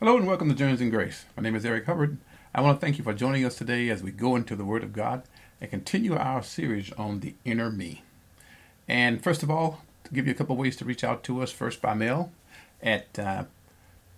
Hello 0.00 0.16
and 0.16 0.26
welcome 0.26 0.48
to 0.48 0.56
Journeys 0.56 0.80
in 0.80 0.90
Grace. 0.90 1.24
My 1.36 1.42
name 1.44 1.54
is 1.54 1.64
Eric 1.64 1.86
Hubbard. 1.86 2.18
I 2.52 2.60
want 2.60 2.78
to 2.78 2.84
thank 2.84 2.98
you 2.98 3.04
for 3.04 3.14
joining 3.14 3.44
us 3.44 3.54
today 3.54 3.88
as 3.88 4.02
we 4.02 4.10
go 4.10 4.34
into 4.34 4.56
the 4.56 4.64
Word 4.64 4.82
of 4.82 4.92
God 4.92 5.22
and 5.60 5.70
continue 5.70 6.16
our 6.16 6.42
series 6.42 6.92
on 6.94 7.20
the 7.20 7.36
inner 7.44 7.70
me. 7.70 8.02
And 8.88 9.22
first 9.22 9.44
of 9.44 9.52
all, 9.52 9.84
to 10.02 10.12
give 10.12 10.26
you 10.26 10.32
a 10.32 10.34
couple 10.34 10.56
ways 10.56 10.74
to 10.78 10.84
reach 10.84 11.04
out 11.04 11.22
to 11.22 11.40
us, 11.40 11.52
first 11.52 11.80
by 11.80 11.94
mail 11.94 12.32
at 12.82 13.16
uh, 13.20 13.44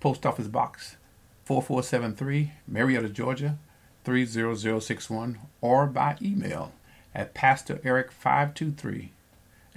Post 0.00 0.24
Office 0.24 0.48
Box 0.48 0.96
4473, 1.44 2.52
Marietta, 2.66 3.10
Georgia 3.10 3.58
30061, 4.04 5.38
or 5.60 5.86
by 5.86 6.16
email 6.22 6.72
at 7.14 7.34
PastorEric523 7.34 9.08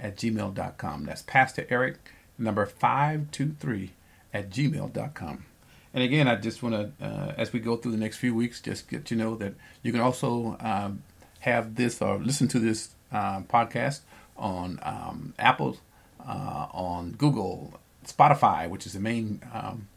at 0.00 0.16
gmail.com. 0.16 1.04
That's 1.04 1.22
Pastor 1.22 1.66
Eric, 1.68 1.98
number 2.38 2.64
523 2.64 3.92
at 4.32 4.48
gmail.com. 4.48 5.44
And 5.92 6.04
again, 6.04 6.28
I 6.28 6.36
just 6.36 6.62
want 6.62 6.74
to, 6.74 7.04
uh, 7.04 7.34
as 7.36 7.52
we 7.52 7.60
go 7.60 7.76
through 7.76 7.92
the 7.92 7.98
next 7.98 8.18
few 8.18 8.34
weeks, 8.34 8.60
just 8.60 8.88
get 8.88 9.10
you 9.10 9.16
know 9.16 9.34
that 9.36 9.54
you 9.82 9.92
can 9.92 10.00
also 10.00 10.56
um, 10.60 11.02
have 11.40 11.74
this 11.74 12.00
or 12.00 12.18
listen 12.18 12.46
to 12.48 12.58
this 12.60 12.90
uh, 13.12 13.40
podcast 13.42 14.00
on 14.36 14.78
um, 14.82 15.34
Apple, 15.38 15.78
uh, 16.24 16.66
on 16.72 17.12
Google, 17.12 17.74
Spotify, 18.06 18.68
which 18.68 18.86
is 18.86 18.92
the 18.92 19.00
main 19.00 19.42
um, 19.52 19.88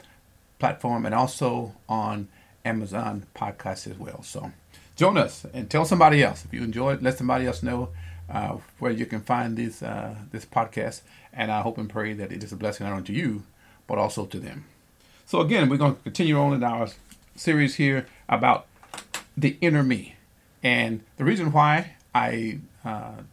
platform, 0.57 1.05
and 1.05 1.13
also 1.13 1.73
on 1.87 2.27
Amazon 2.65 3.27
Podcasts 3.35 3.89
as 3.89 3.97
well. 3.97 4.23
So 4.23 4.51
join 4.95 5.17
us 5.17 5.45
and 5.53 5.69
tell 5.69 5.85
somebody 5.85 6.23
else 6.23 6.43
if 6.43 6.53
you 6.53 6.63
enjoy 6.63 6.93
it. 6.93 7.03
Let 7.03 7.17
somebody 7.17 7.45
else 7.45 7.61
know 7.61 7.89
uh, 8.29 8.57
where 8.79 8.91
you 8.91 9.05
can 9.05 9.21
find 9.21 9.57
this 9.57 9.83
uh, 9.83 10.15
this 10.31 10.45
podcast. 10.45 11.01
And 11.31 11.51
I 11.51 11.61
hope 11.61 11.77
and 11.77 11.89
pray 11.89 12.13
that 12.13 12.31
it 12.31 12.43
is 12.43 12.51
a 12.51 12.55
blessing 12.55 12.85
not 12.85 12.93
only 12.93 13.05
to 13.05 13.13
you 13.13 13.43
but 13.85 13.97
also 13.97 14.25
to 14.25 14.39
them. 14.39 14.65
So 15.25 15.41
again, 15.41 15.69
we're 15.69 15.77
going 15.77 15.95
to 15.95 16.01
continue 16.01 16.37
on 16.37 16.53
in 16.53 16.63
our 16.63 16.87
series 17.35 17.75
here 17.75 18.05
about 18.29 18.67
the 19.35 19.57
inner 19.61 19.83
me. 19.83 20.15
And 20.61 21.03
the 21.17 21.23
reason 21.23 21.51
why 21.51 21.95
I 22.13 22.59
uh, 22.85 23.23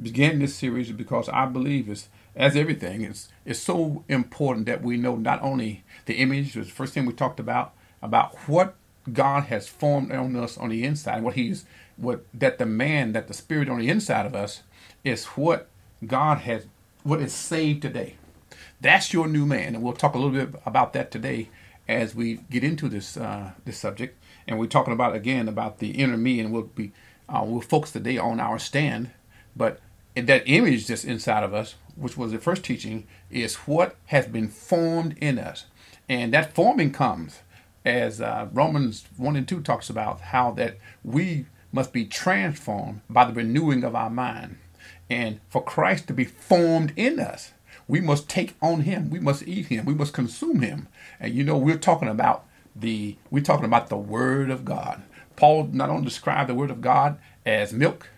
began 0.00 0.38
this 0.38 0.54
series 0.54 0.88
is 0.88 0.96
because 0.96 1.28
I 1.28 1.46
believe 1.46 1.88
is 1.88 2.08
as 2.36 2.56
everything 2.56 3.02
is 3.02 3.28
it's 3.44 3.58
so 3.58 4.04
important 4.08 4.66
that 4.66 4.82
we 4.82 4.96
know 4.96 5.16
not 5.16 5.42
only 5.42 5.84
the 6.06 6.14
image, 6.14 6.56
was 6.56 6.68
the 6.68 6.72
first 6.72 6.94
thing 6.94 7.06
we 7.06 7.12
talked 7.12 7.40
about, 7.40 7.74
about 8.02 8.34
what 8.48 8.76
God 9.12 9.44
has 9.44 9.68
formed 9.68 10.12
on 10.12 10.36
us 10.36 10.56
on 10.56 10.70
the 10.70 10.84
inside, 10.84 11.22
what 11.22 11.34
He's 11.34 11.64
what 11.96 12.24
that 12.32 12.58
the 12.58 12.66
man, 12.66 13.12
that 13.12 13.28
the 13.28 13.34
spirit 13.34 13.68
on 13.68 13.78
the 13.78 13.88
inside 13.88 14.26
of 14.26 14.34
us 14.34 14.62
is 15.04 15.26
what 15.26 15.68
God 16.06 16.38
has 16.38 16.66
what 17.02 17.20
is 17.20 17.32
saved 17.32 17.82
today. 17.82 18.16
That's 18.80 19.12
your 19.12 19.28
new 19.28 19.44
man, 19.44 19.74
and 19.74 19.82
we'll 19.82 19.92
talk 19.92 20.14
a 20.14 20.18
little 20.18 20.32
bit 20.32 20.58
about 20.64 20.94
that 20.94 21.10
today 21.10 21.50
as 21.86 22.14
we 22.14 22.36
get 22.50 22.64
into 22.64 22.88
this 22.88 23.16
uh, 23.16 23.50
this 23.66 23.78
subject. 23.78 24.16
And 24.48 24.58
we're 24.58 24.66
talking 24.66 24.94
about 24.94 25.14
again 25.14 25.48
about 25.48 25.80
the 25.80 25.90
inner 25.90 26.16
me, 26.16 26.40
and 26.40 26.50
we'll 26.50 26.62
be 26.62 26.92
uh, 27.28 27.42
we'll 27.44 27.60
focus 27.60 27.92
today 27.92 28.16
on 28.16 28.40
our 28.40 28.58
stand. 28.58 29.10
But 29.54 29.80
that 30.14 30.44
image 30.46 30.86
that's 30.86 31.04
inside 31.04 31.44
of 31.44 31.52
us, 31.52 31.74
which 31.94 32.16
was 32.16 32.32
the 32.32 32.38
first 32.38 32.64
teaching, 32.64 33.06
is 33.30 33.56
what 33.56 33.96
has 34.06 34.26
been 34.26 34.48
formed 34.48 35.18
in 35.20 35.38
us, 35.38 35.66
and 36.08 36.32
that 36.32 36.54
forming 36.54 36.90
comes 36.90 37.40
as 37.84 38.20
uh, 38.20 38.48
Romans 38.50 39.04
one 39.18 39.36
and 39.36 39.46
two 39.46 39.60
talks 39.60 39.90
about 39.90 40.20
how 40.20 40.52
that 40.52 40.78
we 41.04 41.44
must 41.70 41.92
be 41.92 42.06
transformed 42.06 43.02
by 43.10 43.26
the 43.26 43.34
renewing 43.34 43.84
of 43.84 43.94
our 43.94 44.10
mind, 44.10 44.56
and 45.10 45.38
for 45.50 45.62
Christ 45.62 46.06
to 46.06 46.14
be 46.14 46.24
formed 46.24 46.94
in 46.96 47.20
us 47.20 47.52
we 47.90 48.00
must 48.00 48.28
take 48.28 48.54
on 48.62 48.82
him. 48.82 49.10
We 49.10 49.18
must 49.18 49.46
eat 49.48 49.66
him. 49.66 49.84
We 49.84 49.94
must 49.94 50.12
consume 50.12 50.60
him. 50.60 50.86
And 51.18 51.34
you 51.34 51.42
know, 51.42 51.58
we're 51.58 51.76
talking 51.76 52.08
about 52.08 52.46
the 52.74 53.16
we're 53.30 53.42
talking 53.42 53.64
about 53.64 53.88
the 53.88 53.96
word 53.96 54.48
of 54.48 54.64
God. 54.64 55.02
Paul 55.34 55.70
not 55.72 55.90
only 55.90 56.04
described 56.04 56.48
the 56.48 56.54
word 56.54 56.70
of 56.70 56.80
God 56.80 57.18
as 57.44 57.72
milk, 57.72 58.08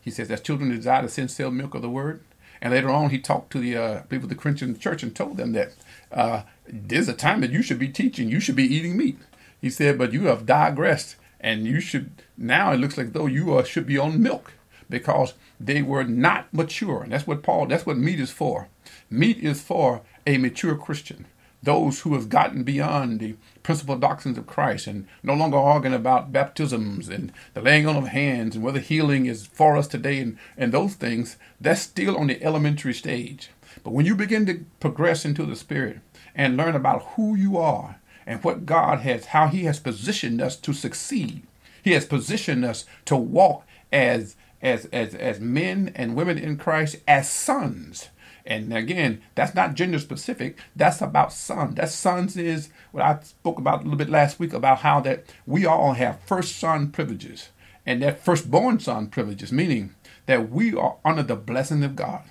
he 0.00 0.10
says, 0.10 0.30
as 0.30 0.40
children 0.40 0.70
desire 0.70 1.02
the 1.02 1.08
sincere 1.10 1.50
milk 1.50 1.74
of 1.74 1.82
the 1.82 1.90
word. 1.90 2.24
And 2.62 2.72
later 2.72 2.88
on, 2.88 3.10
he 3.10 3.18
talked 3.18 3.52
to 3.52 3.58
the 3.58 3.76
uh, 3.76 4.00
people 4.02 4.24
of 4.24 4.28
the 4.30 4.34
Christian 4.34 4.78
church 4.78 5.02
and 5.02 5.14
told 5.14 5.36
them 5.36 5.52
that 5.52 5.72
uh, 6.10 6.42
there's 6.66 7.08
a 7.08 7.12
time 7.12 7.40
that 7.42 7.50
you 7.50 7.62
should 7.62 7.78
be 7.78 7.88
teaching, 7.88 8.28
you 8.28 8.40
should 8.40 8.56
be 8.56 8.74
eating 8.74 8.96
meat. 8.96 9.18
He 9.60 9.68
said, 9.68 9.98
but 9.98 10.12
you 10.12 10.26
have 10.26 10.46
digressed, 10.46 11.16
and 11.40 11.66
you 11.66 11.80
should 11.80 12.22
now 12.38 12.72
it 12.72 12.78
looks 12.78 12.96
like 12.96 13.12
though 13.12 13.26
you 13.26 13.56
uh, 13.56 13.64
should 13.64 13.86
be 13.86 13.98
on 13.98 14.22
milk 14.22 14.52
because 14.88 15.34
they 15.60 15.82
were 15.82 16.04
not 16.04 16.52
mature. 16.52 17.02
And 17.02 17.12
that's 17.12 17.26
what 17.26 17.42
Paul, 17.42 17.66
that's 17.66 17.84
what 17.84 17.98
meat 17.98 18.18
is 18.18 18.30
for. 18.30 18.68
Meat 19.12 19.40
is 19.40 19.60
for 19.60 20.00
a 20.26 20.38
mature 20.38 20.74
Christian, 20.74 21.26
those 21.62 22.00
who 22.00 22.14
have 22.14 22.30
gotten 22.30 22.62
beyond 22.62 23.20
the 23.20 23.34
principal 23.62 23.98
doctrines 23.98 24.38
of 24.38 24.46
Christ 24.46 24.86
and 24.86 25.06
no 25.22 25.34
longer 25.34 25.58
arguing 25.58 25.94
about 25.94 26.32
baptisms 26.32 27.10
and 27.10 27.30
the 27.52 27.60
laying 27.60 27.86
on 27.86 27.94
of 27.94 28.08
hands 28.08 28.56
and 28.56 28.64
whether 28.64 28.80
healing 28.80 29.26
is 29.26 29.44
for 29.44 29.76
us 29.76 29.86
today 29.86 30.18
and, 30.18 30.38
and 30.56 30.72
those 30.72 30.94
things. 30.94 31.36
That's 31.60 31.82
still 31.82 32.16
on 32.16 32.28
the 32.28 32.42
elementary 32.42 32.94
stage. 32.94 33.50
But 33.84 33.92
when 33.92 34.06
you 34.06 34.14
begin 34.14 34.46
to 34.46 34.64
progress 34.80 35.26
into 35.26 35.44
the 35.44 35.56
Spirit 35.56 36.00
and 36.34 36.56
learn 36.56 36.74
about 36.74 37.02
who 37.16 37.34
you 37.34 37.58
are 37.58 37.96
and 38.26 38.42
what 38.42 38.64
God 38.64 39.00
has, 39.00 39.26
how 39.26 39.48
He 39.48 39.64
has 39.64 39.78
positioned 39.78 40.40
us 40.40 40.56
to 40.56 40.72
succeed, 40.72 41.42
He 41.84 41.92
has 41.92 42.06
positioned 42.06 42.64
us 42.64 42.86
to 43.04 43.16
walk 43.16 43.66
as 43.92 44.36
as 44.62 44.86
as 44.86 45.14
as 45.14 45.38
men 45.38 45.92
and 45.94 46.16
women 46.16 46.38
in 46.38 46.56
Christ 46.56 46.96
as 47.06 47.28
sons 47.28 48.08
and 48.44 48.72
again, 48.76 49.22
that's 49.34 49.54
not 49.54 49.74
gender 49.74 49.98
specific. 49.98 50.58
That's 50.74 51.00
about 51.00 51.32
sons. 51.32 51.76
That 51.76 51.90
sons 51.90 52.36
is 52.36 52.70
what 52.90 53.04
I 53.04 53.20
spoke 53.22 53.58
about 53.58 53.80
a 53.80 53.82
little 53.84 53.98
bit 53.98 54.10
last 54.10 54.38
week 54.40 54.52
about 54.52 54.80
how 54.80 55.00
that 55.00 55.24
we 55.46 55.64
all 55.64 55.92
have 55.92 56.20
first 56.20 56.58
son 56.58 56.90
privileges 56.90 57.50
and 57.86 58.02
that 58.02 58.24
firstborn 58.24 58.80
son 58.80 59.08
privileges, 59.08 59.52
meaning 59.52 59.94
that 60.26 60.50
we 60.50 60.74
are 60.74 60.96
under 61.04 61.22
the 61.22 61.36
blessing 61.36 61.84
of 61.84 61.96
God. 61.96 62.22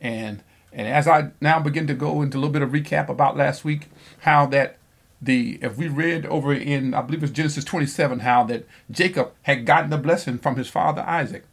And 0.00 0.42
and 0.72 0.88
as 0.88 1.06
I 1.06 1.30
now 1.40 1.60
begin 1.60 1.86
to 1.86 1.94
go 1.94 2.22
into 2.22 2.38
a 2.38 2.40
little 2.40 2.52
bit 2.52 2.62
of 2.62 2.70
recap 2.70 3.08
about 3.08 3.36
last 3.36 3.64
week, 3.64 3.88
how 4.20 4.46
that 4.46 4.78
the 5.20 5.58
if 5.62 5.76
we 5.76 5.86
read 5.88 6.26
over 6.26 6.52
in 6.52 6.94
I 6.94 7.02
believe 7.02 7.22
it's 7.22 7.32
Genesis 7.32 7.64
27, 7.64 8.20
how 8.20 8.42
that 8.44 8.66
Jacob 8.90 9.32
had 9.42 9.66
gotten 9.66 9.90
the 9.90 9.98
blessing 9.98 10.38
from 10.38 10.56
his 10.56 10.68
father 10.68 11.02
Isaac. 11.02 11.44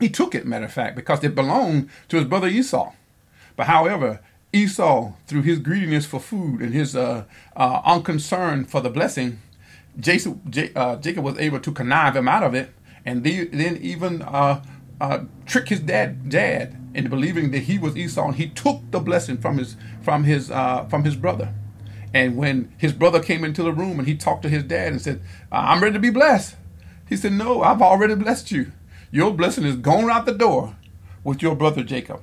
He 0.00 0.08
took 0.10 0.34
it, 0.34 0.44
matter 0.44 0.64
of 0.66 0.72
fact, 0.72 0.96
because 0.96 1.22
it 1.22 1.34
belonged 1.34 1.88
to 2.08 2.16
his 2.16 2.26
brother 2.26 2.48
Esau. 2.48 2.92
But 3.56 3.66
however, 3.66 4.20
Esau, 4.52 5.12
through 5.26 5.42
his 5.42 5.58
greediness 5.58 6.06
for 6.06 6.20
food 6.20 6.60
and 6.60 6.72
his 6.72 6.94
uh, 6.94 7.24
uh, 7.56 7.80
unconcern 7.84 8.64
for 8.64 8.80
the 8.80 8.90
blessing, 8.90 9.40
Jason, 9.98 10.40
J, 10.48 10.70
uh, 10.74 10.96
Jacob 10.96 11.24
was 11.24 11.38
able 11.38 11.60
to 11.60 11.72
connive 11.72 12.16
him 12.16 12.28
out 12.28 12.42
of 12.42 12.54
it, 12.54 12.70
and 13.04 13.22
the, 13.24 13.44
then 13.46 13.76
even 13.78 14.22
uh, 14.22 14.62
uh, 15.00 15.24
trick 15.46 15.68
his 15.68 15.80
dad, 15.80 16.28
dad, 16.28 16.76
into 16.94 17.10
believing 17.10 17.50
that 17.50 17.60
he 17.60 17.78
was 17.78 17.96
Esau, 17.96 18.26
and 18.26 18.36
he 18.36 18.48
took 18.48 18.80
the 18.90 19.00
blessing 19.00 19.36
from 19.36 19.58
his 19.58 19.76
from 20.02 20.24
his 20.24 20.50
uh, 20.50 20.84
from 20.84 21.04
his 21.04 21.16
brother. 21.16 21.52
And 22.12 22.36
when 22.36 22.72
his 22.78 22.92
brother 22.92 23.20
came 23.20 23.44
into 23.44 23.64
the 23.64 23.72
room 23.72 23.98
and 23.98 24.06
he 24.06 24.16
talked 24.16 24.42
to 24.42 24.48
his 24.48 24.62
dad 24.62 24.92
and 24.92 25.02
said, 25.02 25.20
"I'm 25.50 25.82
ready 25.82 25.94
to 25.94 26.00
be 26.00 26.10
blessed," 26.10 26.54
he 27.08 27.16
said, 27.16 27.32
"No, 27.32 27.62
I've 27.62 27.82
already 27.82 28.14
blessed 28.14 28.52
you. 28.52 28.72
Your 29.10 29.32
blessing 29.34 29.64
is 29.64 29.76
gone 29.76 30.10
out 30.10 30.26
the 30.26 30.32
door 30.32 30.76
with 31.24 31.42
your 31.42 31.56
brother 31.56 31.82
Jacob." 31.82 32.20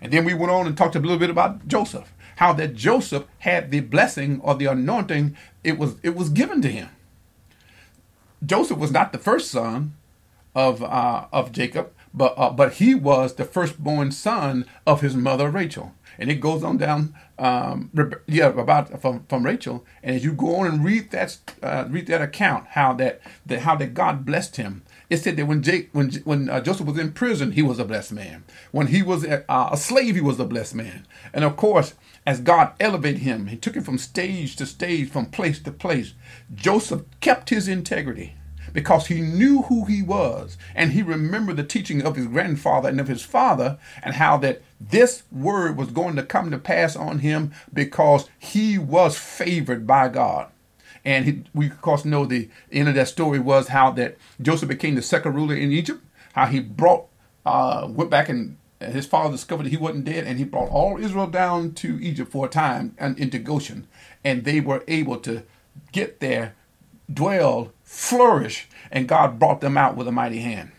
And 0.00 0.12
then 0.12 0.24
we 0.24 0.34
went 0.34 0.52
on 0.52 0.66
and 0.66 0.76
talked 0.76 0.96
a 0.96 1.00
little 1.00 1.18
bit 1.18 1.30
about 1.30 1.66
Joseph, 1.66 2.12
how 2.36 2.52
that 2.54 2.74
Joseph 2.74 3.24
had 3.40 3.70
the 3.70 3.80
blessing 3.80 4.40
or 4.42 4.54
the 4.54 4.66
anointing, 4.66 5.36
it 5.64 5.78
was 5.78 5.96
it 6.02 6.14
was 6.14 6.28
given 6.28 6.62
to 6.62 6.68
him. 6.68 6.88
Joseph 8.44 8.78
was 8.78 8.92
not 8.92 9.12
the 9.12 9.18
first 9.18 9.50
son 9.50 9.94
of 10.54 10.82
uh, 10.82 11.26
of 11.32 11.52
Jacob, 11.52 11.92
but 12.14 12.34
uh, 12.36 12.50
but 12.50 12.74
he 12.74 12.94
was 12.94 13.34
the 13.34 13.44
firstborn 13.44 14.12
son 14.12 14.66
of 14.86 15.00
his 15.00 15.16
mother 15.16 15.50
Rachel. 15.50 15.94
And 16.20 16.30
it 16.30 16.40
goes 16.40 16.64
on 16.64 16.78
down, 16.78 17.14
um, 17.38 17.92
yeah, 18.26 18.48
about 18.48 19.00
from, 19.00 19.24
from 19.28 19.44
Rachel. 19.44 19.86
And 20.02 20.16
as 20.16 20.24
you 20.24 20.32
go 20.32 20.56
on 20.56 20.66
and 20.66 20.84
read 20.84 21.12
that 21.12 21.38
uh, 21.62 21.84
read 21.88 22.08
that 22.08 22.20
account, 22.20 22.68
how 22.70 22.92
that, 22.94 23.20
that 23.46 23.60
how 23.60 23.76
that 23.76 23.94
God 23.94 24.24
blessed 24.26 24.56
him 24.56 24.82
it 25.10 25.18
said 25.18 25.36
that 25.36 25.46
when 25.46 25.62
Jake, 25.62 25.88
when 25.92 26.10
when 26.24 26.50
uh, 26.50 26.60
Joseph 26.60 26.86
was 26.86 26.98
in 26.98 27.12
prison, 27.12 27.52
he 27.52 27.62
was 27.62 27.78
a 27.78 27.84
blessed 27.84 28.12
man. 28.12 28.44
When 28.72 28.88
he 28.88 29.02
was 29.02 29.24
a, 29.24 29.50
uh, 29.50 29.70
a 29.72 29.76
slave, 29.76 30.14
he 30.14 30.20
was 30.20 30.38
a 30.38 30.44
blessed 30.44 30.74
man. 30.74 31.06
And 31.32 31.44
of 31.44 31.56
course, 31.56 31.94
as 32.26 32.40
God 32.40 32.72
elevated 32.78 33.22
him, 33.22 33.46
he 33.46 33.56
took 33.56 33.74
him 33.74 33.84
from 33.84 33.98
stage 33.98 34.56
to 34.56 34.66
stage, 34.66 35.08
from 35.08 35.26
place 35.26 35.60
to 35.60 35.72
place. 35.72 36.12
Joseph 36.54 37.02
kept 37.20 37.48
his 37.50 37.68
integrity 37.68 38.34
because 38.72 39.06
he 39.06 39.20
knew 39.20 39.62
who 39.62 39.86
he 39.86 40.02
was 40.02 40.58
and 40.74 40.92
he 40.92 41.02
remembered 41.02 41.56
the 41.56 41.64
teaching 41.64 42.02
of 42.02 42.16
his 42.16 42.26
grandfather 42.26 42.88
and 42.88 43.00
of 43.00 43.08
his 43.08 43.22
father 43.22 43.78
and 44.02 44.16
how 44.16 44.36
that 44.36 44.60
this 44.80 45.22
word 45.32 45.76
was 45.76 45.90
going 45.90 46.16
to 46.16 46.22
come 46.22 46.50
to 46.50 46.58
pass 46.58 46.94
on 46.94 47.20
him 47.20 47.52
because 47.72 48.28
he 48.38 48.78
was 48.78 49.18
favored 49.18 49.86
by 49.86 50.08
God. 50.08 50.50
And 51.04 51.24
he, 51.24 51.44
we, 51.54 51.66
of 51.66 51.80
course, 51.80 52.04
know 52.04 52.24
the 52.24 52.48
end 52.70 52.88
of 52.88 52.94
that 52.94 53.08
story 53.08 53.38
was 53.38 53.68
how 53.68 53.90
that 53.92 54.16
Joseph 54.40 54.68
became 54.68 54.94
the 54.94 55.02
second 55.02 55.34
ruler 55.34 55.54
in 55.54 55.72
Egypt, 55.72 56.02
how 56.34 56.46
he 56.46 56.60
brought, 56.60 57.06
uh, 57.46 57.86
went 57.88 58.10
back 58.10 58.28
and 58.28 58.56
his 58.80 59.06
father 59.06 59.32
discovered 59.32 59.64
that 59.64 59.70
he 59.70 59.76
wasn't 59.76 60.04
dead, 60.04 60.24
and 60.24 60.38
he 60.38 60.44
brought 60.44 60.70
all 60.70 60.98
Israel 60.98 61.26
down 61.26 61.72
to 61.72 61.98
Egypt 62.00 62.30
for 62.30 62.46
a 62.46 62.48
time 62.48 62.94
and 62.96 63.18
into 63.18 63.38
Goshen, 63.38 63.88
and 64.22 64.44
they 64.44 64.60
were 64.60 64.84
able 64.86 65.16
to 65.18 65.42
get 65.90 66.20
there, 66.20 66.54
dwell, 67.12 67.72
flourish, 67.82 68.68
and 68.92 69.08
God 69.08 69.38
brought 69.38 69.60
them 69.60 69.76
out 69.76 69.96
with 69.96 70.06
a 70.06 70.12
mighty 70.12 70.38
hand. 70.38 70.70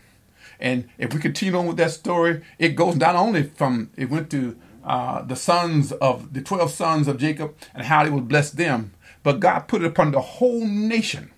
And 0.58 0.88
if 0.96 1.12
we 1.12 1.20
continue 1.20 1.58
on 1.58 1.66
with 1.66 1.76
that 1.76 1.90
story, 1.90 2.42
it 2.58 2.70
goes 2.70 2.96
not 2.96 3.16
only 3.16 3.42
from 3.42 3.90
it 3.96 4.10
went 4.10 4.30
to 4.30 4.56
uh, 4.82 5.22
the 5.22 5.36
sons 5.36 5.92
of 5.92 6.32
the 6.32 6.40
twelve 6.40 6.70
sons 6.70 7.06
of 7.06 7.18
Jacob 7.18 7.54
and 7.74 7.84
how 7.86 8.04
he 8.04 8.10
would 8.10 8.28
bless 8.28 8.50
them, 8.50 8.92
but 9.22 9.40
God 9.40 9.60
put 9.68 9.82
it 9.82 9.86
upon 9.86 10.12
the 10.12 10.20
whole 10.20 10.66
nation 10.66 11.30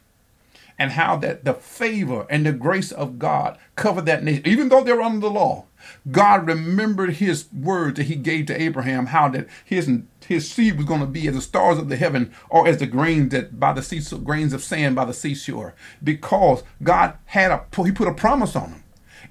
and 0.78 0.92
how 0.92 1.16
that 1.16 1.44
the 1.44 1.54
favor 1.54 2.26
and 2.28 2.46
the 2.46 2.52
grace 2.52 2.90
of 2.92 3.18
God 3.18 3.58
covered 3.76 4.06
that 4.06 4.24
nation, 4.24 4.46
even 4.46 4.68
though 4.68 4.82
they 4.82 4.92
were 4.92 5.02
under 5.02 5.20
the 5.20 5.30
law. 5.30 5.66
God 6.10 6.46
remembered 6.46 7.14
his 7.14 7.46
word 7.52 7.96
that 7.96 8.04
he 8.04 8.14
gave 8.14 8.46
to 8.46 8.60
Abraham, 8.60 9.06
how 9.06 9.28
that 9.28 9.48
his 9.64 9.90
his 10.26 10.50
seed 10.50 10.76
was 10.76 10.86
going 10.86 11.00
to 11.00 11.06
be 11.06 11.26
as 11.28 11.34
the 11.34 11.40
stars 11.40 11.78
of 11.78 11.88
the 11.88 11.96
heaven 11.96 12.32
or 12.48 12.66
as 12.66 12.78
the 12.78 12.86
grains 12.86 13.30
that 13.30 13.58
by 13.58 13.72
the 13.72 13.82
sea, 13.82 14.00
grains 14.24 14.52
of 14.52 14.62
sand 14.62 14.94
by 14.94 15.04
the 15.04 15.14
seashore, 15.14 15.74
because 16.02 16.62
God 16.82 17.14
had 17.26 17.50
a 17.50 17.64
he 17.84 17.92
put 17.92 18.08
a 18.08 18.14
promise 18.14 18.56
on 18.56 18.70
him. 18.70 18.82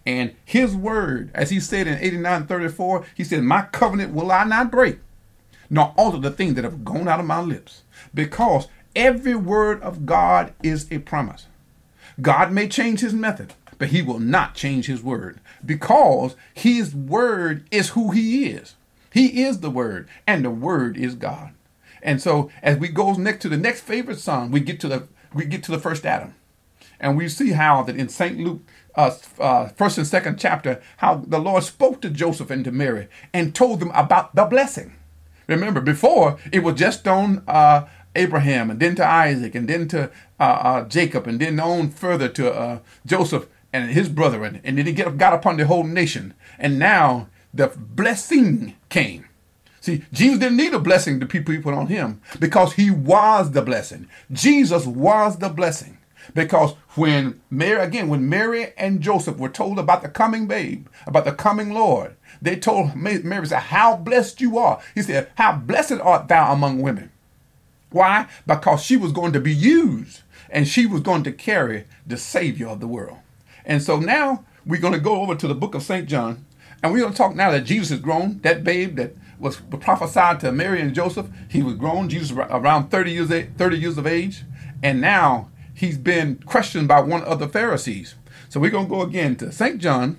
And 0.05 0.35
his 0.43 0.75
word, 0.75 1.31
as 1.33 1.49
he 1.49 1.59
said 1.59 1.87
in 1.87 1.97
89:34, 1.99 3.05
he 3.15 3.23
said, 3.23 3.43
My 3.43 3.63
covenant 3.63 4.13
will 4.13 4.31
I 4.31 4.43
not 4.45 4.71
break, 4.71 4.99
nor 5.69 5.93
alter 5.97 6.17
the 6.17 6.31
things 6.31 6.55
that 6.55 6.63
have 6.63 6.83
gone 6.83 7.07
out 7.07 7.19
of 7.19 7.25
my 7.25 7.41
lips. 7.41 7.83
Because 8.13 8.67
every 8.95 9.35
word 9.35 9.81
of 9.81 10.05
God 10.05 10.53
is 10.63 10.91
a 10.91 10.99
promise. 10.99 11.47
God 12.21 12.51
may 12.51 12.67
change 12.67 12.99
his 12.99 13.13
method, 13.13 13.53
but 13.77 13.89
he 13.89 14.01
will 14.01 14.19
not 14.19 14.53
change 14.53 14.85
his 14.85 15.01
word 15.01 15.39
because 15.65 16.35
his 16.53 16.93
word 16.93 17.65
is 17.71 17.89
who 17.89 18.11
he 18.11 18.47
is. 18.47 18.75
He 19.13 19.43
is 19.43 19.59
the 19.59 19.69
word, 19.69 20.07
and 20.25 20.45
the 20.45 20.49
word 20.49 20.97
is 20.97 21.15
God. 21.15 21.53
And 22.01 22.21
so 22.21 22.49
as 22.61 22.77
we 22.77 22.87
go 22.87 23.13
next 23.13 23.41
to 23.43 23.49
the 23.49 23.57
next 23.57 23.81
favorite 23.81 24.19
son, 24.19 24.51
we 24.51 24.59
get 24.59 24.79
to 24.81 24.87
the 24.87 25.07
we 25.33 25.45
get 25.45 25.63
to 25.63 25.71
the 25.71 25.79
first 25.79 26.05
Adam. 26.05 26.35
And 26.99 27.17
we 27.17 27.27
see 27.29 27.51
how 27.51 27.83
that 27.83 27.95
in 27.95 28.09
St. 28.09 28.39
Luke 28.39 28.61
uh, 28.95 29.15
uh, 29.39 29.67
first 29.69 29.97
and 29.97 30.05
second 30.05 30.37
chapter, 30.37 30.81
how 30.97 31.15
the 31.15 31.39
Lord 31.39 31.63
spoke 31.63 32.01
to 32.01 32.09
Joseph 32.09 32.51
and 32.51 32.63
to 32.65 32.71
Mary 32.71 33.07
and 33.33 33.55
told 33.55 33.79
them 33.79 33.91
about 33.95 34.35
the 34.35 34.45
blessing. 34.45 34.93
Remember, 35.47 35.81
before 35.81 36.37
it 36.51 36.59
was 36.59 36.75
just 36.75 37.07
on 37.07 37.43
uh, 37.47 37.87
Abraham 38.15 38.69
and 38.69 38.79
then 38.79 38.95
to 38.95 39.05
Isaac 39.05 39.55
and 39.55 39.67
then 39.67 39.87
to 39.89 40.11
uh, 40.39 40.43
uh, 40.43 40.87
Jacob 40.87 41.27
and 41.27 41.39
then 41.39 41.59
on 41.59 41.89
further 41.89 42.27
to 42.29 42.53
uh, 42.53 42.79
Joseph 43.05 43.47
and 43.73 43.91
his 43.91 44.09
brethren, 44.09 44.61
and 44.63 44.77
then 44.77 44.85
he 44.85 44.93
get, 44.93 45.17
got 45.17 45.33
upon 45.33 45.57
the 45.57 45.65
whole 45.65 45.83
nation. 45.83 46.33
And 46.59 46.77
now 46.77 47.27
the 47.53 47.67
blessing 47.75 48.75
came. 48.89 49.25
See, 49.79 50.03
Jesus 50.11 50.39
didn't 50.39 50.57
need 50.57 50.73
a 50.73 50.79
blessing 50.79 51.19
to 51.19 51.25
people 51.25 51.59
put 51.61 51.73
on 51.73 51.87
him 51.87 52.21
because 52.39 52.73
he 52.73 52.91
was 52.91 53.51
the 53.51 53.61
blessing. 53.61 54.07
Jesus 54.31 54.85
was 54.85 55.37
the 55.37 55.49
blessing. 55.49 55.97
Because 56.35 56.73
when 56.95 57.41
Mary, 57.49 57.81
again, 57.81 58.07
when 58.07 58.29
Mary 58.29 58.73
and 58.77 59.01
Joseph 59.01 59.37
were 59.37 59.49
told 59.49 59.79
about 59.79 60.03
the 60.03 60.09
coming 60.09 60.45
babe, 60.45 60.87
about 61.07 61.25
the 61.25 61.31
coming 61.31 61.73
Lord, 61.73 62.15
they 62.39 62.57
told 62.57 62.95
Mary, 62.95 63.47
said, 63.47 63.59
How 63.59 63.95
blessed 63.95 64.39
you 64.39 64.59
are. 64.59 64.79
He 64.93 65.01
said, 65.01 65.31
How 65.35 65.53
blessed 65.53 65.93
art 65.93 66.27
thou 66.27 66.53
among 66.53 66.81
women. 66.81 67.11
Why? 67.91 68.27
Because 68.47 68.83
she 68.83 68.97
was 68.97 69.11
going 69.11 69.33
to 69.33 69.39
be 69.39 69.53
used 69.53 70.21
and 70.49 70.67
she 70.67 70.85
was 70.85 71.01
going 71.01 71.23
to 71.23 71.31
carry 71.31 71.85
the 72.05 72.17
Savior 72.17 72.67
of 72.67 72.79
the 72.79 72.87
world. 72.87 73.19
And 73.65 73.81
so 73.81 73.99
now 73.99 74.45
we're 74.65 74.81
going 74.81 74.93
to 74.93 74.99
go 74.99 75.21
over 75.21 75.35
to 75.35 75.47
the 75.47 75.55
book 75.55 75.75
of 75.75 75.83
St. 75.83 76.07
John 76.07 76.45
and 76.83 76.91
we're 76.91 76.99
going 76.99 77.11
to 77.11 77.17
talk 77.17 77.35
now 77.35 77.51
that 77.51 77.61
Jesus 77.61 77.91
is 77.91 77.99
grown, 77.99 78.39
that 78.39 78.63
babe 78.63 78.95
that 78.95 79.15
was 79.39 79.61
prophesied 79.79 80.39
to 80.39 80.51
Mary 80.51 80.81
and 80.81 80.95
Joseph, 80.95 81.27
he 81.49 81.61
was 81.61 81.75
grown, 81.75 82.09
Jesus 82.09 82.31
around 82.31 82.89
30 82.89 83.11
years, 83.11 83.29
30 83.29 83.77
years 83.77 83.97
of 83.97 84.07
age, 84.07 84.43
and 84.81 85.01
now 85.01 85.49
he's 85.73 85.97
been 85.97 86.37
questioned 86.45 86.87
by 86.87 87.01
one 87.01 87.23
of 87.23 87.39
the 87.39 87.47
Pharisees. 87.47 88.15
So 88.49 88.59
we're 88.59 88.71
going 88.71 88.85
to 88.85 88.89
go 88.89 89.01
again 89.01 89.35
to 89.37 89.51
St. 89.51 89.79
John, 89.79 90.17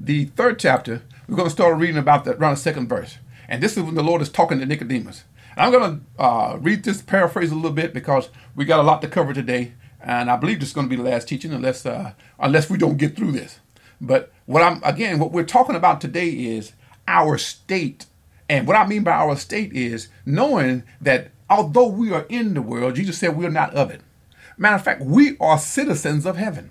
the 0.00 0.26
third 0.26 0.58
chapter. 0.58 1.02
We're 1.28 1.36
going 1.36 1.48
to 1.48 1.54
start 1.54 1.78
reading 1.78 1.96
about 1.96 2.24
the, 2.24 2.36
around 2.36 2.54
the 2.54 2.60
second 2.60 2.88
verse. 2.88 3.18
And 3.48 3.62
this 3.62 3.76
is 3.76 3.82
when 3.82 3.94
the 3.94 4.02
Lord 4.02 4.22
is 4.22 4.28
talking 4.28 4.58
to 4.58 4.66
Nicodemus. 4.66 5.24
I'm 5.56 5.72
going 5.72 6.00
to 6.16 6.22
uh, 6.22 6.58
read 6.60 6.84
this 6.84 7.02
paraphrase 7.02 7.50
a 7.50 7.54
little 7.54 7.70
bit 7.70 7.94
because 7.94 8.28
we 8.54 8.64
got 8.64 8.80
a 8.80 8.82
lot 8.82 9.02
to 9.02 9.08
cover 9.08 9.32
today. 9.32 9.74
And 10.00 10.30
I 10.30 10.36
believe 10.36 10.60
this 10.60 10.70
is 10.70 10.74
going 10.74 10.88
to 10.88 10.96
be 10.96 11.00
the 11.02 11.08
last 11.08 11.28
teaching 11.28 11.52
unless, 11.52 11.86
uh, 11.86 12.12
unless 12.38 12.68
we 12.68 12.76
don't 12.76 12.98
get 12.98 13.16
through 13.16 13.32
this. 13.32 13.60
But 14.00 14.32
what 14.46 14.62
I'm, 14.62 14.82
again, 14.84 15.18
what 15.18 15.32
we're 15.32 15.44
talking 15.44 15.76
about 15.76 16.00
today 16.00 16.28
is 16.28 16.72
our 17.08 17.38
state. 17.38 18.06
And 18.48 18.66
what 18.66 18.76
I 18.76 18.86
mean 18.86 19.02
by 19.02 19.12
our 19.12 19.36
state 19.36 19.72
is 19.72 20.08
knowing 20.26 20.82
that 21.00 21.30
although 21.48 21.88
we 21.88 22.12
are 22.12 22.26
in 22.28 22.54
the 22.54 22.62
world, 22.62 22.96
Jesus 22.96 23.18
said 23.18 23.36
we 23.36 23.46
are 23.46 23.50
not 23.50 23.74
of 23.74 23.90
it. 23.90 24.02
Matter 24.58 24.76
of 24.76 24.84
fact, 24.84 25.02
we 25.02 25.36
are 25.38 25.58
citizens 25.58 26.26
of 26.26 26.36
heaven. 26.36 26.70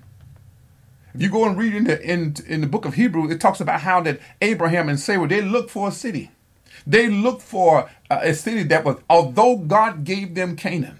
If 1.13 1.21
you 1.21 1.30
go 1.30 1.45
and 1.45 1.57
read 1.57 1.75
in 1.75 1.83
the, 1.85 2.01
in, 2.01 2.35
in 2.47 2.62
the 2.62 2.68
book 2.68 2.85
of 2.85 2.95
Hebrew, 2.95 3.30
it 3.30 3.39
talks 3.39 3.59
about 3.59 3.81
how 3.81 4.01
that 4.01 4.19
Abraham 4.41 4.89
and 4.89 5.00
Sarah, 5.00 5.27
they 5.27 5.41
looked 5.41 5.69
for 5.69 5.88
a 5.88 5.91
city. 5.91 6.31
They 6.85 7.07
looked 7.09 7.41
for 7.41 7.89
uh, 8.09 8.19
a 8.21 8.33
city 8.33 8.63
that 8.63 8.83
was, 8.83 8.97
although 9.09 9.57
God 9.57 10.03
gave 10.03 10.35
them 10.35 10.56
Canaan, 10.56 11.00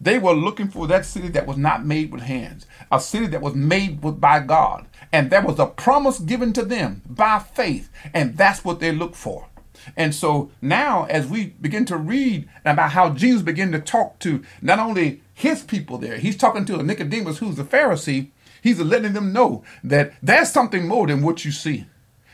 they 0.00 0.18
were 0.18 0.34
looking 0.34 0.68
for 0.68 0.86
that 0.86 1.06
city 1.06 1.28
that 1.28 1.46
was 1.46 1.56
not 1.56 1.84
made 1.84 2.12
with 2.12 2.22
hands, 2.22 2.66
a 2.92 3.00
city 3.00 3.26
that 3.28 3.40
was 3.40 3.54
made 3.54 4.02
with, 4.02 4.20
by 4.20 4.40
God. 4.40 4.86
And 5.12 5.30
there 5.30 5.42
was 5.42 5.58
a 5.58 5.66
promise 5.66 6.18
given 6.18 6.52
to 6.54 6.64
them 6.64 7.02
by 7.08 7.38
faith, 7.38 7.90
and 8.12 8.36
that's 8.36 8.64
what 8.64 8.80
they 8.80 8.92
looked 8.92 9.16
for. 9.16 9.48
And 9.96 10.14
so 10.14 10.50
now, 10.60 11.04
as 11.04 11.26
we 11.26 11.46
begin 11.60 11.84
to 11.86 11.96
read 11.96 12.48
about 12.64 12.90
how 12.90 13.10
Jesus 13.10 13.42
began 13.42 13.72
to 13.72 13.78
talk 13.78 14.18
to 14.20 14.42
not 14.60 14.78
only 14.78 15.22
his 15.32 15.62
people 15.62 15.98
there, 15.98 16.18
he's 16.18 16.36
talking 16.36 16.64
to 16.66 16.78
a 16.78 16.82
Nicodemus, 16.82 17.38
who's 17.38 17.58
a 17.58 17.64
Pharisee, 17.64 18.30
he's 18.62 18.80
letting 18.80 19.12
them 19.12 19.32
know 19.32 19.64
that 19.84 20.12
there's 20.22 20.50
something 20.50 20.88
more 20.88 21.06
than 21.06 21.22
what 21.22 21.44
you 21.44 21.52
see. 21.52 21.86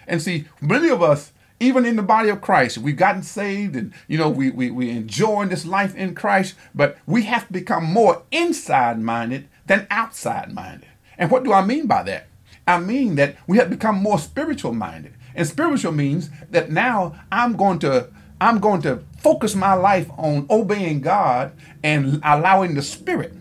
And 0.06 0.20
see, 0.22 0.46
many 0.60 0.88
of 0.88 1.02
us, 1.02 1.32
even 1.62 1.86
in 1.86 1.96
the 1.96 2.02
body 2.02 2.28
of 2.28 2.40
Christ, 2.40 2.78
we've 2.78 2.96
gotten 2.96 3.22
saved 3.22 3.76
and, 3.76 3.92
you 4.08 4.18
know, 4.18 4.28
we, 4.28 4.50
we, 4.50 4.70
we 4.70 4.90
enjoying 4.90 5.48
this 5.48 5.64
life 5.64 5.94
in 5.94 6.14
Christ, 6.14 6.54
but 6.74 6.98
we 7.06 7.22
have 7.22 7.46
to 7.46 7.52
become 7.52 7.84
more 7.84 8.22
inside 8.32 9.00
minded 9.00 9.48
than 9.66 9.86
outside 9.90 10.52
minded. 10.52 10.88
And 11.16 11.30
what 11.30 11.44
do 11.44 11.52
I 11.52 11.64
mean 11.64 11.86
by 11.86 12.02
that? 12.02 12.26
I 12.66 12.78
mean 12.78 13.14
that 13.16 13.36
we 13.46 13.58
have 13.58 13.70
become 13.70 13.96
more 13.96 14.18
spiritual 14.18 14.72
minded. 14.72 15.14
And 15.34 15.46
spiritual 15.46 15.92
means 15.92 16.30
that 16.50 16.70
now 16.70 17.14
I'm 17.30 17.56
going 17.56 17.78
to 17.80 18.08
I'm 18.40 18.58
going 18.58 18.82
to 18.82 19.04
focus 19.18 19.54
my 19.54 19.74
life 19.74 20.10
on 20.18 20.48
obeying 20.50 21.00
God 21.00 21.52
and 21.84 22.20
allowing 22.24 22.74
the 22.74 22.82
Spirit, 22.82 23.32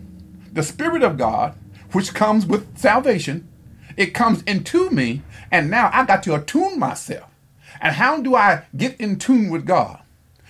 the 0.54 0.62
Spirit 0.62 1.02
of 1.02 1.18
God, 1.18 1.56
which 1.90 2.14
comes 2.14 2.46
with 2.46 2.78
salvation, 2.78 3.48
it 3.96 4.14
comes 4.14 4.42
into 4.44 4.90
me, 4.90 5.22
and 5.50 5.68
now 5.68 5.90
I 5.92 6.04
got 6.04 6.22
to 6.22 6.36
attune 6.36 6.78
myself. 6.78 7.31
And 7.82 7.96
how 7.96 8.22
do 8.22 8.34
I 8.34 8.64
get 8.74 8.98
in 8.98 9.18
tune 9.18 9.50
with 9.50 9.66
God? 9.66 9.98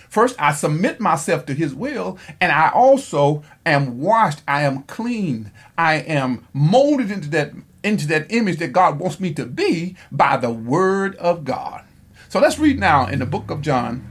First, 0.07 0.35
I 0.39 0.53
submit 0.53 0.99
myself 0.99 1.47
to 1.47 1.55
His 1.55 1.73
will, 1.73 2.19
and 2.39 2.51
I 2.51 2.69
also 2.69 3.43
am 3.65 3.99
washed. 3.99 4.43
I 4.47 4.61
am 4.61 4.83
clean. 4.83 5.51
I 5.75 5.95
am 5.95 6.47
molded 6.53 7.09
into 7.09 7.29
that 7.31 7.51
into 7.83 8.07
that 8.07 8.31
image 8.31 8.59
that 8.59 8.71
God 8.71 8.99
wants 8.99 9.19
me 9.19 9.33
to 9.33 9.45
be 9.45 9.97
by 10.11 10.37
the 10.37 10.51
Word 10.51 11.15
of 11.15 11.43
God. 11.43 11.83
So 12.29 12.39
let's 12.39 12.59
read 12.59 12.79
now 12.79 13.07
in 13.07 13.19
the 13.19 13.25
book 13.25 13.49
of 13.51 13.61
John, 13.61 14.07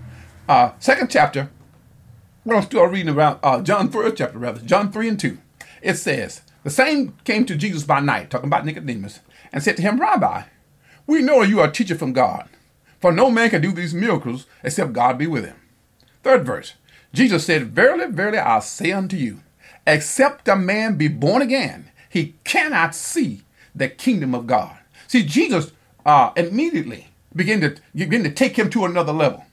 uh, 0.49 0.73
second 0.81 1.09
chapter. 1.09 1.51
We're 2.45 2.55
going 2.55 2.67
to 2.67 2.71
start 2.71 2.91
reading 2.91 3.09
about 3.09 3.39
uh, 3.45 3.63
John 3.63 3.89
first 3.89 4.17
chapter 4.17 4.39
rather, 4.39 4.61
John 4.61 4.91
three 4.91 5.09
and 5.09 5.19
two. 5.19 5.39
It 5.81 5.95
says, 5.95 6.43
"The 6.65 6.71
same 6.71 7.15
came 7.23 7.47
to 7.47 7.55
Jesus 7.55 7.85
by 7.85 8.01
night, 8.01 8.29
talking 8.29 8.49
about 8.49 8.67
Nicodemus, 8.67 9.21
and 9.53 9.63
said 9.63 9.77
to 9.77 9.83
him, 9.83 10.01
Rabbi, 10.01 10.43
we 11.07 11.23
know 11.23 11.43
you 11.43 11.61
are 11.61 11.69
a 11.69 11.73
teacher 11.73 11.95
from 11.95 12.13
God, 12.13 12.49
for 13.03 13.13
no 13.13 13.31
man 13.31 13.51
can 13.51 13.61
do 13.61 13.73
these 13.73 13.93
miracles 13.93 14.47
except 14.63 14.95
God 14.95 15.19
be 15.19 15.27
with 15.27 15.45
him." 15.45 15.57
Third 16.23 16.47
verse, 16.47 16.75
Jesus 17.13 17.45
said, 17.45 17.75
"Verily, 17.75 18.07
verily, 18.11 18.39
I 18.39 18.61
say 18.61 18.93
unto 18.93 19.17
you, 19.17 19.41
except 19.87 20.49
a 20.49 20.57
man 20.57 20.97
be 20.97 21.09
born 21.09 21.43
again, 21.43 21.91
he 22.09 22.37
cannot 22.45 22.95
see 22.95 23.43
the 23.75 23.89
kingdom 23.89 24.35
of 24.35 24.47
God. 24.47 24.77
See, 25.09 25.23
Jesus 25.23 25.73
uh, 26.07 26.31
immediately 26.37 27.09
began 27.35 27.61
to 27.61 27.77
begin 27.95 28.23
to 28.25 28.31
take 28.31 28.59
him 28.59 28.71
to 28.71 28.85
another 28.85 29.13
level. 29.13 29.45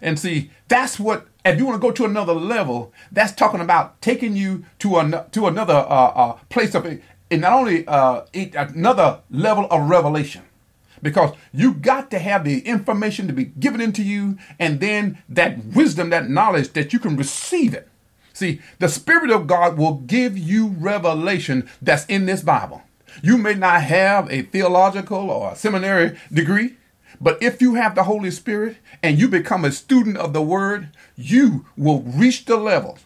And 0.00 0.18
see, 0.18 0.50
that's 0.68 0.98
what 0.98 1.26
if 1.44 1.58
you 1.58 1.66
want 1.66 1.80
to 1.80 1.86
go 1.86 1.92
to 1.92 2.04
another 2.04 2.34
level, 2.34 2.92
that's 3.10 3.32
talking 3.32 3.60
about 3.60 4.00
taking 4.00 4.36
you 4.36 4.64
to 4.80 4.98
an, 4.98 5.14
to 5.32 5.46
another 5.46 5.74
uh, 5.74 6.12
uh, 6.14 6.32
place 6.48 6.74
of 6.74 6.86
in 6.86 7.40
not 7.40 7.52
only 7.52 7.86
uh, 7.86 8.22
another 8.34 9.20
level 9.30 9.66
of 9.70 9.88
revelation, 9.88 10.42
because 11.02 11.34
you 11.52 11.74
got 11.74 12.10
to 12.10 12.18
have 12.18 12.44
the 12.44 12.60
information 12.60 13.26
to 13.26 13.32
be 13.32 13.44
given 13.44 13.80
into 13.80 14.02
you, 14.02 14.38
and 14.58 14.80
then 14.80 15.18
that 15.28 15.64
wisdom, 15.66 16.10
that 16.10 16.28
knowledge 16.30 16.72
that 16.74 16.92
you 16.92 16.98
can 16.98 17.16
receive 17.16 17.74
it. 17.74 17.88
See, 18.32 18.60
the 18.78 18.88
Spirit 18.88 19.30
of 19.30 19.46
God 19.46 19.76
will 19.76 19.94
give 19.94 20.38
you 20.38 20.68
revelation 20.68 21.68
that's 21.82 22.06
in 22.06 22.26
this 22.26 22.42
Bible. 22.42 22.82
You 23.22 23.36
may 23.36 23.54
not 23.54 23.82
have 23.82 24.30
a 24.30 24.42
theological 24.42 25.30
or 25.30 25.52
a 25.52 25.56
seminary 25.56 26.18
degree, 26.32 26.76
But 27.20 27.42
if 27.42 27.60
you 27.60 27.74
have 27.74 27.94
the 27.94 28.04
Holy 28.04 28.30
Spirit 28.30 28.76
and 29.02 29.18
you 29.18 29.28
become 29.28 29.64
a 29.64 29.72
student 29.72 30.16
of 30.16 30.32
the 30.32 30.42
Word, 30.42 30.90
you 31.16 31.66
will 31.76 32.02
reach 32.02 32.44
the 32.44 32.56
level 32.56 32.98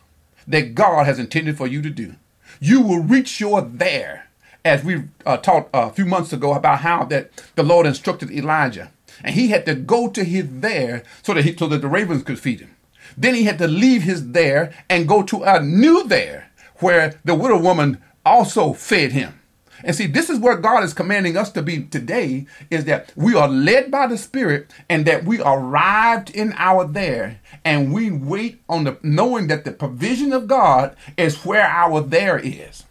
that 0.46 0.75
God 0.75 1.06
has 1.06 1.18
intended 1.18 1.56
for 1.56 1.66
you 1.66 1.80
to 1.82 1.90
do. 1.90 2.16
You 2.61 2.82
will 2.82 3.02
reach 3.02 3.40
your 3.40 3.62
there, 3.62 4.21
as 4.64 4.85
we 4.85 5.04
uh, 5.26 5.37
talked 5.37 5.71
a 5.73 5.90
few 5.90 6.04
months 6.04 6.33
ago 6.33 6.54
about 6.54 6.81
how 6.81 7.04
that 7.04 7.31
the 7.57 7.62
Lord 7.62 7.87
instructed 7.87 8.31
Elijah, 8.31 8.92
and 9.23 9.35
he 9.35 9.49
had 9.49 9.66
to 9.66 9.75
go 9.75 10.09
to 10.09 10.25
his 10.25 10.47
there 10.49 11.02
so 11.23 11.35
that 11.35 11.45
he, 11.45 11.57
so 11.57 11.66
that 11.69 11.81
the 11.81 11.88
ravens 11.88 12.23
could 12.23 12.38
feed 12.38 12.61
him. 12.61 12.76
Then 13.16 13.35
he 13.35 13.45
had 13.45 13.59
to 13.59 13.66
leave 13.66 14.02
his 14.02 14.33
there 14.33 14.73
and 14.88 15.09
go 15.09 15.23
to 15.25 15.42
a 15.42 15.61
new 15.61 16.04
there, 16.07 16.50
where 16.76 17.21
the 17.25 17.35
widow 17.35 17.59
woman 17.59 18.02
also 18.25 18.73
fed 18.73 19.12
him. 19.12 19.38
And 19.85 19.97
see, 19.97 20.07
this 20.07 20.31
is 20.31 20.38
where 20.38 20.57
God 20.57 20.85
is 20.85 20.95
commanding 20.95 21.37
us 21.37 21.50
to 21.52 21.62
be 21.62 21.83
today 21.85 22.47
is 22.71 22.85
that 22.85 23.12
we 23.16 23.35
are 23.35 23.49
led 23.49 23.90
by 23.90 24.07
the 24.07 24.16
Spirit 24.16 24.71
and 24.88 25.04
that 25.07 25.25
we 25.25 25.40
arrived 25.42 26.31
in 26.31 26.54
our 26.57 26.87
there 26.87 27.40
and 27.64 27.92
we 27.92 28.11
wait 28.11 28.62
on 28.69 28.85
the 28.85 28.99
knowing 29.02 29.49
that 29.49 29.64
the 29.64 29.73
provision 29.73 30.33
of 30.33 30.47
God 30.47 30.97
is 31.16 31.45
where 31.45 31.66
our 31.66 32.00
there 32.00 32.38
is. 32.38 32.85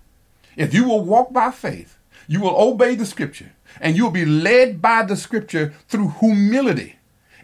If 0.55 0.73
you 0.73 0.87
will 0.87 1.03
walk 1.03 1.33
by 1.33 1.51
faith, 1.51 1.97
you 2.27 2.41
will 2.41 2.55
obey 2.59 2.95
the 2.95 3.05
scripture 3.05 3.53
and 3.79 3.95
you 3.95 4.03
will 4.03 4.11
be 4.11 4.25
led 4.25 4.81
by 4.81 5.03
the 5.03 5.15
scripture 5.15 5.73
through 5.87 6.15
humility 6.19 6.97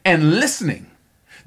and 0.06 0.40
listening 0.40 0.92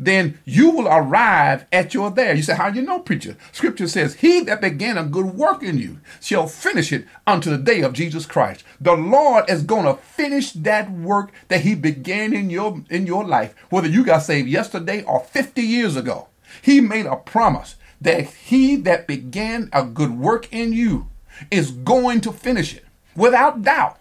then 0.01 0.39
you 0.47 0.71
will 0.71 0.89
arrive 0.89 1.67
at 1.71 1.93
your 1.93 2.11
there. 2.11 2.35
You 2.35 2.43
say, 2.43 2.57
How 2.57 2.69
you 2.69 2.83
know, 2.83 3.01
preacher? 3.01 3.37
Scripture 3.53 3.87
says, 3.87 4.15
He 4.15 4.41
that 4.41 4.63
began 4.63 4.97
a 4.97 5.05
good 5.05 5.27
work 5.27 5.63
in 5.63 5.79
you 5.79 6.01
shall 6.21 6.47
finish 6.47 6.91
it 6.91 7.07
unto 7.27 7.51
the 7.51 7.59
day 7.59 7.83
of 7.83 7.93
Jesus 7.93 8.25
Christ. 8.25 8.65
The 8.81 8.95
Lord 8.95 9.49
is 9.51 9.63
going 9.63 9.85
to 9.85 10.01
finish 10.01 10.53
that 10.53 10.91
work 10.91 11.33
that 11.49 11.61
He 11.61 11.75
began 11.75 12.33
in 12.33 12.49
your 12.49 12.83
in 12.89 13.07
your 13.07 13.25
life, 13.25 13.55
whether 13.69 13.89
you 13.89 14.05
got 14.05 14.21
saved 14.23 14.49
yesterday 14.49 15.03
or 15.03 15.21
50 15.21 15.61
years 15.61 15.97
ago. 15.97 16.29
He 16.63 16.81
made 16.81 17.07
a 17.07 17.17
promise 17.17 17.77
that 18.01 18.25
He 18.25 18.77
that 18.77 19.07
began 19.07 19.69
a 19.73 19.85
good 19.85 20.19
work 20.19 20.51
in 20.51 20.73
you 20.73 21.09
is 21.51 21.71
going 21.71 22.21
to 22.23 22.33
finish 22.33 22.75
it 22.75 22.85
without 23.17 23.63
doubt. 23.63 23.99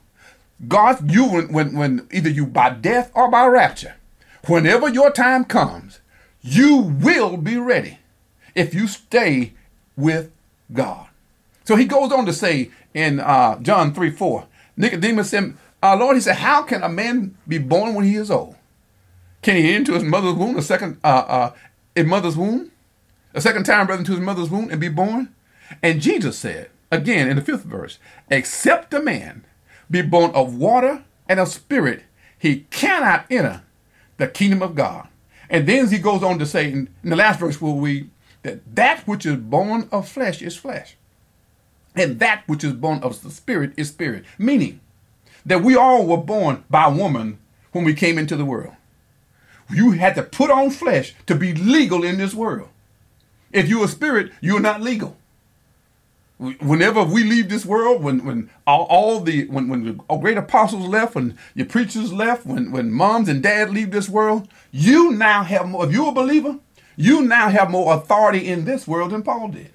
God, 0.68 1.10
you 1.10 1.26
when, 1.26 1.54
when, 1.54 1.78
when 1.78 2.08
either 2.12 2.30
you 2.30 2.46
by 2.46 2.72
death 2.72 3.12
or 3.14 3.30
by 3.30 3.46
rapture, 3.46 3.96
whenever 4.48 4.90
your 4.90 5.12
time 5.12 5.46
comes, 5.46 6.00
you 6.42 6.78
will 6.78 7.38
be 7.38 7.58
ready 7.58 8.00
if 8.56 8.74
you 8.74 8.88
stay 8.88 9.54
with 9.96 10.32
God. 10.74 11.08
So 11.66 11.76
he 11.76 11.86
goes 11.86 12.12
on 12.12 12.26
to 12.26 12.34
say 12.34 12.72
in 12.94 13.20
uh, 13.20 13.60
John 13.60 13.94
3 13.94 14.12
4, 14.12 14.48
Nicodemus 14.78 15.30
said, 15.30 15.56
Our 15.84 15.98
Lord, 15.98 16.16
he 16.16 16.22
said, 16.22 16.38
How 16.38 16.64
can 16.64 16.84
a 16.84 16.90
man 16.90 17.38
be 17.48 17.58
born 17.58 17.94
when 17.94 18.06
he 18.06 18.16
is 18.16 18.32
old? 18.32 18.56
Can 19.42 19.56
he 19.56 19.74
enter 19.74 19.94
his 19.94 20.04
mother's 20.04 20.34
womb 20.34 20.58
a 20.58 20.62
second, 20.62 21.00
uh, 21.04 21.08
uh, 21.08 21.52
in 21.96 22.08
mother's 22.08 22.36
womb, 22.36 22.72
a 23.34 23.40
second 23.40 23.64
time, 23.64 23.86
brother, 23.86 24.00
into 24.00 24.12
his 24.12 24.20
mother's 24.20 24.50
womb 24.50 24.70
and 24.70 24.82
be 24.82 24.90
born? 24.90 25.34
And 25.82 26.02
Jesus 26.02 26.38
said, 26.38 26.70
again 26.92 27.30
in 27.30 27.36
the 27.36 27.42
fifth 27.42 27.64
verse, 27.64 28.00
except 28.30 28.94
a 28.94 29.02
man 29.02 29.46
be 29.90 30.02
born 30.02 30.32
of 30.32 30.56
water 30.56 31.04
and 31.28 31.40
of 31.40 31.48
spirit, 31.48 32.04
he 32.38 32.62
cannot 32.72 33.26
enter 33.30 33.64
the 34.18 34.28
kingdom 34.28 34.62
of 34.62 34.76
God. 34.76 35.08
And 35.50 35.68
then 35.68 35.88
he 35.88 35.98
goes 35.98 36.24
on 36.24 36.40
to 36.40 36.46
say 36.46 36.72
in, 36.72 36.94
the 37.04 37.16
last 37.16 37.40
verse 37.40 37.62
will 37.62 37.78
we 37.78 38.10
that 38.44 38.76
that 38.76 39.06
which 39.08 39.26
is 39.26 39.36
born 39.36 39.90
of 39.92 40.08
flesh 40.08 40.42
is 40.42 40.56
flesh. 40.56 40.96
And 41.96 42.20
that 42.20 42.44
which 42.48 42.64
is 42.64 42.74
born 42.74 43.00
of 43.04 43.22
the 43.22 43.32
spirit 43.32 43.74
is 43.76 43.90
spirit. 43.90 44.24
Meaning 44.38 44.80
that 45.46 45.64
we 45.64 45.76
all 45.76 46.06
were 46.06 46.18
born 46.18 46.64
by 46.70 46.88
woman 46.88 47.40
when 47.72 47.84
we 47.84 47.94
came 47.94 48.18
into 48.18 48.36
the 48.36 48.46
world. 48.46 48.74
You 49.70 49.92
had 49.92 50.16
to 50.16 50.24
put 50.24 50.50
on 50.50 50.70
flesh 50.70 51.14
to 51.26 51.36
be 51.36 51.54
legal 51.54 52.04
in 52.04 52.18
this 52.18 52.34
world. 52.34 52.70
If 53.52 53.68
you're 53.68 53.86
a 53.86 53.90
spirit, 53.90 54.32
you're 54.42 54.60
not 54.60 54.82
legal 54.82 55.18
whenever 56.40 57.04
we 57.04 57.24
leave 57.24 57.50
this 57.50 57.66
world, 57.66 58.02
when 58.02 58.24
when 58.24 58.50
all, 58.66 58.86
all, 58.86 59.20
the 59.20 59.46
when 59.48 59.68
when 59.68 59.84
the 59.84 59.94
great 60.18 60.38
apostles 60.38 60.88
left, 60.88 61.16
when 61.16 61.38
your 61.54 61.66
preachers 61.66 62.14
left, 62.14 62.46
when 62.46 62.72
when 62.72 62.92
moms 62.92 63.28
and 63.28 63.44
dad 63.44 63.72
leave 63.72 63.92
this 63.92 64.10
world, 64.10 64.48
you 64.72 65.12
now 65.12 65.44
have 65.44 65.68
more. 65.68 65.86
If 65.86 65.92
you're 65.92 66.10
a 66.10 66.14
believer, 66.14 66.60
you 66.96 67.22
now 67.22 67.50
have 67.50 67.70
more 67.70 67.94
authority 67.94 68.48
in 68.48 68.66
this 68.66 68.88
world 68.88 69.12
than 69.12 69.24
Paul 69.24 69.50
did. 69.50 69.72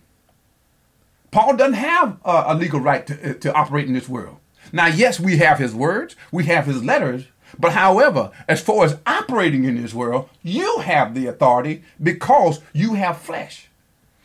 Paul 1.31 1.57
doesn't 1.57 1.75
have 1.75 2.19
a, 2.25 2.45
a 2.49 2.55
legal 2.55 2.81
right 2.81 3.07
to, 3.07 3.31
uh, 3.31 3.35
to 3.35 3.53
operate 3.53 3.87
in 3.87 3.95
this 3.95 4.09
world. 4.09 4.39
Now, 4.73 4.87
yes, 4.87 5.21
we 5.21 5.37
have 5.39 5.59
his 5.59 5.75
words, 5.75 6.17
we 6.33 6.45
have 6.45 6.67
his 6.67 6.83
letters, 6.83 7.25
but 7.59 7.73
however, 7.73 8.31
as 8.49 8.63
far 8.63 8.85
as 8.85 8.99
operating 9.07 9.65
in 9.65 9.81
this 9.81 9.93
world, 9.93 10.29
you 10.43 10.79
have 10.79 11.15
the 11.15 11.27
authority 11.27 11.83
because 12.03 12.61
you 12.73 12.95
have 12.95 13.19
flesh. 13.19 13.69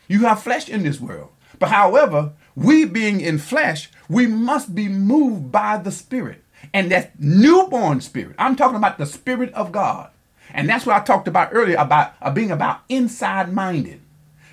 You 0.08 0.20
have 0.20 0.42
flesh 0.42 0.68
in 0.68 0.82
this 0.82 1.00
world. 1.00 1.30
But 1.60 1.68
however, 1.68 2.32
we 2.56 2.84
being 2.84 3.20
in 3.20 3.38
flesh, 3.38 3.90
we 4.08 4.26
must 4.26 4.74
be 4.74 4.88
moved 4.88 5.52
by 5.52 5.76
the 5.76 5.92
Spirit. 5.92 6.42
And 6.74 6.90
that 6.90 7.18
newborn 7.20 8.00
spirit, 8.00 8.34
I'm 8.38 8.56
talking 8.56 8.76
about 8.76 8.98
the 8.98 9.06
Spirit 9.06 9.52
of 9.54 9.70
God. 9.70 10.10
And 10.52 10.68
that's 10.68 10.84
what 10.84 10.96
I 10.96 11.04
talked 11.04 11.28
about 11.28 11.50
earlier 11.52 11.76
about 11.76 12.14
uh, 12.20 12.30
being 12.30 12.50
about 12.50 12.80
inside 12.88 13.52
minded. 13.52 14.00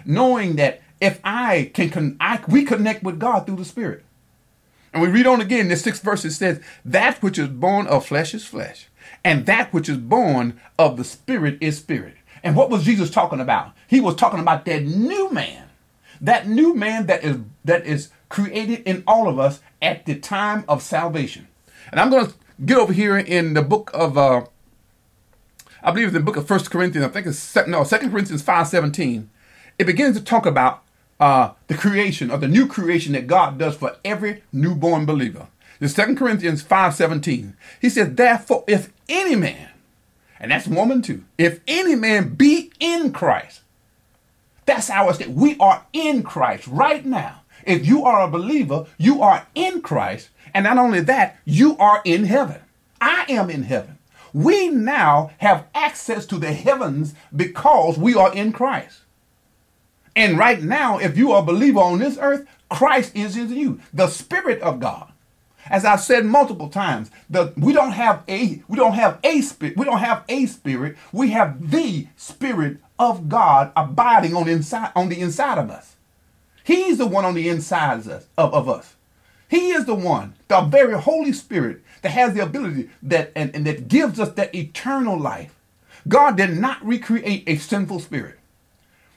Knowing 0.05 0.57
that 0.57 0.81
if 1.01 1.19
I 1.23 1.71
can, 1.73 1.89
con- 1.89 2.17
I, 2.19 2.39
we 2.47 2.63
connect 2.63 3.03
with 3.03 3.19
God 3.19 3.45
through 3.45 3.55
the 3.55 3.65
Spirit. 3.65 4.03
And 4.93 5.01
we 5.01 5.09
read 5.09 5.27
on 5.27 5.41
again, 5.41 5.67
this 5.67 5.83
sixth 5.83 6.03
verse, 6.03 6.23
it 6.23 6.31
says, 6.31 6.61
That 6.85 7.21
which 7.21 7.39
is 7.39 7.49
born 7.49 7.87
of 7.87 8.05
flesh 8.05 8.33
is 8.33 8.45
flesh, 8.45 8.87
and 9.23 9.45
that 9.45 9.73
which 9.73 9.89
is 9.89 9.97
born 9.97 10.59
of 10.77 10.97
the 10.97 11.03
Spirit 11.03 11.57
is 11.61 11.77
spirit. 11.77 12.15
And 12.43 12.55
what 12.55 12.69
was 12.69 12.83
Jesus 12.83 13.09
talking 13.09 13.39
about? 13.39 13.73
He 13.87 13.99
was 13.99 14.15
talking 14.15 14.39
about 14.39 14.65
that 14.65 14.83
new 14.83 15.31
man 15.31 15.66
that 16.21 16.47
new 16.47 16.73
man 16.73 17.05
that 17.07 17.23
is 17.23 17.37
that 17.65 17.85
is 17.85 18.09
created 18.29 18.81
in 18.85 19.03
all 19.07 19.27
of 19.27 19.39
us 19.39 19.61
at 19.81 20.05
the 20.05 20.15
time 20.15 20.65
of 20.67 20.81
salvation. 20.81 21.47
And 21.91 21.99
I'm 21.99 22.09
going 22.09 22.27
to 22.27 22.33
get 22.65 22.77
over 22.77 22.93
here 22.93 23.17
in 23.17 23.53
the 23.53 23.61
book 23.61 23.91
of 23.93 24.17
uh, 24.17 24.45
I 25.83 25.91
believe 25.91 26.07
it's 26.07 26.15
in 26.15 26.21
the 26.21 26.25
book 26.25 26.37
of 26.37 26.47
First 26.47 26.71
Corinthians. 26.71 27.05
I 27.05 27.09
think 27.09 27.27
it's 27.27 27.55
no 27.67 27.83
Second 27.83 28.11
Corinthians 28.11 28.41
five 28.41 28.67
seventeen. 28.67 29.29
It 29.79 29.85
begins 29.85 30.17
to 30.17 30.23
talk 30.23 30.45
about 30.45 30.83
uh, 31.19 31.51
the 31.67 31.75
creation 31.75 32.31
of 32.31 32.41
the 32.41 32.47
new 32.47 32.67
creation 32.67 33.13
that 33.13 33.27
God 33.27 33.57
does 33.57 33.75
for 33.75 33.95
every 34.03 34.43
newborn 34.51 35.05
believer. 35.05 35.47
The 35.79 35.87
Second 35.87 36.17
Corinthians 36.17 36.61
five 36.61 36.95
seventeen. 36.95 37.55
He 37.79 37.89
says, 37.89 38.15
"Therefore, 38.15 38.63
if 38.67 38.91
any 39.07 39.35
man, 39.35 39.69
and 40.39 40.51
that's 40.51 40.67
woman 40.67 41.01
too, 41.01 41.23
if 41.37 41.61
any 41.67 41.95
man 41.95 42.33
be 42.33 42.71
in 42.79 43.13
Christ." 43.13 43.61
That's 44.67 44.89
our 44.89 45.13
state. 45.13 45.29
We 45.29 45.57
are 45.59 45.85
in 45.93 46.21
Christ 46.21 46.67
right 46.67 47.03
now. 47.03 47.41
If 47.65 47.87
you 47.87 48.03
are 48.03 48.21
a 48.21 48.29
believer, 48.29 48.85
you 48.97 49.23
are 49.23 49.47
in 49.55 49.81
Christ. 49.81 50.29
And 50.53 50.65
not 50.65 50.77
only 50.77 50.99
that, 51.01 51.37
you 51.45 51.77
are 51.77 52.01
in 52.05 52.25
heaven. 52.25 52.61
I 53.01 53.25
am 53.29 53.49
in 53.49 53.63
heaven. 53.63 53.97
We 54.33 54.67
now 54.67 55.31
have 55.39 55.67
access 55.73 56.25
to 56.27 56.37
the 56.37 56.51
heavens 56.51 57.15
because 57.35 57.97
we 57.97 58.13
are 58.13 58.33
in 58.33 58.51
Christ. 58.51 58.99
And 60.15 60.37
right 60.37 60.61
now, 60.61 60.97
if 60.97 61.17
you 61.17 61.31
are 61.31 61.41
a 61.41 61.45
believer 61.45 61.79
on 61.79 61.99
this 61.99 62.17
earth, 62.19 62.45
Christ 62.69 63.15
is 63.15 63.37
in 63.37 63.53
you, 63.53 63.79
the 63.93 64.07
Spirit 64.07 64.61
of 64.61 64.79
God. 64.79 65.11
As 65.69 65.85
I've 65.85 66.01
said 66.01 66.25
multiple 66.25 66.69
times, 66.69 67.11
the, 67.29 67.53
we 67.57 67.73
don't 67.73 67.91
have 67.91 68.23
a 68.27 68.61
we 68.67 68.77
don't 68.77 68.93
have 68.93 69.19
a 69.23 69.41
spirit. 69.41 69.77
We 69.77 69.85
don't 69.85 69.99
have 69.99 70.23
a 70.29 70.45
spirit. 70.45 70.97
We 71.11 71.31
have 71.31 71.71
the 71.71 72.07
Spirit 72.15 72.77
of 72.99 73.29
God 73.29 73.71
abiding 73.75 74.35
on 74.35 74.47
inside 74.47 74.91
on 74.95 75.09
the 75.09 75.19
inside 75.19 75.57
of 75.57 75.69
us. 75.69 75.95
He's 76.63 76.97
the 76.97 77.07
one 77.07 77.25
on 77.25 77.33
the 77.33 77.49
inside 77.49 77.99
of 77.99 78.07
us, 78.07 78.25
of, 78.37 78.53
of 78.53 78.69
us. 78.69 78.95
He 79.49 79.69
is 79.71 79.85
the 79.85 79.95
one, 79.95 80.35
the 80.49 80.61
very 80.61 80.99
Holy 80.99 81.31
Spirit, 81.31 81.81
that 82.01 82.09
has 82.09 82.33
the 82.33 82.43
ability 82.43 82.89
that 83.03 83.31
and, 83.35 83.55
and 83.55 83.65
that 83.65 83.87
gives 83.87 84.19
us 84.19 84.33
that 84.33 84.53
eternal 84.53 85.17
life. 85.17 85.55
God 86.07 86.37
did 86.37 86.57
not 86.57 86.85
recreate 86.85 87.43
a 87.47 87.57
sinful 87.57 87.99
spirit. 87.99 88.39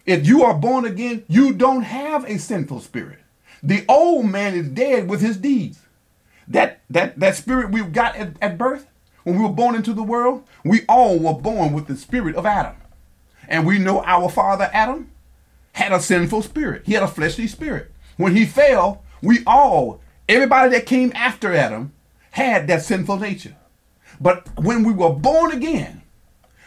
If 0.06 0.26
you 0.26 0.42
are 0.44 0.54
born 0.54 0.84
again, 0.84 1.24
you 1.28 1.52
don't 1.52 1.82
have 1.82 2.24
a 2.24 2.38
sinful 2.38 2.80
spirit. 2.80 3.18
The 3.62 3.84
old 3.88 4.26
man 4.26 4.54
is 4.54 4.68
dead 4.68 5.08
with 5.08 5.20
his 5.20 5.36
deeds. 5.36 5.80
That 6.50 6.80
that 6.90 7.18
that 7.20 7.36
spirit 7.36 7.70
we 7.70 7.82
got 7.82 8.16
at, 8.16 8.34
at 8.42 8.58
birth, 8.58 8.88
when 9.22 9.36
we 9.36 9.42
were 9.42 9.48
born 9.52 9.76
into 9.76 9.94
the 9.94 10.02
world, 10.02 10.44
we 10.64 10.82
all 10.88 11.18
were 11.18 11.34
born 11.34 11.72
with 11.72 11.86
the 11.86 11.96
spirit 11.96 12.34
of 12.34 12.44
Adam. 12.44 12.74
And 13.48 13.66
we 13.66 13.78
know 13.78 14.02
our 14.04 14.28
father 14.28 14.68
Adam 14.72 15.10
had 15.72 15.92
a 15.92 16.00
sinful 16.00 16.42
spirit. 16.42 16.82
He 16.86 16.94
had 16.94 17.02
a 17.02 17.08
fleshly 17.08 17.46
spirit. 17.46 17.92
When 18.16 18.36
he 18.36 18.44
fell, 18.44 19.04
we 19.22 19.44
all, 19.46 20.00
everybody 20.28 20.70
that 20.70 20.86
came 20.86 21.12
after 21.14 21.54
Adam, 21.54 21.92
had 22.32 22.66
that 22.66 22.82
sinful 22.82 23.18
nature. 23.18 23.56
But 24.20 24.48
when 24.58 24.84
we 24.84 24.92
were 24.92 25.10
born 25.10 25.52
again, 25.52 26.02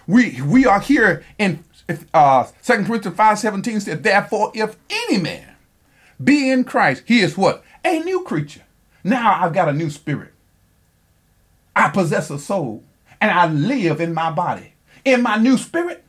we 0.08 0.42
we 0.42 0.66
are 0.66 0.80
here 0.80 1.24
in 1.38 1.63
uh, 2.13 2.46
2 2.63 2.86
Corinthians 2.86 3.18
5 3.18 3.40
17 3.40 3.80
said, 3.82 4.04
Therefore, 4.04 4.52
if 4.56 4.78
any 4.90 5.18
man 5.18 5.56
be 6.24 6.50
in 6.50 6.63
Christ, 6.63 7.04
he 7.06 7.20
is 7.20 7.38
what? 7.38 7.63
A 7.84 8.00
new 8.00 8.24
creature. 8.24 8.63
Now 9.03 9.43
I've 9.43 9.53
got 9.53 9.69
a 9.69 9.74
new 9.74 9.89
spirit. 9.89 10.33
I 11.75 11.89
possess 11.89 12.29
a 12.29 12.39
soul 12.39 12.83
and 13.19 13.31
I 13.31 13.48
live 13.48 14.00
in 14.00 14.13
my 14.13 14.31
body. 14.31 14.74
In 15.05 15.22
my 15.22 15.38
new 15.38 15.57
spirit, 15.57 16.03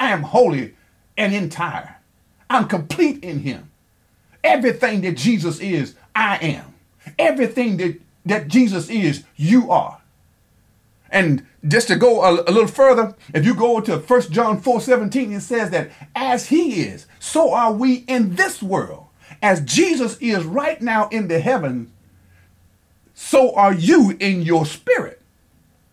I 0.00 0.10
am 0.10 0.22
holy 0.22 0.74
and 1.16 1.34
entire. 1.34 1.96
I'm 2.50 2.66
complete 2.68 3.22
in 3.22 3.40
him. 3.40 3.70
Everything 4.42 5.00
that 5.02 5.16
Jesus 5.16 5.60
is, 5.60 5.94
I 6.14 6.36
am. 6.38 6.74
Everything 7.18 7.76
that, 7.78 8.00
that 8.26 8.48
Jesus 8.48 8.88
is, 8.90 9.24
you 9.36 9.70
are. 9.70 10.00
And 11.10 11.46
just 11.66 11.88
to 11.88 11.96
go 11.96 12.22
a, 12.22 12.42
a, 12.42 12.50
little 12.50 12.66
further, 12.66 13.14
if 13.32 13.46
you 13.46 13.54
go 13.54 13.80
to 13.80 13.98
1 13.98 14.20
John 14.32 14.60
4 14.60 14.80
17, 14.80 15.32
it 15.32 15.40
says 15.40 15.70
that 15.70 15.90
as 16.14 16.48
he 16.48 16.82
is, 16.82 17.06
so 17.20 17.54
are 17.54 17.72
we 17.72 18.04
in 18.08 18.34
this 18.34 18.62
world. 18.62 19.06
As 19.40 19.60
Jesus 19.60 20.16
is 20.18 20.44
right 20.44 20.80
now 20.80 21.08
in 21.08 21.28
the 21.28 21.38
heavens, 21.40 21.88
so 23.14 23.54
are 23.54 23.72
you 23.72 24.16
in 24.20 24.42
your 24.42 24.66
spirit. 24.66 25.22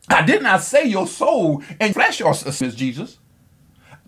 I 0.09 0.23
did 0.23 0.41
not 0.41 0.61
say 0.61 0.85
your 0.85 1.07
soul 1.07 1.63
and 1.79 1.93
flesh 1.93 2.19
are 2.21 2.31
as 2.31 2.75
Jesus 2.75 3.19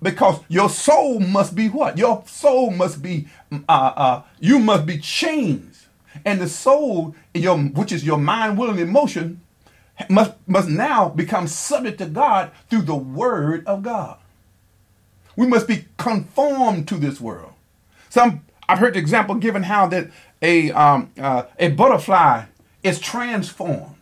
because 0.01 0.41
your 0.49 0.69
soul 0.69 1.19
must 1.19 1.55
be 1.55 1.69
what? 1.69 1.97
Your 1.97 2.23
soul 2.27 2.71
must 2.71 3.01
be, 3.01 3.27
uh, 3.69 3.71
uh, 3.71 4.21
you 4.39 4.59
must 4.59 4.85
be 4.85 4.97
changed. 4.97 5.85
And 6.25 6.41
the 6.41 6.49
soul, 6.49 7.15
your, 7.33 7.57
which 7.57 7.91
is 7.91 8.03
your 8.03 8.17
mind, 8.17 8.57
will, 8.57 8.69
and 8.69 8.79
emotion, 8.79 9.41
must, 10.09 10.33
must 10.45 10.67
now 10.67 11.09
become 11.09 11.47
subject 11.47 11.99
to 11.99 12.05
God 12.05 12.51
through 12.69 12.81
the 12.81 12.95
word 12.95 13.65
of 13.65 13.83
God. 13.83 14.17
We 15.35 15.47
must 15.47 15.67
be 15.67 15.85
conformed 15.97 16.87
to 16.89 16.97
this 16.97 17.21
world. 17.21 17.53
Some 18.09 18.41
I've 18.69 18.79
heard 18.79 18.93
the 18.93 18.99
example 18.99 19.35
given 19.35 19.63
how 19.63 19.87
that 19.87 20.09
a 20.41 20.71
um, 20.71 21.11
uh, 21.19 21.43
a 21.59 21.69
butterfly 21.69 22.45
is 22.83 22.99
transformed. 22.99 23.95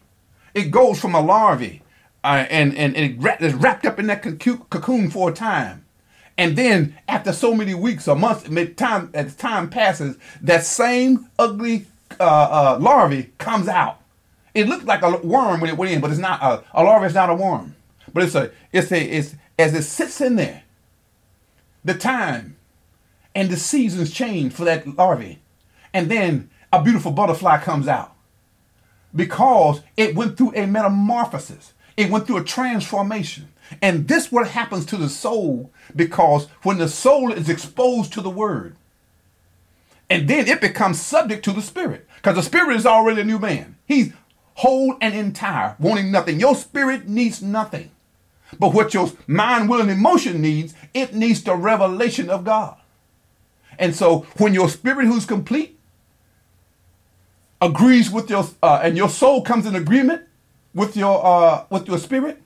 It 0.54 0.72
goes 0.72 1.00
from 1.00 1.16
a 1.16 1.22
larvae 1.22 1.82
uh, 2.24 2.46
and, 2.50 2.76
and, 2.76 2.96
and 2.96 3.26
it 3.26 3.42
is 3.42 3.54
wrapped 3.54 3.86
up 3.86 4.00
in 4.00 4.08
that 4.08 4.22
cocoon 4.22 5.10
for 5.10 5.30
a 5.30 5.34
time. 5.34 5.86
And 6.38 6.56
then 6.56 6.96
after 7.08 7.34
so 7.34 7.54
many 7.54 7.74
weeks 7.74 8.08
or 8.08 8.16
months, 8.16 8.44
time 8.76 9.10
as 9.14 9.36
time 9.36 9.70
passes, 9.70 10.18
that 10.42 10.64
same 10.64 11.30
ugly 11.38 11.88
uh, 12.20 12.24
uh, 12.24 12.78
larvae 12.80 13.32
comes 13.38 13.68
out. 13.68 14.00
It 14.54 14.68
looks 14.68 14.86
like 14.86 15.02
a 15.02 15.18
worm 15.18 15.62
when 15.62 15.70
it 15.70 15.78
went 15.78 15.92
in, 15.92 16.02
but 16.02 16.12
it's 16.12 16.20
not 16.20 16.42
a, 16.42 16.64
a 16.74 16.84
larva. 16.84 17.06
Is 17.06 17.14
not 17.14 17.30
a 17.30 17.36
worm, 17.36 17.76
but 18.14 18.24
it's 18.24 18.36
a 18.36 18.52
it's 18.74 18.92
a 18.92 19.02
it's 19.02 19.36
as 19.58 19.74
it 19.74 19.84
sits 19.84 20.20
in 20.20 20.36
there. 20.36 20.64
The 21.86 21.94
time 21.94 22.58
and 23.34 23.50
the 23.50 23.56
seasons 23.56 24.12
change 24.12 24.52
for 24.52 24.66
that 24.66 24.86
larvae, 24.98 25.40
and 25.94 26.12
then 26.12 26.50
a 26.74 26.84
beautiful 26.84 27.12
butterfly 27.12 27.60
comes 27.60 27.88
out 27.88 28.14
because 29.16 29.82
it 29.98 30.16
went 30.16 30.38
through 30.38 30.54
a 30.56 30.66
metamorphosis. 30.66 31.74
It 31.98 32.10
went 32.10 32.28
through 32.28 32.38
a 32.38 32.44
transformation. 32.44 33.50
And 33.82 34.08
this 34.08 34.32
what 34.32 34.50
happens 34.50 34.86
to 34.88 34.98
the 34.98 35.10
soul 35.10 35.72
because 35.96 36.48
when 36.64 36.78
the 36.78 36.90
soul 36.90 37.32
is 37.32 37.50
exposed 37.50 38.14
to 38.14 38.22
the 38.22 38.30
word, 38.30 38.76
and 40.10 40.28
then 40.28 40.48
it 40.48 40.60
becomes 40.60 41.00
subject 41.00 41.46
to 41.46 41.54
the 41.54 41.62
spirit 41.62 42.08
because 42.18 42.36
the 42.36 42.44
spirit 42.44 42.76
is 42.76 42.86
already 42.86 43.22
a 43.22 43.26
new 43.26 43.40
man. 43.40 43.78
He's 43.86 44.12
whole 44.56 44.98
and 45.02 45.16
entire, 45.16 45.76
wanting 45.80 46.12
nothing. 46.12 46.40
Your 46.40 46.56
spirit 46.56 47.08
needs 47.08 47.42
nothing. 47.42 47.92
But 48.60 48.74
what 48.74 48.94
your 48.94 49.10
mind, 49.28 49.70
will, 49.70 49.80
and 49.80 49.90
emotion 49.90 50.42
needs, 50.42 50.74
it 50.94 51.14
needs 51.14 51.42
the 51.44 51.56
revelation 51.56 52.30
of 52.30 52.44
God. 52.44 52.76
And 53.80 53.96
so 53.96 54.28
when 54.38 54.54
your 54.54 54.70
spirit 54.70 55.08
who's 55.08 55.26
complete 55.26 55.80
agrees 57.62 58.10
with 58.10 58.30
your 58.30 58.46
uh, 58.64 58.82
and 58.84 58.98
your 58.98 59.10
soul 59.10 59.44
comes 59.44 59.66
in 59.66 59.76
agreement 59.76 60.24
with 60.74 60.98
your 60.98 61.24
uh, 61.26 61.66
with 61.70 61.88
your 61.88 61.98
spirit, 61.98 62.42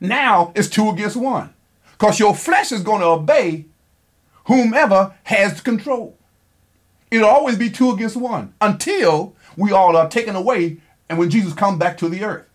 now 0.00 0.52
it's 0.54 0.68
two 0.68 0.88
against 0.90 1.16
one. 1.16 1.54
Because 1.92 2.18
your 2.18 2.34
flesh 2.34 2.72
is 2.72 2.82
going 2.82 3.00
to 3.00 3.06
obey 3.06 3.64
whomever 4.44 5.14
has 5.24 5.60
control. 5.60 6.18
It'll 7.10 7.28
always 7.28 7.56
be 7.56 7.70
two 7.70 7.90
against 7.90 8.16
one 8.16 8.52
until 8.60 9.34
we 9.56 9.72
all 9.72 9.96
are 9.96 10.08
taken 10.08 10.36
away 10.36 10.78
and 11.08 11.18
when 11.18 11.30
Jesus 11.30 11.54
comes 11.54 11.78
back 11.78 11.96
to 11.98 12.08
the 12.08 12.24
earth. 12.24 12.46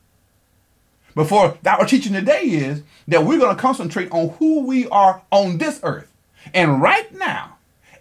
Before 1.16 1.58
that 1.64 1.80
our 1.80 1.86
teaching 1.86 2.14
today 2.14 2.44
is 2.44 2.84
that 3.08 3.26
we're 3.26 3.40
going 3.40 3.56
to 3.56 3.62
concentrate 3.62 4.12
on 4.12 4.30
who 4.40 4.62
we 4.66 4.88
are 4.90 5.22
on 5.32 5.58
this 5.58 5.80
earth. 5.84 6.12
And 6.54 6.82
right 6.82 7.12
now, 7.18 7.58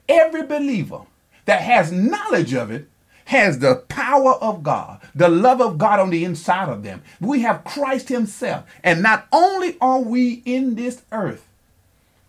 every 0.08 0.42
believer 0.42 1.02
that 1.46 1.62
has 1.62 1.90
knowledge 1.90 2.52
of 2.52 2.70
it 2.70 2.88
has 3.30 3.60
the 3.60 3.76
power 3.76 4.32
of 4.42 4.64
God, 4.64 5.00
the 5.14 5.28
love 5.28 5.60
of 5.60 5.78
God 5.78 6.00
on 6.00 6.10
the 6.10 6.24
inside 6.24 6.68
of 6.68 6.82
them. 6.82 7.00
We 7.20 7.42
have 7.42 7.62
Christ 7.62 8.08
Himself. 8.08 8.64
And 8.82 9.04
not 9.04 9.28
only 9.30 9.76
are 9.80 10.00
we 10.00 10.42
in 10.44 10.74
this 10.74 11.02
earth 11.12 11.46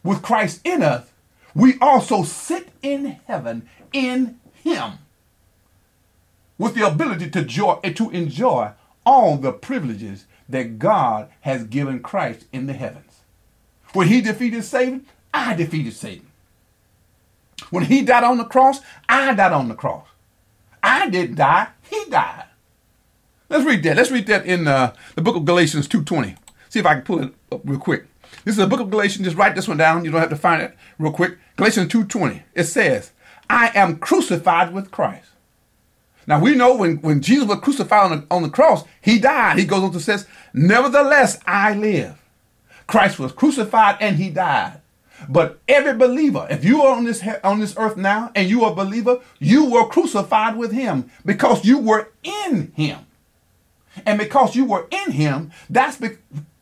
with 0.04 0.22
Christ 0.22 0.62
in 0.64 0.84
us, 0.84 1.10
we 1.56 1.74
also 1.82 2.22
sit 2.22 2.70
in 2.84 3.18
heaven 3.26 3.68
in 3.92 4.40
Him 4.54 5.00
with 6.60 6.76
the 6.76 6.86
ability 6.86 7.32
to, 7.32 7.44
joy, 7.44 7.80
eh, 7.84 7.94
to 7.94 8.12
enjoy 8.12 8.70
all 9.04 9.38
the 9.38 9.54
privileges 9.54 10.26
that 10.48 10.78
God 10.78 11.30
has 11.42 11.64
given 11.64 12.02
Christ 12.02 12.46
in 12.54 12.68
the 12.68 12.74
heavens. 12.74 13.22
When 13.94 14.08
He 14.08 14.22
defeated 14.22 14.64
Satan, 14.66 15.08
I 15.34 15.56
defeated 15.56 15.94
Satan. 15.94 16.28
When 17.72 17.86
He 17.86 18.04
died 18.04 18.24
on 18.24 18.38
the 18.38 18.46
cross, 18.46 18.82
I 19.10 19.34
died 19.34 19.52
on 19.52 19.68
the 19.68 19.74
cross. 19.74 20.06
I 20.84 21.10
didn't 21.10 21.36
die. 21.36 21.68
He 21.90 22.06
died. 22.10 22.46
Let's 23.50 23.66
read 23.66 23.84
that. 23.84 23.98
Let's 23.98 24.12
read 24.12 24.28
that 24.28 24.46
in 24.46 24.68
uh, 24.68 24.94
the 25.16 25.22
book 25.22 25.36
of 25.36 25.46
Galatians 25.46 25.88
2.20. 25.88 26.38
See 26.70 26.80
if 26.80 26.86
I 26.86 26.96
can 26.96 27.04
pull 27.04 27.24
it 27.24 27.34
up 27.52 27.62
real 27.66 27.80
quick. 27.80 28.06
This 28.46 28.54
is 28.54 28.58
the 28.58 28.68
book 28.68 28.80
of 28.80 28.90
Galatians. 28.90 29.26
Just 29.26 29.38
write 29.38 29.56
this 29.56 29.68
one 29.68 29.78
down. 29.78 30.06
You 30.06 30.12
don't 30.12 30.22
have 30.22 30.30
to 30.30 30.36
find 30.36 30.62
it 30.62 30.76
real 30.98 31.12
quick. 31.12 31.38
Galatians 31.58 31.92
2.20. 31.92 32.44
It 32.56 32.64
says, 32.64 33.12
I 33.50 33.72
am 33.76 33.98
crucified 33.98 34.74
with 34.74 34.92
Christ. 34.92 35.30
Now 36.28 36.40
we 36.40 36.56
know 36.56 36.76
when, 36.76 36.98
when 36.98 37.22
Jesus 37.22 37.48
was 37.48 37.60
crucified 37.60 38.12
on 38.12 38.20
the, 38.22 38.28
on 38.32 38.44
the 38.44 38.50
cross, 38.50 38.84
he 39.02 39.20
died. 39.20 39.58
He 39.58 39.66
goes 39.66 39.84
on 39.84 39.92
to 39.92 40.00
says, 40.00 40.28
Nevertheless, 40.54 41.40
I 41.46 41.74
live. 41.74 42.22
Christ 42.88 43.20
was 43.20 43.32
crucified 43.32 43.98
and 44.00 44.18
he 44.18 44.30
died. 44.30 44.81
But 45.30 45.60
every 45.68 45.94
believer, 45.94 46.48
if 46.50 46.64
you 46.64 46.82
are 46.82 46.96
on 46.96 47.04
this 47.04 47.24
on 47.44 47.60
this 47.60 47.76
earth 47.78 47.98
now 47.98 48.32
and 48.36 48.50
you 48.50 48.64
are 48.64 48.72
a 48.72 48.76
believer, 48.76 49.20
you 49.40 49.70
were 49.70 49.88
crucified 49.88 50.58
with 50.58 50.72
him 50.72 51.12
because 51.26 51.66
you 51.66 51.78
were 51.78 52.10
in 52.24 52.72
him. 52.76 53.00
And 54.06 54.18
because 54.18 54.56
you 54.56 54.66
were 54.66 54.88
in 54.90 55.12
him, 55.12 55.52
that's 55.70 55.98
be, 55.98 56.12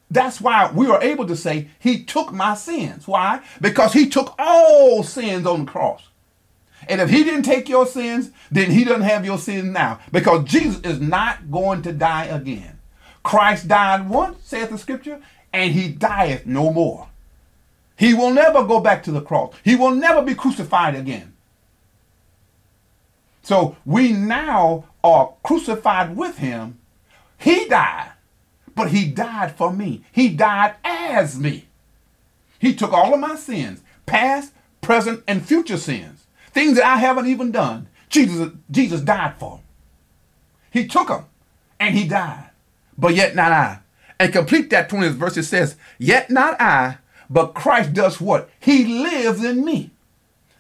that's 0.10 0.41
why 0.41 0.72
we 0.72 0.88
are 0.88 1.02
able 1.02 1.28
to 1.28 1.36
say 1.36 1.69
he 1.80 2.04
took 2.04 2.32
my 2.32 2.56
sins. 2.56 3.08
Why? 3.08 3.41
Because 3.62 3.93
he 3.93 4.10
took 4.10 4.34
all 4.39 5.04
sins 5.04 5.45
on 5.45 5.65
the 5.65 5.72
cross. 5.72 6.04
And 6.88 7.02
if 7.02 7.10
he 7.10 7.24
didn't 7.24 7.43
take 7.43 7.69
your 7.69 7.86
sins, 7.86 8.32
then 8.50 8.72
he 8.72 8.84
doesn't 8.84 9.02
have 9.04 9.26
your 9.26 9.38
sins 9.38 9.65
now 9.65 10.00
because 10.12 10.45
Jesus 10.45 10.82
is 10.82 11.00
not 11.00 11.52
going 11.52 11.82
to 11.84 11.93
die 11.93 12.26
again. 12.26 12.80
Christ 13.22 13.67
died 13.67 14.10
once, 14.10 14.38
saith 14.43 14.69
the 14.69 14.78
scripture, 14.78 15.22
and 15.54 15.72
he 15.74 15.89
dieth 15.89 16.45
no 16.45 16.72
more. 16.72 17.09
He 18.00 18.14
will 18.14 18.32
never 18.32 18.64
go 18.64 18.80
back 18.80 19.04
to 19.04 19.12
the 19.12 19.20
cross. 19.20 19.54
He 19.62 19.76
will 19.76 19.92
never 19.92 20.22
be 20.22 20.34
crucified 20.34 20.96
again. 20.96 21.34
So 23.42 23.76
we 23.86 24.14
now 24.14 24.86
are 25.04 25.34
crucified 25.44 26.16
with 26.16 26.38
him. 26.38 26.80
He 27.38 27.68
died, 27.68 28.12
but 28.74 28.92
he 28.92 29.10
died 29.10 29.58
for 29.58 29.74
me. 29.74 30.06
He 30.14 30.30
died 30.30 30.76
as 30.86 31.38
me. 31.38 31.66
He 32.58 32.74
took 32.74 32.94
all 32.94 33.14
of 33.14 33.20
my 33.20 33.36
sins, 33.36 33.82
past, 34.06 34.54
present, 34.80 35.22
and 35.28 35.46
future 35.46 35.78
sins, 35.78 36.26
things 36.52 36.78
that 36.78 36.86
I 36.86 37.00
haven't 37.00 37.28
even 37.28 37.52
done. 37.52 37.90
Jesus, 38.08 38.54
Jesus 38.72 39.02
died 39.02 39.36
for 39.38 39.58
them. 39.58 39.66
He 40.72 40.88
took 40.88 41.10
them 41.10 41.26
and 41.82 41.98
he 41.98 42.08
died, 42.08 42.52
but 42.98 43.14
yet 43.14 43.36
not 43.36 43.52
I. 43.52 43.80
And 44.18 44.32
complete 44.32 44.70
that 44.70 44.90
20th 44.90 45.16
verse, 45.16 45.36
it 45.36 45.44
says, 45.44 45.76
Yet 45.98 46.30
not 46.30 46.60
I, 46.62 47.00
but 47.30 47.54
Christ 47.54 47.94
does 47.94 48.20
what? 48.20 48.50
He 48.60 48.86
lives 48.86 49.44
in 49.44 49.63
me. 49.63 49.92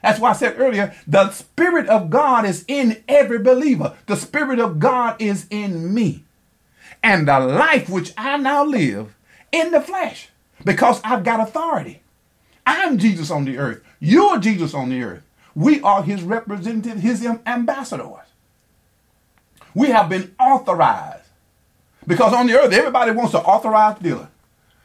That's 0.01 0.19
why 0.19 0.29
I 0.29 0.33
said 0.33 0.55
earlier, 0.57 0.95
the 1.07 1.31
Spirit 1.31 1.87
of 1.87 2.09
God 2.09 2.45
is 2.45 2.63
in 2.67 3.03
every 3.07 3.39
believer. 3.39 3.97
The 4.05 4.15
Spirit 4.15 4.59
of 4.59 4.79
God 4.79 5.15
is 5.19 5.45
in 5.49 5.93
me. 5.93 6.23
And 7.03 7.27
the 7.27 7.39
life 7.39 7.89
which 7.89 8.13
I 8.17 8.37
now 8.37 8.63
live 8.63 9.15
in 9.51 9.71
the 9.71 9.81
flesh, 9.81 10.29
because 10.63 11.01
I've 11.03 11.23
got 11.23 11.39
authority. 11.39 12.01
I'm 12.65 12.97
Jesus 12.97 13.31
on 13.31 13.45
the 13.45 13.57
earth. 13.57 13.81
You're 13.99 14.37
Jesus 14.37 14.73
on 14.73 14.89
the 14.89 15.01
earth. 15.01 15.23
We 15.55 15.81
are 15.81 16.03
his 16.03 16.21
representatives, 16.21 17.01
his 17.01 17.25
ambassadors. 17.45 18.27
We 19.73 19.89
have 19.89 20.07
been 20.07 20.35
authorized. 20.39 21.25
Because 22.07 22.33
on 22.33 22.47
the 22.47 22.53
earth, 22.53 22.71
everybody 22.71 23.11
wants 23.11 23.33
an 23.33 23.41
authorized 23.41 24.01
dealer. 24.01 24.29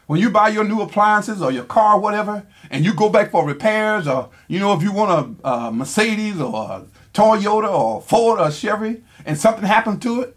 When 0.07 0.21
you 0.21 0.31
buy 0.31 0.49
your 0.49 0.64
new 0.64 0.81
appliances 0.83 1.40
or 1.43 1.51
your 1.51 1.64
car, 1.64 1.97
or 1.97 2.01
whatever, 2.01 2.47
and 2.71 2.85
you 2.85 2.95
go 2.95 3.09
back 3.09 3.31
for 3.31 3.47
repairs, 3.47 4.07
or 4.07 4.31
you 4.49 4.59
know, 4.59 4.73
if 4.75 4.83
you 4.83 4.93
want 4.93 5.38
a, 5.45 5.49
a 5.49 5.73
Mercedes 5.73 6.40
or 6.40 6.55
a 6.71 6.85
Toyota 7.14 7.71
or 7.71 8.03
Ford 8.03 8.40
or 8.40 8.51
Chevy, 8.51 9.03
and 9.25 9.38
something 9.38 9.64
happened 9.64 10.03
to 10.03 10.21
it, 10.23 10.37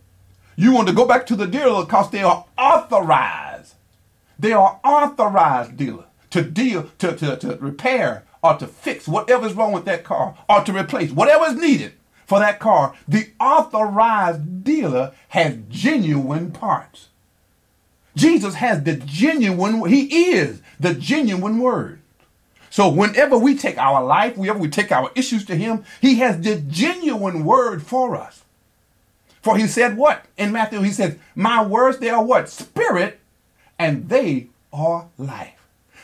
you 0.56 0.72
want 0.72 0.88
to 0.88 0.94
go 0.94 1.06
back 1.06 1.26
to 1.28 1.36
the 1.36 1.48
dealer 1.48 1.86
because 1.86 2.10
they 2.12 2.24
are 2.24 2.46
authorized 2.58 3.76
They 4.40 4.54
are 4.54 4.80
authorized 4.84 5.78
dealer 5.78 6.06
to 6.30 6.44
deal, 6.44 6.90
to, 7.00 7.16
to, 7.16 7.38
to 7.38 7.58
repair 7.58 8.24
or 8.44 8.56
to 8.58 8.68
fix 8.68 9.08
whatever's 9.08 9.54
wrong 9.54 9.72
with 9.72 9.86
that 9.86 10.04
car 10.04 10.36
or 10.50 10.64
to 10.64 10.74
replace 10.74 11.12
whatever 11.12 11.46
is 11.46 11.56
needed 11.56 11.94
for 12.26 12.40
that 12.40 12.60
car. 12.60 12.96
The 13.08 13.32
authorized 13.40 14.64
dealer 14.64 15.14
has 15.30 15.58
genuine 15.70 16.52
parts. 16.52 17.10
Jesus 18.18 18.56
has 18.56 18.84
the 18.84 18.96
genuine, 18.96 19.88
he 19.88 20.32
is 20.32 20.62
the 20.80 20.96
genuine 20.96 21.60
word. 21.60 22.00
So 22.72 22.90
whenever 22.90 23.38
we 23.38 23.56
take 23.56 23.78
our 23.78 24.04
life, 24.04 24.36
whenever 24.36 24.60
we 24.60 24.70
take 24.70 24.92
our 24.92 25.12
issues 25.16 25.46
to 25.46 25.56
him, 25.56 25.86
he 26.02 26.16
has 26.16 26.42
the 26.42 26.56
genuine 26.58 27.46
word 27.46 27.84
for 27.84 28.16
us. 28.16 28.44
For 29.42 29.58
he 29.58 29.68
said 29.68 29.98
what? 29.98 30.26
In 30.36 30.52
Matthew, 30.52 30.82
he 30.82 30.92
says, 30.92 31.18
My 31.36 31.64
words, 31.66 32.00
they 32.00 32.10
are 32.10 32.24
what? 32.24 32.50
Spirit, 32.50 33.20
and 33.80 34.10
they 34.10 34.48
are 34.74 35.08
life. 35.18 35.54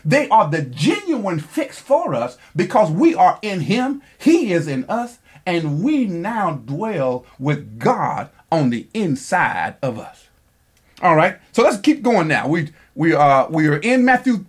They 0.05 0.29
are 0.29 0.49
the 0.49 0.61
genuine 0.61 1.39
fix 1.39 1.79
for 1.79 2.13
us 2.13 2.37
because 2.55 2.91
we 2.91 3.15
are 3.15 3.39
in 3.41 3.61
him, 3.61 4.01
he 4.17 4.53
is 4.53 4.67
in 4.67 4.85
us, 4.85 5.17
and 5.45 5.83
we 5.83 6.05
now 6.05 6.53
dwell 6.53 7.25
with 7.39 7.79
God 7.79 8.29
on 8.51 8.69
the 8.69 8.87
inside 8.93 9.75
of 9.81 9.97
us. 9.97 10.22
All 11.01 11.15
right. 11.15 11.37
So 11.51 11.63
let's 11.63 11.79
keep 11.79 12.01
going 12.01 12.27
now. 12.27 12.47
We 12.47 12.69
we 12.95 13.13
are 13.13 13.49
we 13.49 13.67
are 13.67 13.77
in 13.77 14.05
Matthew 14.05 14.45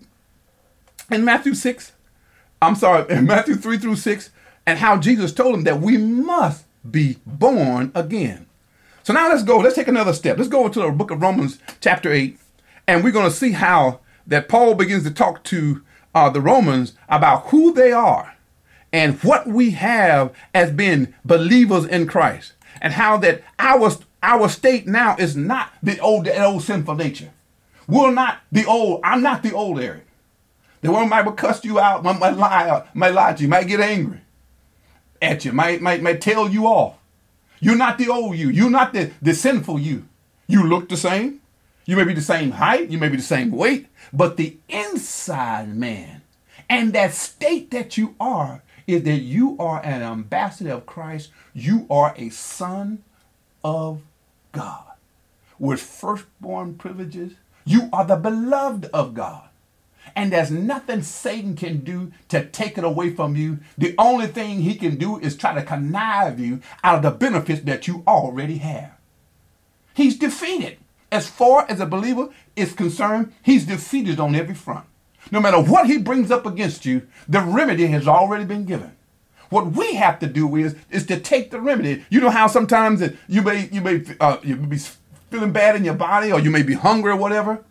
in 1.11 1.25
Matthew 1.25 1.53
6. 1.53 1.91
I'm 2.61 2.75
sorry, 2.75 3.05
in 3.09 3.25
Matthew 3.27 3.55
3 3.55 3.77
through 3.77 3.97
6, 3.97 4.29
and 4.65 4.79
how 4.79 4.97
Jesus 4.97 5.33
told 5.33 5.55
him 5.55 5.63
that 5.65 5.81
we 5.81 5.97
must 5.97 6.65
be 6.89 7.17
born 7.25 7.91
again. 7.93 8.47
So 9.03 9.13
now 9.13 9.29
let's 9.29 9.43
go. 9.43 9.57
Let's 9.57 9.75
take 9.75 9.87
another 9.87 10.13
step. 10.13 10.37
Let's 10.37 10.49
go 10.49 10.67
to 10.67 10.79
the 10.79 10.89
book 10.91 11.11
of 11.11 11.21
Romans, 11.21 11.59
chapter 11.79 12.11
8, 12.11 12.39
and 12.87 13.03
we're 13.03 13.11
going 13.11 13.29
to 13.29 13.35
see 13.35 13.51
how 13.51 13.99
that 14.25 14.49
Paul 14.49 14.73
begins 14.73 15.03
to 15.03 15.11
talk 15.11 15.43
to 15.45 15.83
uh, 16.15 16.29
the 16.29 16.41
Romans 16.41 16.93
about 17.09 17.47
who 17.47 17.73
they 17.73 17.91
are 17.91 18.35
and 18.91 19.21
what 19.23 19.45
we 19.45 19.71
have 19.71 20.33
as 20.53 20.71
being 20.71 21.13
believers 21.23 21.85
in 21.85 22.07
Christ, 22.07 22.53
and 22.81 22.93
how 22.93 23.17
that 23.17 23.43
our 23.59 23.91
our 24.25 24.49
state 24.49 24.87
now 24.87 25.15
is 25.17 25.35
not 25.35 25.71
the 25.81 25.99
old 25.99 26.25
the 26.25 26.43
old 26.43 26.63
sinful 26.63 26.95
nature. 26.95 27.31
We're 27.87 28.11
not 28.11 28.39
the 28.51 28.65
old. 28.65 29.01
I'm 29.03 29.21
not 29.21 29.43
the 29.43 29.53
old 29.53 29.79
Eric. 29.79 30.05
The 30.81 30.91
one 30.91 31.09
might 31.09 31.25
cuss 31.37 31.63
you 31.63 31.79
out, 31.79 32.03
might, 32.03 32.19
might 32.19 32.35
lie, 32.37 32.87
might 32.93 33.13
lie 33.13 33.33
to 33.33 33.43
you, 33.43 33.47
might 33.47 33.67
get 33.67 33.79
angry 33.79 34.21
at 35.21 35.45
you, 35.45 35.51
might 35.51 35.81
might 35.81 36.01
might 36.01 36.21
tell 36.21 36.49
you 36.49 36.65
off. 36.65 36.97
You're 37.59 37.77
not 37.77 37.97
the 37.97 38.09
old 38.09 38.35
you. 38.35 38.49
You're 38.49 38.69
not 38.69 38.93
the, 38.93 39.11
the 39.21 39.33
sinful 39.33 39.79
you. 39.79 40.07
You 40.47 40.67
look 40.67 40.89
the 40.89 40.97
same. 40.97 41.41
You 41.85 41.95
may 41.95 42.03
be 42.03 42.13
the 42.13 42.21
same 42.21 42.51
height. 42.51 42.89
You 42.89 42.97
may 42.97 43.09
be 43.09 43.17
the 43.17 43.23
same 43.23 43.51
weight. 43.51 43.87
But 44.11 44.37
the 44.37 44.57
inside 44.67 45.75
man 45.75 46.21
and 46.69 46.93
that 46.93 47.13
state 47.13 47.71
that 47.71 47.97
you 47.97 48.15
are 48.19 48.63
is 48.87 49.03
that 49.03 49.19
you 49.19 49.55
are 49.59 49.83
an 49.83 50.01
ambassador 50.01 50.73
of 50.73 50.85
Christ. 50.85 51.31
You 51.53 51.87
are 51.89 52.13
a 52.17 52.29
son 52.29 53.03
of 53.63 54.01
God 54.55 54.83
with 55.59 55.81
firstborn 55.81 56.75
privileges. 56.75 57.33
You 57.65 57.89
are 57.93 58.05
the 58.05 58.15
beloved 58.15 58.85
of 58.93 59.13
God. 59.13 59.49
And 60.15 60.31
there's 60.31 60.51
nothing 60.51 61.01
Satan 61.01 61.55
can 61.55 61.79
do 61.79 62.11
to 62.29 62.45
take 62.45 62.77
it 62.77 62.83
away 62.83 63.13
from 63.13 63.35
you. 63.35 63.59
The 63.77 63.95
only 63.97 64.27
thing 64.27 64.61
he 64.61 64.75
can 64.75 64.97
do 64.97 65.19
is 65.19 65.35
try 65.35 65.53
to 65.53 65.63
connive 65.63 66.39
you 66.39 66.61
out 66.83 66.97
of 66.97 67.01
the 67.03 67.11
benefits 67.11 67.61
that 67.61 67.87
you 67.87 68.03
already 68.07 68.59
have. 68.59 68.91
He's 69.93 70.17
defeated. 70.17 70.77
As 71.11 71.27
far 71.27 71.65
as 71.69 71.79
a 71.79 71.85
believer 71.85 72.29
is 72.55 72.73
concerned, 72.73 73.33
he's 73.41 73.65
defeated 73.65 74.19
on 74.19 74.35
every 74.35 74.55
front. 74.55 74.85
No 75.31 75.39
matter 75.39 75.59
what 75.59 75.87
he 75.87 75.97
brings 75.97 76.29
up 76.29 76.45
against 76.45 76.85
you, 76.85 77.07
the 77.27 77.41
remedy 77.41 77.87
has 77.87 78.07
already 78.07 78.45
been 78.45 78.65
given. 78.65 78.94
What 79.49 79.71
we 79.73 79.95
have 79.95 80.19
to 80.19 80.27
do 80.27 80.55
is 80.55 80.75
is 80.89 81.05
to 81.07 81.19
take 81.19 81.51
the 81.51 81.59
remedy. 81.59 82.05
You 82.09 82.21
know 82.21 82.29
how 82.29 82.47
sometimes 82.47 83.03
you 83.27 83.41
may 83.41 83.69
you 83.71 83.81
may 83.81 84.03
uh, 84.19 84.37
you 84.43 84.55
may 84.55 84.67
be 84.67 84.79
feeling 85.29 85.51
bad 85.51 85.75
in 85.75 85.83
your 85.83 85.95
body, 85.95 86.31
or 86.31 86.39
you 86.39 86.51
may 86.51 86.63
be 86.63 86.73
hungry 86.73 87.11
or 87.11 87.17
whatever. 87.17 87.63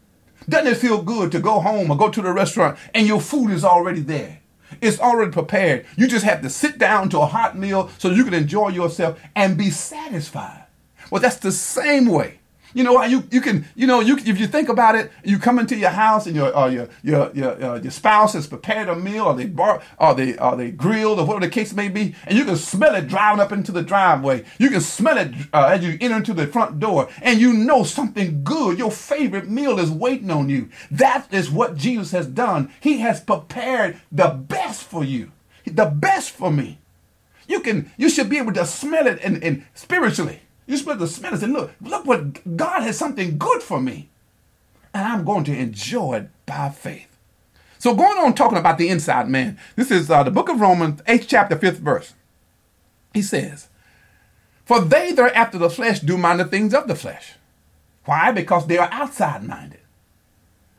Doesn't 0.48 0.72
it 0.72 0.76
feel 0.76 1.02
good 1.02 1.32
to 1.32 1.40
go 1.40 1.60
home 1.60 1.90
or 1.90 1.96
go 1.96 2.10
to 2.10 2.20
the 2.20 2.32
restaurant 2.32 2.78
and 2.94 3.06
your 3.06 3.20
food 3.20 3.50
is 3.50 3.64
already 3.64 4.00
there? 4.00 4.40
It's 4.80 5.00
already 5.00 5.30
prepared. 5.30 5.86
You 5.96 6.06
just 6.08 6.24
have 6.24 6.42
to 6.42 6.50
sit 6.50 6.78
down 6.78 7.08
to 7.10 7.20
a 7.20 7.26
hot 7.26 7.56
meal 7.56 7.90
so 7.98 8.10
you 8.10 8.24
can 8.24 8.34
enjoy 8.34 8.68
yourself 8.68 9.18
and 9.34 9.56
be 9.56 9.70
satisfied. 9.70 10.64
Well, 11.10 11.22
that's 11.22 11.36
the 11.36 11.52
same 11.52 12.06
way 12.06 12.40
you 12.74 12.82
know, 12.82 13.02
you 13.04 13.22
you 13.30 13.40
can 13.40 13.66
you 13.74 13.86
know 13.86 14.00
you 14.00 14.16
if 14.18 14.38
you 14.38 14.46
think 14.46 14.68
about 14.68 14.96
it, 14.96 15.10
you 15.24 15.38
come 15.38 15.58
into 15.58 15.76
your 15.76 15.90
house 15.90 16.26
and 16.26 16.34
your 16.34 16.54
uh, 16.54 16.66
your 16.66 16.88
your 17.02 17.30
your, 17.32 17.64
uh, 17.64 17.80
your 17.80 17.90
spouse 17.92 18.34
has 18.34 18.46
prepared 18.46 18.88
a 18.88 18.96
meal, 18.96 19.24
or 19.24 19.34
they 19.34 19.46
bar, 19.46 19.80
or 19.98 20.14
they 20.14 20.36
or 20.36 20.56
they 20.56 20.72
grilled, 20.72 21.20
or 21.20 21.24
whatever 21.24 21.46
the 21.46 21.52
case 21.52 21.72
may 21.72 21.88
be, 21.88 22.14
and 22.26 22.36
you 22.36 22.44
can 22.44 22.56
smell 22.56 22.94
it 22.96 23.06
driving 23.06 23.40
up 23.40 23.52
into 23.52 23.70
the 23.70 23.82
driveway. 23.82 24.44
You 24.58 24.70
can 24.70 24.80
smell 24.80 25.16
it 25.16 25.32
uh, 25.52 25.66
as 25.66 25.84
you 25.84 25.96
enter 26.00 26.16
into 26.16 26.34
the 26.34 26.48
front 26.48 26.80
door, 26.80 27.08
and 27.22 27.40
you 27.40 27.52
know 27.52 27.84
something 27.84 28.42
good, 28.42 28.78
your 28.78 28.90
favorite 28.90 29.48
meal 29.48 29.78
is 29.78 29.90
waiting 29.90 30.30
on 30.30 30.48
you. 30.48 30.68
That 30.90 31.32
is 31.32 31.50
what 31.50 31.76
Jesus 31.76 32.10
has 32.10 32.26
done. 32.26 32.72
He 32.80 32.98
has 32.98 33.20
prepared 33.20 34.00
the 34.10 34.28
best 34.28 34.82
for 34.82 35.04
you, 35.04 35.30
the 35.64 35.86
best 35.86 36.30
for 36.30 36.50
me. 36.50 36.78
You 37.46 37.60
can 37.60 37.92
you 37.96 38.08
should 38.08 38.28
be 38.28 38.38
able 38.38 38.54
to 38.54 38.66
smell 38.66 39.06
it 39.06 39.20
and, 39.22 39.42
and 39.44 39.64
spiritually. 39.74 40.40
You're 40.66 40.96
to 40.96 41.06
smell 41.06 41.34
and 41.34 41.52
look, 41.52 41.72
look 41.80 42.06
what 42.06 42.56
God 42.56 42.82
has 42.82 42.98
something 42.98 43.36
good 43.38 43.62
for 43.62 43.80
me. 43.80 44.08
And 44.92 45.06
I'm 45.06 45.24
going 45.24 45.44
to 45.44 45.56
enjoy 45.56 46.14
it 46.14 46.30
by 46.46 46.70
faith. 46.70 47.08
So 47.78 47.94
going 47.94 48.16
on 48.18 48.34
talking 48.34 48.56
about 48.56 48.78
the 48.78 48.88
inside 48.88 49.28
man, 49.28 49.58
this 49.76 49.90
is 49.90 50.10
uh, 50.10 50.22
the 50.22 50.30
book 50.30 50.48
of 50.48 50.60
Romans, 50.60 51.02
8th 51.02 51.26
chapter, 51.28 51.56
5th 51.56 51.78
verse. 51.78 52.14
He 53.12 53.20
says, 53.20 53.68
For 54.64 54.80
they 54.80 55.12
that 55.12 55.22
are 55.22 55.34
after 55.34 55.58
the 55.58 55.68
flesh 55.68 56.00
do 56.00 56.16
mind 56.16 56.40
the 56.40 56.46
things 56.46 56.72
of 56.72 56.88
the 56.88 56.94
flesh. 56.94 57.34
Why? 58.06 58.32
Because 58.32 58.66
they 58.66 58.78
are 58.78 58.88
outside 58.90 59.42
minded. 59.42 59.80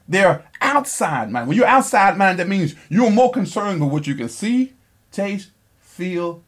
They're 0.07 0.45
outside 0.61 1.29
minded. 1.31 1.49
When 1.49 1.57
you're 1.57 1.67
outside 1.67 2.17
minded, 2.17 2.39
that 2.39 2.49
means 2.49 2.75
you're 2.89 3.11
more 3.11 3.31
concerned 3.31 3.81
with 3.81 3.91
what 3.91 4.07
you 4.07 4.15
can 4.15 4.29
see, 4.29 4.73
taste, 5.11 5.51
feel, 5.79 6.43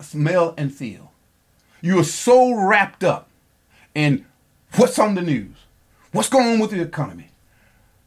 smell, 0.00 0.54
and 0.56 0.72
feel. 0.72 1.05
You're 1.80 2.04
so 2.04 2.54
wrapped 2.54 3.04
up 3.04 3.28
in 3.94 4.26
what's 4.76 4.98
on 4.98 5.14
the 5.14 5.22
news, 5.22 5.56
what's 6.12 6.28
going 6.28 6.48
on 6.48 6.58
with 6.58 6.70
the 6.70 6.80
economy, 6.80 7.30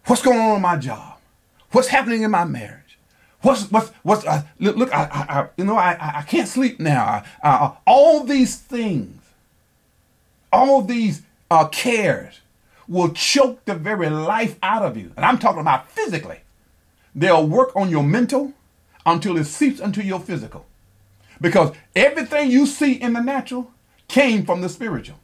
what's 0.06 0.22
going 0.22 0.40
on 0.40 0.56
in 0.58 0.62
my 0.62 0.78
job, 0.78 1.18
what's 1.72 1.88
happening 1.88 2.24
in 2.24 2.32
my 2.32 2.46
marriage. 2.46 2.84
What's 3.42 3.72
what's 3.72 3.90
what's 4.04 4.26
uh, 4.26 4.44
look, 4.60 4.76
look 4.76 4.94
I, 4.94 5.04
I, 5.12 5.48
you 5.56 5.64
know 5.64 5.78
I 5.78 6.20
I 6.20 6.22
can't 6.24 6.48
sleep 6.48 6.78
now. 6.78 7.24
Uh, 7.42 7.72
all 7.88 8.26
these 8.26 8.58
things, 8.58 9.22
all 10.52 10.82
these 10.82 11.22
uh, 11.50 11.68
cares 11.70 12.42
will 12.90 13.14
choke 13.14 13.64
the 13.66 13.76
very 13.76 14.10
life 14.10 14.58
out 14.62 14.84
of 14.84 14.98
you. 14.98 15.14
And 15.16 15.24
I'm 15.24 15.38
talking 15.38 15.62
about 15.62 15.90
physically. 15.90 16.40
They'll 17.16 17.48
work 17.48 17.74
on 17.76 17.90
your 17.90 18.04
mental 18.04 18.54
until 19.06 19.38
it 19.38 19.46
seeps 19.46 19.80
into 19.80 20.04
your 20.04 20.20
physical. 20.20 20.66
Because 21.42 21.76
everything 21.96 22.52
you 22.52 22.66
see 22.66 22.94
in 22.94 23.14
the 23.14 23.22
natural 23.22 23.72
came 24.08 24.46
from 24.46 24.62
the 24.62 24.70
spiritual. 24.70 25.20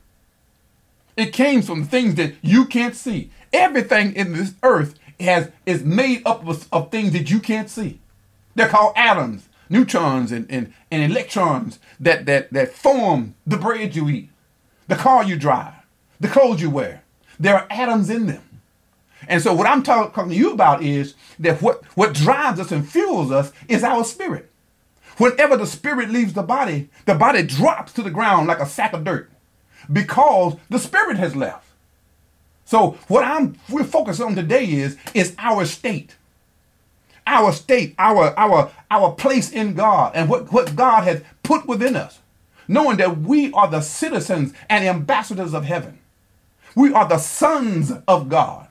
It 1.18 1.34
came 1.34 1.62
from 1.62 1.86
things 1.86 2.16
that 2.16 2.36
you 2.42 2.66
can't 2.66 2.96
see. 2.96 3.32
Everything 3.54 4.16
in 4.16 4.34
this 4.34 4.54
earth 4.64 5.00
has 5.20 5.50
is 5.66 5.84
made 5.84 6.22
up 6.26 6.48
of, 6.48 6.68
of 6.72 6.92
things 6.92 7.14
that 7.14 7.30
you 7.30 7.40
can't 7.40 7.70
see. 7.70 8.00
They're 8.54 8.68
called 8.68 8.94
atoms, 8.96 9.48
neutrons, 9.70 10.32
and, 10.32 10.46
and, 10.50 10.74
and 10.92 11.12
electrons 11.12 11.80
that, 12.00 12.26
that, 12.26 12.52
that 12.54 12.74
form 12.74 13.36
the 13.46 13.58
bread 13.58 13.96
you 13.96 14.10
eat, 14.10 14.30
the 14.88 14.96
car 14.96 15.24
you 15.24 15.38
drive, 15.38 15.74
the 16.20 16.28
clothes 16.28 16.62
you 16.62 16.70
wear. 16.70 17.04
There 17.40 17.56
are 17.56 17.68
atoms 17.70 18.10
in 18.10 18.28
them. 18.28 18.44
And 19.28 19.42
so 19.42 19.54
what 19.54 19.68
I'm 19.68 19.84
talking 19.84 20.30
to 20.30 20.36
you 20.36 20.52
about 20.54 20.84
is 20.84 21.16
that 21.40 21.62
what, 21.62 21.84
what 21.96 22.14
drives 22.14 22.60
us 22.60 22.72
and 22.72 22.88
fuels 22.88 23.32
us 23.32 23.52
is 23.68 23.84
our 23.84 24.04
spirit. 24.04 24.52
Whenever 25.18 25.58
the 25.58 25.68
spirit 25.68 26.10
leaves 26.10 26.34
the 26.34 26.44
body, 26.44 26.90
the 27.06 27.16
body 27.16 27.44
drops 27.44 27.94
to 27.94 28.04
the 28.04 28.12
ground 28.12 28.48
like 28.48 28.60
a 28.60 28.66
sack 28.66 28.94
of 28.94 29.04
dirt 29.04 29.30
because 29.92 30.56
the 30.70 30.80
spirit 30.80 31.18
has 31.18 31.36
left. 31.36 31.68
So 32.66 32.98
what 33.08 33.24
I'm 33.24 33.58
we're 33.70 33.84
focused 33.84 34.22
on 34.22 34.36
today 34.36 34.66
is 34.66 34.98
is 35.14 35.36
our 35.38 35.66
state. 35.66 36.16
Our 37.28 37.54
state, 37.54 37.96
our 37.98 38.38
our 38.38 38.72
our 38.92 39.12
place 39.14 39.52
in 39.52 39.76
God 39.76 40.14
and 40.16 40.30
what, 40.30 40.52
what 40.52 40.76
God 40.76 41.04
has 41.04 41.24
put 41.44 41.68
within 41.68 41.96
us. 41.96 42.20
Knowing 42.68 42.98
that 42.98 43.20
we 43.20 43.54
are 43.54 43.70
the 43.70 43.82
citizens 43.82 44.54
and 44.70 44.84
ambassadors 44.84 45.54
of 45.54 45.66
heaven. 45.66 46.00
We 46.76 46.94
are 46.94 47.08
the 47.08 47.20
sons 47.20 47.92
of 48.08 48.28
God. 48.28 48.68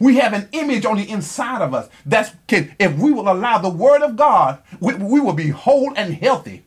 We 0.00 0.16
have 0.16 0.32
an 0.32 0.48
image 0.52 0.84
on 0.84 0.96
the 0.96 1.08
inside 1.08 1.62
of 1.62 1.74
us. 1.74 1.88
That's 2.06 2.30
can, 2.46 2.74
if 2.78 2.96
we 2.96 3.12
will 3.12 3.30
allow 3.30 3.58
the 3.58 3.68
word 3.68 4.02
of 4.02 4.16
God, 4.16 4.62
we, 4.80 4.94
we 4.94 5.20
will 5.20 5.32
be 5.32 5.48
whole 5.48 5.92
and 5.96 6.14
healthy. 6.14 6.64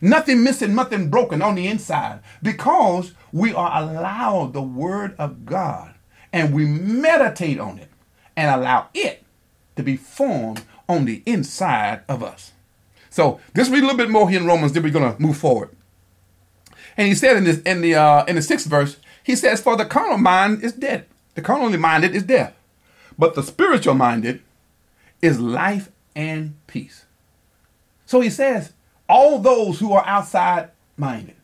Nothing 0.00 0.42
missing, 0.42 0.74
nothing 0.74 1.08
broken 1.08 1.40
on 1.40 1.54
the 1.54 1.66
inside 1.66 2.20
because 2.42 3.12
we 3.32 3.54
are 3.54 3.82
allowed 3.82 4.52
the 4.52 4.62
word 4.62 5.14
of 5.18 5.46
God 5.46 5.94
and 6.32 6.52
we 6.52 6.66
meditate 6.66 7.58
on 7.58 7.78
it 7.78 7.88
and 8.36 8.50
allow 8.50 8.88
it 8.92 9.24
to 9.76 9.82
be 9.82 9.96
formed 9.96 10.62
on 10.88 11.04
the 11.04 11.22
inside 11.24 12.02
of 12.08 12.22
us. 12.22 12.52
So 13.08 13.40
just 13.56 13.70
read 13.70 13.78
a 13.78 13.86
little 13.86 13.96
bit 13.96 14.10
more 14.10 14.28
here 14.28 14.40
in 14.40 14.46
Romans, 14.46 14.72
then 14.72 14.82
we're 14.82 14.92
gonna 14.92 15.16
move 15.18 15.36
forward. 15.36 15.70
And 16.96 17.08
he 17.08 17.14
said 17.14 17.36
in 17.36 17.44
this 17.44 17.60
in 17.62 17.80
the 17.80 17.94
uh, 17.94 18.24
in 18.26 18.36
the 18.36 18.42
sixth 18.42 18.66
verse, 18.66 18.96
he 19.22 19.36
says, 19.36 19.60
"For 19.60 19.76
the 19.76 19.84
carnal 19.84 20.18
mind 20.18 20.62
is 20.62 20.72
dead. 20.72 21.06
The 21.34 21.42
carnally 21.42 21.78
minded 21.78 22.14
is 22.14 22.22
death, 22.24 22.54
but 23.18 23.34
the 23.34 23.42
spiritual 23.42 23.94
minded 23.94 24.42
is 25.22 25.40
life 25.40 25.90
and 26.14 26.54
peace." 26.66 27.04
So 28.06 28.20
he 28.20 28.30
says, 28.30 28.72
all 29.08 29.38
those 29.38 29.80
who 29.80 29.92
are 29.92 30.06
outside 30.06 30.70
minded, 30.96 31.36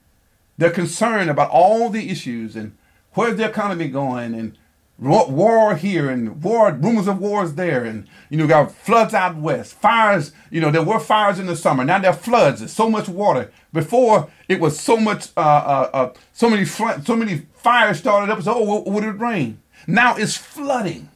they're 0.59 0.71
concerned 0.71 1.31
about 1.31 1.51
all 1.51 1.89
the 1.89 2.11
issues 2.11 2.57
and 2.57 2.77
where's 3.15 3.37
the 3.37 3.49
economy 3.49 3.89
going 3.89 4.35
and 4.35 4.57
war 4.99 5.75
here 5.77 6.11
and 6.11 6.43
war 6.43 6.71
rumors 6.73 7.09
of 7.09 7.19
wars 7.19 7.55
there. 7.55 7.85
And 7.85 8.07
you 8.29 8.37
know 8.37 8.47
got 8.47 8.73
floods 8.73 9.15
out 9.15 9.37
west 9.37 9.75
fires 9.75 10.33
you 10.51 10.61
know 10.61 10.71
there 10.71 10.83
were 10.83 11.01
fires 11.01 11.39
in 11.39 11.47
the 11.47 11.57
summer. 11.57 11.85
Now 11.85 11.99
there 11.99 12.11
are 12.11 12.17
floods. 12.17 12.61
There's 12.61 12.73
so 12.73 12.91
much 12.91 13.09
water. 13.09 13.51
Before 13.73 14.31
it 14.49 14.61
was 14.61 14.79
so 14.79 14.97
much 14.99 15.29
uh, 15.37 15.41
uh, 15.41 15.91
uh 15.93 16.13
so 16.33 16.51
many 16.51 16.65
fl- 16.65 17.01
so 17.05 17.17
many 17.17 17.47
fires 17.55 17.99
started 17.99 18.31
up. 18.31 18.43
So 18.43 18.55
oh 18.55 18.91
would 18.91 19.05
it 19.05 19.19
rain? 19.19 19.63
Now 19.87 20.17
it's 20.17 20.37
flooding 20.37 21.09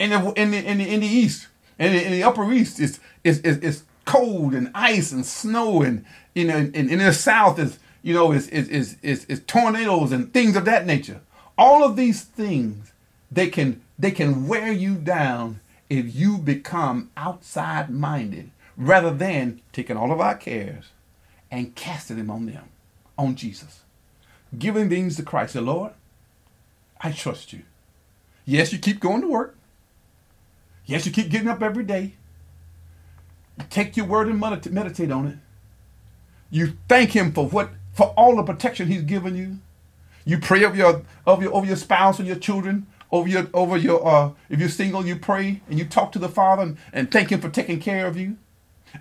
in 0.00 0.10
the 0.10 0.32
in 0.32 0.50
the 0.50 0.58
in 0.58 0.78
the, 0.78 0.92
in 0.94 1.00
the 1.00 1.06
east 1.06 1.46
in 1.78 1.94
in 1.94 2.10
the 2.10 2.24
upper 2.24 2.50
east 2.52 2.80
it's, 2.80 2.98
it's, 3.22 3.38
it's, 3.40 3.58
it's 3.64 3.84
cold 4.04 4.54
and 4.54 4.70
ice 4.74 5.12
and 5.12 5.24
snow 5.24 5.82
and 5.82 6.04
you 6.34 6.44
know 6.44 6.56
and, 6.56 6.74
in 6.74 6.98
the 6.98 7.12
south 7.12 7.58
is 7.58 7.78
you 8.02 8.14
know 8.14 8.32
is 8.32 8.48
is, 8.48 8.68
is 8.68 8.96
is 9.02 9.24
is 9.26 9.40
tornadoes 9.46 10.10
and 10.10 10.32
things 10.32 10.56
of 10.56 10.64
that 10.64 10.86
nature. 10.86 11.20
All 11.56 11.84
of 11.84 11.96
these 11.96 12.22
things 12.24 12.92
they 13.30 13.48
can 13.48 13.82
they 13.98 14.10
can 14.10 14.48
wear 14.48 14.72
you 14.72 14.96
down 14.96 15.60
if 15.88 16.14
you 16.14 16.38
become 16.38 17.10
outside 17.16 17.90
minded 17.90 18.50
rather 18.76 19.12
than 19.12 19.60
taking 19.72 19.96
all 19.96 20.10
of 20.10 20.20
our 20.20 20.36
cares 20.36 20.86
and 21.50 21.74
casting 21.74 22.16
them 22.16 22.30
on 22.30 22.46
them 22.46 22.68
on 23.18 23.34
jesus. 23.34 23.80
Giving 24.58 24.88
things 24.88 25.16
to 25.16 25.22
christ 25.22 25.54
the 25.54 25.60
lord 25.60 25.92
i 27.00 27.12
trust 27.12 27.52
you. 27.52 27.62
Yes 28.46 28.72
you 28.72 28.78
keep 28.78 28.98
going 28.98 29.20
to 29.20 29.28
work 29.28 29.56
yes 30.90 31.06
you 31.06 31.12
keep 31.12 31.30
getting 31.30 31.48
up 31.48 31.62
every 31.62 31.84
day. 31.84 32.14
Take 33.68 33.96
your 33.96 34.06
word 34.06 34.28
and 34.28 34.40
meditate 34.40 35.10
on 35.10 35.26
it. 35.26 35.36
You 36.50 36.76
thank 36.88 37.12
him 37.12 37.32
for 37.32 37.46
what 37.48 37.70
for 37.92 38.08
all 38.16 38.36
the 38.36 38.42
protection 38.42 38.88
he's 38.88 39.02
given 39.02 39.36
you. 39.36 39.58
You 40.24 40.38
pray 40.38 40.64
over 40.64 40.76
your 40.76 41.02
over 41.26 41.42
your 41.42 41.54
over 41.54 41.66
your 41.66 41.76
spouse 41.76 42.18
and 42.18 42.26
your 42.26 42.36
children, 42.36 42.86
over 43.12 43.28
your 43.28 43.48
over 43.54 43.76
your 43.76 44.06
uh 44.06 44.32
if 44.48 44.58
you're 44.58 44.68
single, 44.68 45.06
you 45.06 45.16
pray 45.16 45.62
and 45.68 45.78
you 45.78 45.84
talk 45.84 46.12
to 46.12 46.18
the 46.18 46.28
Father 46.28 46.62
and, 46.62 46.78
and 46.92 47.10
thank 47.10 47.30
Him 47.30 47.40
for 47.40 47.50
taking 47.50 47.80
care 47.80 48.06
of 48.06 48.16
you. 48.16 48.36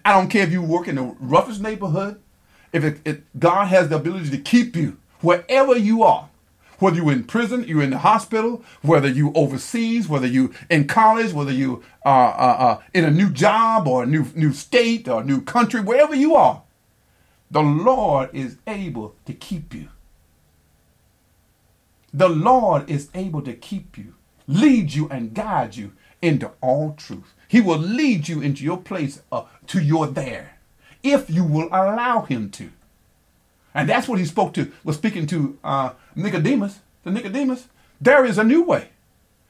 I 0.06 0.14
don't 0.14 0.30
care 0.30 0.44
if 0.44 0.52
you 0.52 0.62
work 0.62 0.88
in 0.88 0.96
the 0.96 1.16
roughest 1.20 1.62
neighborhood, 1.62 2.22
if 2.72 2.84
it, 2.84 3.00
it, 3.04 3.40
God 3.40 3.66
has 3.66 3.90
the 3.90 3.96
ability 3.96 4.30
to 4.30 4.38
keep 4.38 4.76
you 4.76 4.98
wherever 5.22 5.76
you 5.76 6.04
are, 6.04 6.29
whether 6.80 6.98
you're 6.98 7.12
in 7.12 7.24
prison, 7.24 7.64
you're 7.68 7.84
in 7.84 7.92
the 7.92 8.00
hospital, 8.00 8.64
whether 8.82 9.08
you're 9.08 9.32
overseas, 9.36 10.08
whether 10.08 10.28
you're 10.28 10.52
in 10.70 10.88
college, 10.88 11.34
whether 11.34 11.52
you 11.52 11.84
are 12.04 12.34
uh, 12.34 12.64
uh, 12.64 12.82
in 12.94 13.06
a 13.06 13.12
new 13.12 13.30
job 13.30 13.88
or 13.88 14.04
a 14.04 14.06
new 14.06 14.26
new 14.36 14.54
state 14.54 15.08
or 15.08 15.22
a 15.22 15.26
new 15.26 15.42
country, 15.42 15.82
wherever 15.82 16.16
you 16.16 16.36
are, 16.36 16.64
the 17.52 17.62
Lord 17.62 18.30
is 18.34 18.58
able 18.68 19.16
to 19.26 19.34
keep 19.34 19.74
you. 19.74 19.90
The 22.14 22.30
Lord 22.30 22.90
is 22.90 23.10
able 23.14 23.42
to 23.44 23.54
keep 23.54 23.98
you, 23.98 24.16
lead 24.48 24.94
you, 24.94 25.08
and 25.10 25.34
guide 25.34 25.76
you 25.76 25.94
into 26.22 26.52
all 26.62 26.94
truth. 26.94 27.34
He 27.48 27.62
will 27.62 27.78
lead 27.78 28.28
you 28.28 28.42
into 28.42 28.64
your 28.64 28.78
place 28.78 29.22
uh, 29.32 29.44
to 29.68 29.82
your 29.82 30.08
there 30.08 30.60
if 31.04 31.30
you 31.30 31.44
will 31.44 31.68
allow 31.68 32.22
him 32.22 32.50
to. 32.52 32.72
And 33.74 33.88
that's 33.88 34.08
what 34.08 34.20
he 34.20 34.26
spoke 34.26 34.54
to, 34.56 34.72
was 34.84 34.98
speaking 34.98 35.28
to 35.28 35.58
uh, 35.64 35.92
Nicodemus, 36.16 36.80
to 37.04 37.12
Nicodemus. 37.12 37.68
There 38.02 38.26
is 38.26 38.38
a 38.38 38.44
new 38.44 38.64
way. 38.64 38.90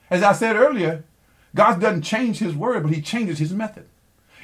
As 0.10 0.24
I 0.24 0.34
said 0.34 0.56
earlier, 0.56 1.04
God 1.56 1.80
doesn't 1.80 2.02
change 2.02 2.40
his 2.40 2.56
word, 2.56 2.84
but 2.84 2.94
he 2.94 3.02
changes 3.02 3.40
his 3.40 3.54
method. 3.54 3.86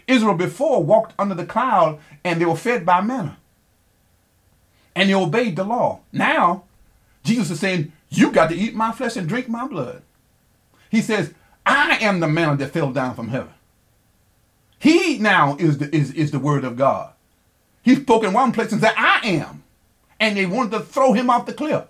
Israel 0.08 0.36
before 0.36 0.84
walked 0.84 1.14
under 1.18 1.36
the 1.36 1.46
cloud 1.46 2.00
and 2.24 2.40
they 2.40 2.46
were 2.46 2.56
fed 2.56 2.86
by 2.86 3.02
manna. 3.02 3.38
And 4.96 5.10
they 5.10 5.16
obeyed 5.16 5.56
the 5.56 5.64
law. 5.64 6.02
Now, 6.12 6.64
Jesus 7.24 7.52
is 7.52 7.60
saying, 7.60 7.92
you 8.10 8.32
got 8.32 8.50
to 8.50 8.56
eat 8.56 8.76
my 8.76 8.92
flesh 8.92 9.18
and 9.18 9.28
drink 9.28 9.50
my 9.50 9.68
blood. 9.68 10.04
He 10.90 11.02
says, 11.02 11.34
I 11.66 11.98
am 12.02 12.20
the 12.20 12.28
manna 12.28 12.56
that 12.58 12.72
fell 12.72 12.92
down 12.92 13.16
from 13.16 13.30
heaven. 13.30 13.54
He 14.80 15.18
now 15.18 15.58
is 15.58 15.80
the, 15.80 15.94
is, 15.94 16.14
is 16.14 16.32
the 16.32 16.40
word 16.40 16.64
of 16.64 16.78
God. 16.78 17.14
He 17.82 17.96
spoke 17.96 18.24
in 18.24 18.34
one 18.34 18.52
place 18.52 18.72
and 18.72 18.82
said, 18.82 18.94
I 18.96 19.20
am. 19.24 19.64
And 20.20 20.38
they 20.38 20.46
wanted 20.46 20.72
to 20.72 20.80
throw 20.80 21.14
him 21.14 21.30
off 21.30 21.46
the 21.46 21.54
cliff. 21.54 21.86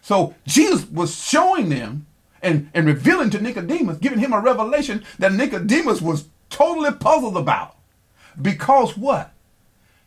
So 0.00 0.34
Jesus 0.46 0.88
was 0.88 1.14
showing 1.22 1.68
them 1.68 2.06
and, 2.42 2.70
and 2.74 2.86
revealing 2.86 3.30
to 3.30 3.40
Nicodemus, 3.40 3.98
giving 3.98 4.18
him 4.18 4.32
a 4.32 4.40
revelation 4.40 5.04
that 5.18 5.32
Nicodemus 5.32 6.02
was 6.02 6.26
totally 6.50 6.92
puzzled 6.92 7.36
about. 7.36 7.76
Because 8.40 8.96
what? 8.96 9.32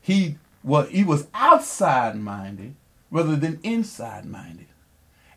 He 0.02 0.38
was, 0.64 0.90
he 0.90 1.04
was 1.04 1.28
outside 1.34 2.18
minded 2.18 2.76
rather 3.10 3.36
than 3.36 3.60
inside 3.64 4.26
minded. 4.26 4.68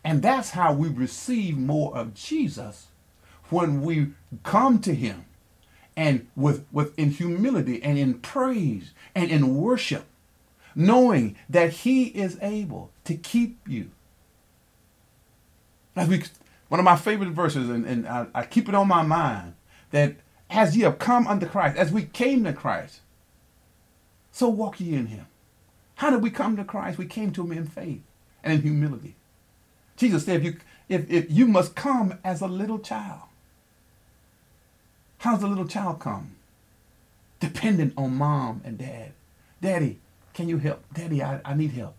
And 0.03 0.21
that's 0.21 0.51
how 0.51 0.73
we 0.73 0.89
receive 0.89 1.57
more 1.57 1.95
of 1.95 2.13
Jesus 2.13 2.87
when 3.49 3.81
we 3.81 4.11
come 4.43 4.79
to 4.79 4.93
him 4.93 5.25
and 5.95 6.27
with, 6.35 6.65
with 6.71 6.97
in 6.97 7.11
humility 7.11 7.81
and 7.83 7.97
in 7.97 8.15
praise 8.15 8.91
and 9.15 9.29
in 9.31 9.55
worship, 9.55 10.05
knowing 10.75 11.35
that 11.49 11.71
he 11.71 12.05
is 12.05 12.37
able 12.41 12.91
to 13.05 13.15
keep 13.15 13.59
you. 13.67 13.89
As 15.95 16.07
we, 16.07 16.23
one 16.69 16.79
of 16.79 16.85
my 16.85 16.95
favorite 16.95 17.31
verses, 17.31 17.69
and, 17.69 17.85
and 17.85 18.07
I, 18.07 18.27
I 18.33 18.45
keep 18.45 18.69
it 18.69 18.75
on 18.75 18.87
my 18.87 19.03
mind, 19.03 19.55
that 19.91 20.15
as 20.49 20.75
ye 20.75 20.83
have 20.83 20.99
come 20.99 21.27
unto 21.27 21.45
Christ, 21.45 21.77
as 21.77 21.91
we 21.91 22.03
came 22.03 22.43
to 22.43 22.53
Christ, 22.53 23.01
so 24.31 24.47
walk 24.47 24.79
ye 24.79 24.93
in 24.95 25.07
him. 25.07 25.25
How 25.95 26.09
did 26.09 26.21
we 26.21 26.29
come 26.29 26.55
to 26.55 26.63
Christ? 26.63 26.97
We 26.97 27.05
came 27.05 27.31
to 27.33 27.43
him 27.43 27.51
in 27.51 27.65
faith 27.65 28.01
and 28.43 28.53
in 28.53 28.61
humility. 28.61 29.15
Jesus 29.97 30.25
said, 30.25 30.37
if 30.37 30.43
you, 30.43 30.57
if, 30.87 31.11
if 31.11 31.25
you 31.29 31.45
must 31.45 31.75
come 31.75 32.17
as 32.23 32.41
a 32.41 32.47
little 32.47 32.79
child. 32.79 33.21
How's 35.17 35.43
a 35.43 35.47
little 35.47 35.67
child 35.67 35.99
come? 35.99 36.35
Dependent 37.41 37.93
on 37.97 38.15
mom 38.15 38.61
and 38.63 38.77
dad. 38.77 39.11
Daddy, 39.61 39.99
can 40.39 40.47
you 40.47 40.57
help? 40.57 40.81
Daddy, 40.93 41.21
I, 41.21 41.41
I 41.43 41.53
need 41.53 41.71
help. 41.71 41.95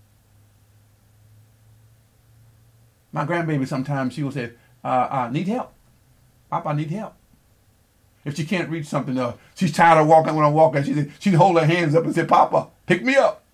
My 3.13 3.27
grandbaby 3.27 3.69
sometimes 3.69 4.15
she 4.15 4.23
will 4.23 4.33
say, 4.33 4.53
uh, 4.83 5.09
I 5.11 5.31
need 5.31 5.47
help. 5.47 5.75
Papa, 6.49 6.71
I 6.71 6.73
need 6.75 6.91
help. 6.91 7.13
If 8.25 8.37
she 8.37 8.47
can't 8.47 8.71
reach 8.71 8.87
something, 8.87 9.19
uh, 9.19 9.35
she's 9.55 9.73
tired 9.73 10.01
of 10.01 10.07
walking 10.07 10.35
when 10.35 10.47
I'm 10.47 10.55
walking. 10.55 10.85
She 10.85 11.13
she'd 11.19 11.35
hold 11.35 11.61
her 11.61 11.67
hands 11.67 11.95
up 11.95 12.05
and 12.05 12.15
say, 12.15 12.25
Papa, 12.25 12.69
pick 12.87 13.05
me 13.05 13.15
up. 13.15 13.45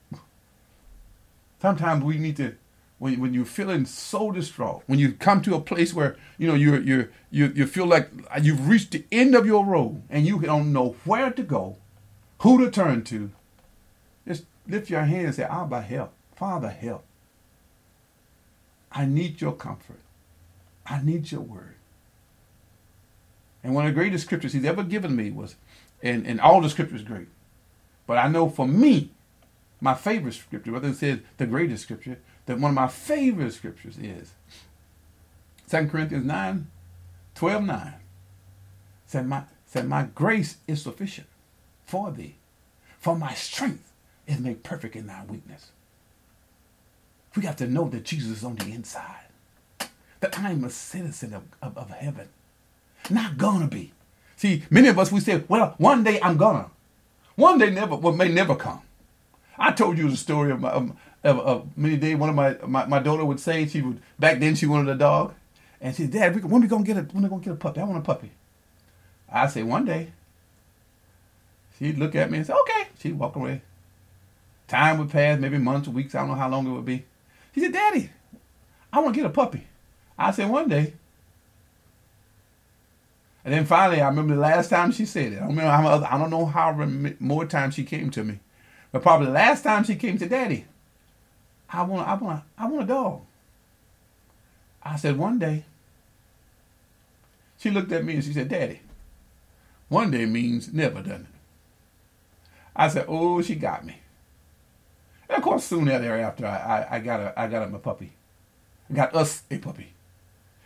Sometimes 1.60 2.04
we 2.04 2.18
need 2.18 2.36
to, 2.36 2.54
when, 3.00 3.18
when 3.18 3.34
you're 3.34 3.44
feeling 3.44 3.86
so 3.86 4.30
distraught, 4.30 4.84
when 4.86 5.00
you 5.00 5.14
come 5.14 5.42
to 5.42 5.56
a 5.56 5.60
place 5.60 5.92
where 5.92 6.14
you 6.38 6.46
know 6.46 6.54
you 6.54 6.76
you 6.76 7.08
you 7.32 7.52
you 7.56 7.66
feel 7.66 7.86
like 7.86 8.08
you've 8.40 8.68
reached 8.68 8.92
the 8.92 9.04
end 9.10 9.34
of 9.34 9.46
your 9.46 9.64
road 9.64 10.02
and 10.08 10.24
you 10.28 10.38
don't 10.38 10.72
know 10.72 10.94
where 11.04 11.32
to 11.32 11.42
go, 11.42 11.76
who 12.42 12.64
to 12.64 12.70
turn 12.70 13.02
to, 13.02 13.32
lift 14.68 14.90
your 14.90 15.02
hand 15.02 15.26
and 15.26 15.34
say, 15.34 15.44
Abba, 15.44 15.82
help. 15.82 16.12
Father, 16.34 16.68
help. 16.68 17.04
I 18.92 19.04
need 19.04 19.40
your 19.40 19.52
comfort. 19.52 20.00
I 20.86 21.02
need 21.02 21.30
your 21.30 21.40
word. 21.40 21.74
And 23.62 23.74
one 23.74 23.86
of 23.86 23.94
the 23.94 24.00
greatest 24.00 24.24
scriptures 24.24 24.52
he's 24.52 24.64
ever 24.64 24.84
given 24.84 25.16
me 25.16 25.30
was, 25.30 25.56
and, 26.02 26.26
and 26.26 26.40
all 26.40 26.60
the 26.60 26.70
scriptures 26.70 27.02
great. 27.02 27.28
But 28.06 28.18
I 28.18 28.28
know 28.28 28.48
for 28.48 28.66
me, 28.66 29.10
my 29.80 29.94
favorite 29.94 30.34
scripture, 30.34 30.72
whether 30.72 30.88
it 30.88 30.96
says 30.96 31.18
the 31.36 31.46
greatest 31.46 31.82
scripture, 31.82 32.18
that 32.46 32.58
one 32.58 32.70
of 32.70 32.74
my 32.74 32.86
favorite 32.86 33.52
scriptures 33.52 33.98
is 33.98 34.32
2 35.68 35.88
Corinthians 35.88 36.24
9, 36.24 36.68
12, 37.34 37.64
9. 37.64 37.94
Said 39.06 39.26
my, 39.26 39.42
said, 39.66 39.88
my 39.88 40.04
grace 40.04 40.58
is 40.66 40.82
sufficient 40.82 41.26
for 41.84 42.10
thee, 42.10 42.36
for 42.98 43.16
my 43.16 43.34
strength 43.34 43.92
is 44.26 44.38
made 44.40 44.62
perfect 44.62 44.96
in 44.96 45.06
thy 45.06 45.24
weakness. 45.24 45.70
We 47.34 47.42
got 47.42 47.58
to 47.58 47.66
know 47.66 47.88
that 47.88 48.04
Jesus 48.04 48.38
is 48.38 48.44
on 48.44 48.56
the 48.56 48.66
inside, 48.72 49.26
that 50.20 50.38
I 50.38 50.50
am 50.50 50.64
a 50.64 50.70
citizen 50.70 51.34
of, 51.34 51.42
of, 51.62 51.76
of 51.76 51.90
heaven. 51.90 52.28
Not 53.10 53.36
gonna 53.36 53.66
be. 53.68 53.92
See, 54.36 54.64
many 54.70 54.88
of 54.88 54.98
us, 54.98 55.12
we 55.12 55.20
say, 55.20 55.44
well, 55.48 55.74
one 55.78 56.02
day 56.02 56.18
I'm 56.22 56.36
gonna. 56.36 56.70
One 57.36 57.58
day 57.58 57.70
never, 57.70 57.96
well, 57.96 58.14
may 58.14 58.28
never 58.28 58.56
come. 58.56 58.80
I 59.58 59.72
told 59.72 59.98
you 59.98 60.10
the 60.10 60.16
story 60.16 60.50
of, 60.50 60.60
my, 60.60 60.70
of, 60.70 60.92
of, 61.24 61.40
of 61.40 61.78
many 61.78 61.96
days. 61.96 62.16
One 62.16 62.30
of 62.30 62.34
my, 62.34 62.56
my, 62.66 62.86
my 62.86 62.98
daughter 62.98 63.24
would 63.24 63.40
say 63.40 63.66
she 63.66 63.82
would 63.82 64.00
back 64.18 64.40
then 64.40 64.54
she 64.54 64.66
wanted 64.66 64.90
a 64.90 64.98
dog, 64.98 65.34
And 65.80 65.94
she 65.94 66.02
said, 66.04 66.12
Dad, 66.12 66.44
when 66.44 66.62
we 66.62 66.68
gonna 66.68 66.84
get 66.84 66.96
a 66.96 67.02
when 67.02 67.22
we 67.22 67.28
gonna 67.28 67.42
get 67.42 67.52
a 67.52 67.56
puppy? 67.56 67.80
I 67.80 67.84
want 67.84 67.98
a 67.98 68.02
puppy. 68.02 68.30
I 69.30 69.46
say 69.46 69.62
one 69.62 69.84
day. 69.84 70.12
She'd 71.78 71.98
look 71.98 72.14
at 72.14 72.30
me 72.30 72.38
and 72.38 72.46
say, 72.46 72.54
okay. 72.54 72.88
She'd 72.98 73.18
walk 73.18 73.36
away. 73.36 73.60
Time 74.68 74.98
would 74.98 75.10
pass, 75.10 75.38
maybe 75.38 75.58
months, 75.58 75.88
or 75.88 75.92
weeks, 75.92 76.14
I 76.14 76.20
don't 76.20 76.28
know 76.28 76.34
how 76.34 76.48
long 76.48 76.66
it 76.66 76.70
would 76.70 76.84
be. 76.84 77.04
He 77.52 77.60
said, 77.60 77.72
Daddy, 77.72 78.10
I 78.92 79.00
want 79.00 79.14
to 79.14 79.20
get 79.20 79.26
a 79.26 79.32
puppy. 79.32 79.66
I 80.18 80.30
said, 80.30 80.50
one 80.50 80.68
day. 80.68 80.94
And 83.44 83.54
then 83.54 83.64
finally, 83.64 84.00
I 84.00 84.08
remember 84.08 84.34
the 84.34 84.40
last 84.40 84.68
time 84.70 84.90
she 84.90 85.06
said 85.06 85.32
it. 85.32 85.36
I 85.36 85.46
don't, 85.46 85.50
remember 85.50 86.06
I 86.10 86.18
don't 86.18 86.30
know 86.30 86.46
how 86.46 86.72
more 87.20 87.46
times 87.46 87.74
she 87.74 87.84
came 87.84 88.10
to 88.10 88.24
me. 88.24 88.40
But 88.90 89.02
probably 89.02 89.26
the 89.26 89.34
last 89.34 89.62
time 89.62 89.84
she 89.84 89.94
came 89.94 90.18
to 90.18 90.28
Daddy, 90.28 90.66
I 91.70 91.82
want, 91.82 92.08
I 92.08 92.14
want, 92.14 92.42
I 92.58 92.66
want 92.66 92.82
a 92.82 92.86
dog. 92.86 93.22
I 94.82 94.96
said, 94.96 95.16
one 95.16 95.38
day. 95.38 95.64
She 97.58 97.70
looked 97.70 97.92
at 97.92 98.04
me 98.04 98.14
and 98.14 98.24
she 98.24 98.32
said, 98.32 98.48
Daddy, 98.48 98.80
one 99.88 100.10
day 100.10 100.26
means 100.26 100.72
never, 100.72 101.00
doesn't 101.00 101.22
it? 101.22 101.26
I 102.74 102.88
said, 102.88 103.06
oh, 103.08 103.40
she 103.42 103.54
got 103.54 103.86
me. 103.86 104.00
And 105.28 105.38
of 105.38 105.42
course, 105.42 105.64
soon 105.64 105.86
thereafter, 105.86 106.46
I, 106.46 106.56
I, 106.56 106.96
I 106.96 106.98
got 107.00 107.20
a, 107.20 107.40
I 107.40 107.48
got 107.48 107.66
him 107.66 107.74
a 107.74 107.78
puppy. 107.78 108.12
I 108.90 108.94
got 108.94 109.14
us 109.14 109.42
a 109.50 109.58
puppy. 109.58 109.92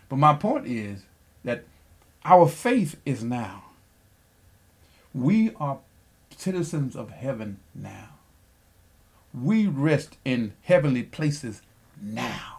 But 0.08 0.16
my 0.16 0.34
point 0.34 0.66
is 0.66 1.04
that 1.44 1.64
our 2.24 2.46
faith 2.48 2.96
is 3.06 3.22
now. 3.22 3.64
We 5.14 5.52
are 5.58 5.78
citizens 6.36 6.94
of 6.94 7.10
heaven 7.10 7.58
now. 7.74 8.10
We 9.32 9.66
rest 9.66 10.18
in 10.24 10.54
heavenly 10.62 11.02
places 11.02 11.62
now. 12.00 12.58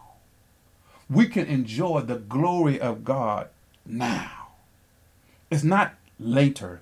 We 1.10 1.28
can 1.28 1.46
enjoy 1.48 2.02
the 2.02 2.18
glory 2.18 2.80
of 2.80 3.04
God 3.04 3.50
now. 3.86 4.50
It's 5.50 5.64
not 5.64 5.96
later. 6.18 6.82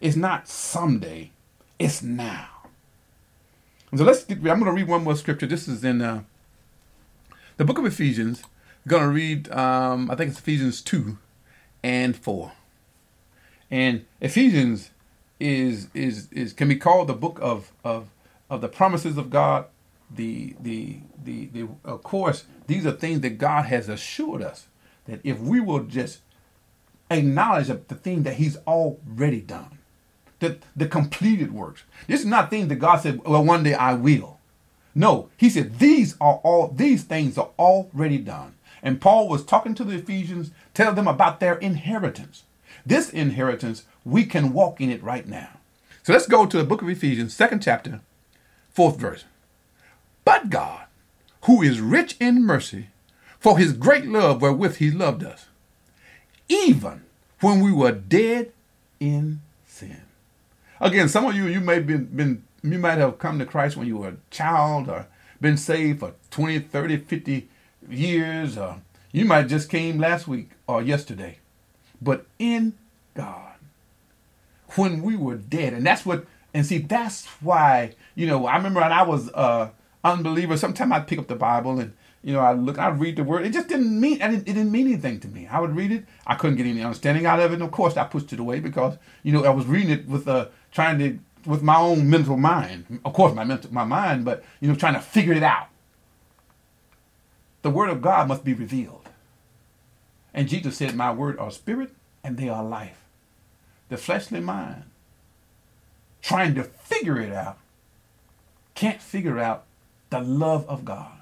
It's 0.00 0.16
not 0.16 0.48
someday. 0.48 1.32
It's 1.78 2.02
now. 2.02 2.53
So 3.96 4.04
let's. 4.04 4.28
I'm 4.28 4.42
going 4.42 4.64
to 4.64 4.72
read 4.72 4.88
one 4.88 5.04
more 5.04 5.16
scripture. 5.16 5.46
This 5.46 5.68
is 5.68 5.84
in 5.84 6.02
uh, 6.02 6.24
the 7.58 7.64
book 7.64 7.78
of 7.78 7.86
Ephesians. 7.86 8.42
I'm 8.42 8.90
going 8.90 9.02
to 9.02 9.08
read. 9.08 9.50
Um, 9.52 10.10
I 10.10 10.16
think 10.16 10.30
it's 10.30 10.40
Ephesians 10.40 10.82
two 10.82 11.18
and 11.82 12.16
four. 12.16 12.52
And 13.70 14.04
Ephesians 14.20 14.90
is 15.38 15.88
is 15.94 16.28
is 16.32 16.52
can 16.52 16.68
be 16.68 16.76
called 16.76 17.08
the 17.08 17.14
book 17.14 17.38
of 17.40 17.72
of 17.84 18.08
of 18.50 18.60
the 18.60 18.68
promises 18.68 19.16
of 19.16 19.30
God. 19.30 19.66
The 20.10 20.56
the 20.60 20.98
the 21.22 21.46
the 21.46 21.68
of 21.84 22.02
course 22.02 22.44
these 22.66 22.86
are 22.86 22.92
things 22.92 23.20
that 23.20 23.38
God 23.38 23.66
has 23.66 23.88
assured 23.88 24.42
us 24.42 24.68
that 25.06 25.20
if 25.24 25.38
we 25.38 25.60
will 25.60 25.84
just 25.84 26.20
acknowledge 27.10 27.68
the 27.68 27.94
thing 27.94 28.22
that 28.24 28.34
He's 28.34 28.56
already 28.66 29.40
done 29.40 29.78
the, 30.40 30.58
the 30.76 30.86
completed 30.86 31.52
works. 31.52 31.82
This 32.06 32.20
is 32.20 32.26
not 32.26 32.50
things 32.50 32.68
that 32.68 32.76
God 32.76 32.96
said, 32.96 33.24
well, 33.24 33.44
one 33.44 33.62
day 33.62 33.74
I 33.74 33.94
will. 33.94 34.38
No, 34.94 35.28
he 35.36 35.50
said 35.50 35.78
these 35.78 36.16
are 36.20 36.40
all 36.44 36.68
these 36.68 37.02
things 37.02 37.36
are 37.36 37.50
already 37.58 38.18
done. 38.18 38.54
And 38.82 39.00
Paul 39.00 39.28
was 39.28 39.44
talking 39.44 39.74
to 39.76 39.84
the 39.84 39.96
Ephesians, 39.96 40.50
telling 40.72 40.94
them 40.94 41.08
about 41.08 41.40
their 41.40 41.54
inheritance. 41.54 42.44
This 42.86 43.10
inheritance, 43.10 43.84
we 44.04 44.24
can 44.24 44.52
walk 44.52 44.80
in 44.80 44.90
it 44.90 45.02
right 45.02 45.26
now. 45.26 45.48
So 46.02 46.12
let's 46.12 46.26
go 46.26 46.46
to 46.46 46.56
the 46.58 46.64
book 46.64 46.82
of 46.82 46.88
Ephesians, 46.88 47.34
second 47.34 47.62
chapter, 47.62 48.02
fourth 48.70 48.98
verse. 48.98 49.24
But 50.24 50.50
God, 50.50 50.84
who 51.44 51.62
is 51.62 51.80
rich 51.80 52.16
in 52.20 52.44
mercy, 52.44 52.88
for 53.40 53.58
his 53.58 53.72
great 53.72 54.06
love 54.06 54.42
wherewith 54.42 54.76
he 54.76 54.90
loved 54.90 55.24
us, 55.24 55.46
even 56.48 57.02
when 57.40 57.60
we 57.60 57.72
were 57.72 57.92
dead 57.92 58.52
in. 59.00 59.40
Again, 60.80 61.08
some 61.08 61.24
of 61.24 61.34
you, 61.34 61.46
you 61.46 61.60
may 61.60 61.78
been, 61.78 62.04
been 62.06 62.44
you 62.62 62.78
might 62.78 62.98
have 62.98 63.18
come 63.18 63.38
to 63.38 63.46
Christ 63.46 63.76
when 63.76 63.86
you 63.86 63.98
were 63.98 64.08
a 64.08 64.16
child 64.30 64.88
or 64.88 65.06
been 65.40 65.56
saved 65.56 66.00
for 66.00 66.14
20, 66.30 66.60
30, 66.60 66.96
50 66.98 67.48
years, 67.88 68.56
or 68.56 68.80
you 69.12 69.24
might 69.24 69.48
just 69.48 69.68
came 69.68 69.98
last 69.98 70.26
week 70.26 70.50
or 70.66 70.82
yesterday. 70.82 71.38
But 72.00 72.26
in 72.38 72.74
God, 73.14 73.54
when 74.76 75.02
we 75.02 75.16
were 75.16 75.36
dead, 75.36 75.74
and 75.74 75.86
that's 75.86 76.04
what, 76.06 76.26
and 76.52 76.64
see, 76.64 76.78
that's 76.78 77.26
why, 77.40 77.94
you 78.14 78.26
know, 78.26 78.46
I 78.46 78.56
remember 78.56 78.80
when 78.80 78.92
I 78.92 79.02
was 79.02 79.28
a 79.34 79.70
unbeliever, 80.02 80.56
sometimes 80.56 80.92
I'd 80.92 81.06
pick 81.06 81.18
up 81.18 81.28
the 81.28 81.36
Bible 81.36 81.78
and 81.78 81.92
you 82.24 82.32
know, 82.32 82.40
I 82.40 82.54
look, 82.54 82.78
I 82.78 82.88
read 82.88 83.16
the 83.16 83.22
word. 83.22 83.44
It 83.44 83.52
just 83.52 83.68
didn't 83.68 84.00
mean, 84.00 84.22
it 84.22 84.46
didn't 84.46 84.72
mean 84.72 84.86
anything 84.88 85.20
to 85.20 85.28
me. 85.28 85.46
I 85.46 85.60
would 85.60 85.76
read 85.76 85.92
it. 85.92 86.06
I 86.26 86.36
couldn't 86.36 86.56
get 86.56 86.64
any 86.64 86.82
understanding 86.82 87.26
out 87.26 87.38
of 87.38 87.50
it. 87.52 87.56
And 87.56 87.62
of 87.62 87.70
course, 87.70 87.98
I 87.98 88.04
pushed 88.04 88.32
it 88.32 88.40
away 88.40 88.60
because, 88.60 88.96
you 89.22 89.30
know, 89.30 89.44
I 89.44 89.50
was 89.50 89.66
reading 89.66 89.90
it 89.90 90.08
with, 90.08 90.26
uh, 90.26 90.46
trying 90.72 90.98
to, 91.00 91.18
with 91.44 91.62
my 91.62 91.76
own 91.76 92.08
mental 92.08 92.38
mind. 92.38 93.00
Of 93.04 93.12
course, 93.12 93.34
my 93.34 93.44
mental, 93.44 93.70
my 93.74 93.84
mind, 93.84 94.24
but, 94.24 94.42
you 94.60 94.68
know, 94.68 94.74
trying 94.74 94.94
to 94.94 95.00
figure 95.00 95.34
it 95.34 95.42
out. 95.42 95.68
The 97.60 97.68
word 97.68 97.90
of 97.90 98.00
God 98.00 98.26
must 98.26 98.42
be 98.42 98.54
revealed. 98.54 99.06
And 100.32 100.48
Jesus 100.48 100.78
said, 100.78 100.94
my 100.96 101.12
word 101.12 101.38
are 101.38 101.50
spirit 101.50 101.90
and 102.24 102.38
they 102.38 102.48
are 102.48 102.64
life. 102.64 103.04
The 103.90 103.98
fleshly 103.98 104.40
mind, 104.40 104.84
trying 106.22 106.54
to 106.54 106.64
figure 106.64 107.20
it 107.20 107.32
out, 107.32 107.58
can't 108.74 109.02
figure 109.02 109.38
out 109.38 109.64
the 110.08 110.20
love 110.20 110.66
of 110.70 110.86
God. 110.86 111.13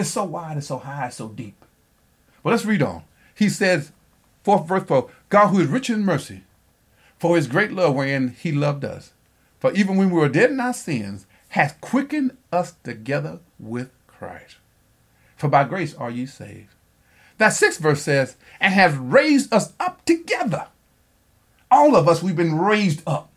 It's 0.00 0.08
so 0.08 0.24
wide, 0.24 0.56
it's 0.56 0.68
so 0.68 0.78
high, 0.78 1.08
it's 1.08 1.16
so 1.16 1.28
deep. 1.28 1.62
But 2.42 2.50
let's 2.50 2.64
read 2.64 2.80
on. 2.80 3.02
He 3.34 3.50
says, 3.50 3.92
fourth 4.42 4.66
verse 4.66 4.84
4 4.84 5.10
God 5.28 5.48
who 5.48 5.60
is 5.60 5.66
rich 5.66 5.90
in 5.90 6.06
mercy, 6.06 6.44
for 7.18 7.36
his 7.36 7.46
great 7.46 7.70
love 7.70 7.94
wherein 7.94 8.28
he 8.28 8.50
loved 8.50 8.82
us. 8.82 9.12
For 9.58 9.70
even 9.72 9.98
when 9.98 10.08
we 10.08 10.18
were 10.18 10.30
dead 10.30 10.52
in 10.52 10.58
our 10.58 10.72
sins, 10.72 11.26
hath 11.50 11.78
quickened 11.82 12.34
us 12.50 12.72
together 12.82 13.40
with 13.58 13.90
Christ. 14.06 14.56
For 15.36 15.48
by 15.48 15.64
grace 15.64 15.94
are 15.94 16.10
ye 16.10 16.24
saved. 16.24 16.74
That 17.36 17.50
sixth 17.50 17.78
verse 17.78 18.00
says, 18.00 18.36
and 18.58 18.72
has 18.72 18.96
raised 18.96 19.52
us 19.52 19.74
up 19.78 20.02
together. 20.06 20.68
All 21.70 21.94
of 21.94 22.08
us, 22.08 22.22
we've 22.22 22.34
been 22.34 22.58
raised 22.58 23.02
up. 23.06 23.28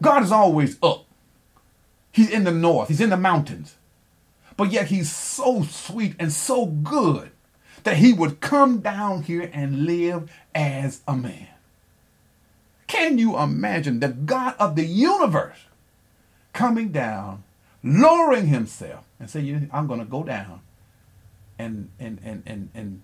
God 0.00 0.22
is 0.22 0.30
always 0.30 0.78
up. 0.84 1.04
He's 2.12 2.30
in 2.30 2.44
the 2.44 2.52
north, 2.52 2.86
He's 2.86 3.00
in 3.00 3.10
the 3.10 3.16
mountains 3.16 3.74
but 4.58 4.72
yet 4.72 4.88
he's 4.88 5.10
so 5.10 5.62
sweet 5.62 6.16
and 6.18 6.32
so 6.32 6.66
good 6.66 7.30
that 7.84 7.96
he 7.96 8.12
would 8.12 8.40
come 8.40 8.80
down 8.80 9.22
here 9.22 9.48
and 9.54 9.86
live 9.86 10.30
as 10.52 11.00
a 11.06 11.16
man. 11.16 11.46
Can 12.88 13.18
you 13.18 13.38
imagine 13.38 14.00
the 14.00 14.08
God 14.08 14.56
of 14.58 14.74
the 14.74 14.84
universe 14.84 15.58
coming 16.52 16.88
down, 16.88 17.44
lowering 17.84 18.48
himself, 18.48 19.04
and 19.20 19.30
saying, 19.30 19.70
I'm 19.72 19.86
going 19.86 20.00
to 20.00 20.06
go 20.06 20.24
down 20.24 20.60
and, 21.56 21.90
and, 22.00 22.18
and, 22.24 22.42
and, 22.44 22.70
and 22.74 23.02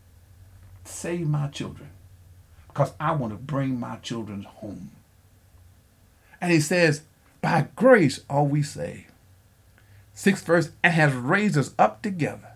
save 0.82 1.28
my 1.28 1.46
children 1.46 1.90
because 2.66 2.94
I 2.98 3.12
want 3.12 3.32
to 3.32 3.38
bring 3.38 3.78
my 3.78 3.96
children 3.96 4.42
home. 4.42 4.90
And 6.40 6.50
he 6.50 6.58
says, 6.58 7.02
By 7.40 7.68
grace 7.76 8.22
are 8.28 8.42
we 8.42 8.64
saved 8.64 9.13
sixth 10.14 10.46
verse, 10.46 10.70
and 10.82 10.94
has 10.94 11.12
raised 11.12 11.58
us 11.58 11.74
up 11.78 12.02
together 12.02 12.52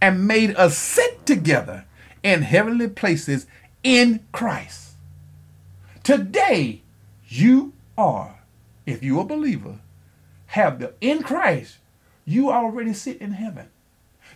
and 0.00 0.26
made 0.26 0.54
us 0.56 0.76
sit 0.76 1.24
together 1.26 1.86
in 2.22 2.42
heavenly 2.42 2.88
places 2.88 3.46
in 3.82 4.24
Christ. 4.32 4.92
Today, 6.02 6.82
you 7.28 7.72
are, 7.96 8.40
if 8.84 9.02
you're 9.02 9.22
a 9.22 9.24
believer, 9.24 9.80
have 10.46 10.78
the 10.78 10.94
in 11.00 11.22
Christ, 11.22 11.78
you 12.24 12.50
already 12.50 12.92
sit 12.92 13.18
in 13.20 13.32
heaven. 13.32 13.68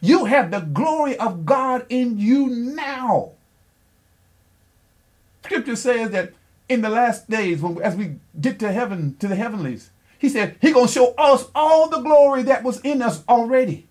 You 0.00 0.24
have 0.24 0.50
the 0.50 0.60
glory 0.60 1.16
of 1.18 1.44
God 1.44 1.84
in 1.88 2.18
you 2.18 2.48
now. 2.48 3.32
Scripture 5.44 5.76
says 5.76 6.10
that 6.10 6.32
in 6.68 6.82
the 6.82 6.88
last 6.88 7.28
days, 7.28 7.60
when 7.60 7.80
as 7.82 7.96
we 7.96 8.16
get 8.40 8.58
to 8.60 8.72
heaven, 8.72 9.16
to 9.18 9.28
the 9.28 9.34
heavenlies, 9.34 9.90
he 10.20 10.28
said 10.28 10.56
he 10.60 10.70
gonna 10.70 10.86
show 10.86 11.14
us 11.16 11.48
all 11.54 11.88
the 11.88 12.00
glory 12.00 12.42
that 12.42 12.62
was 12.62 12.78
in 12.82 13.00
us 13.00 13.24
already. 13.26 13.88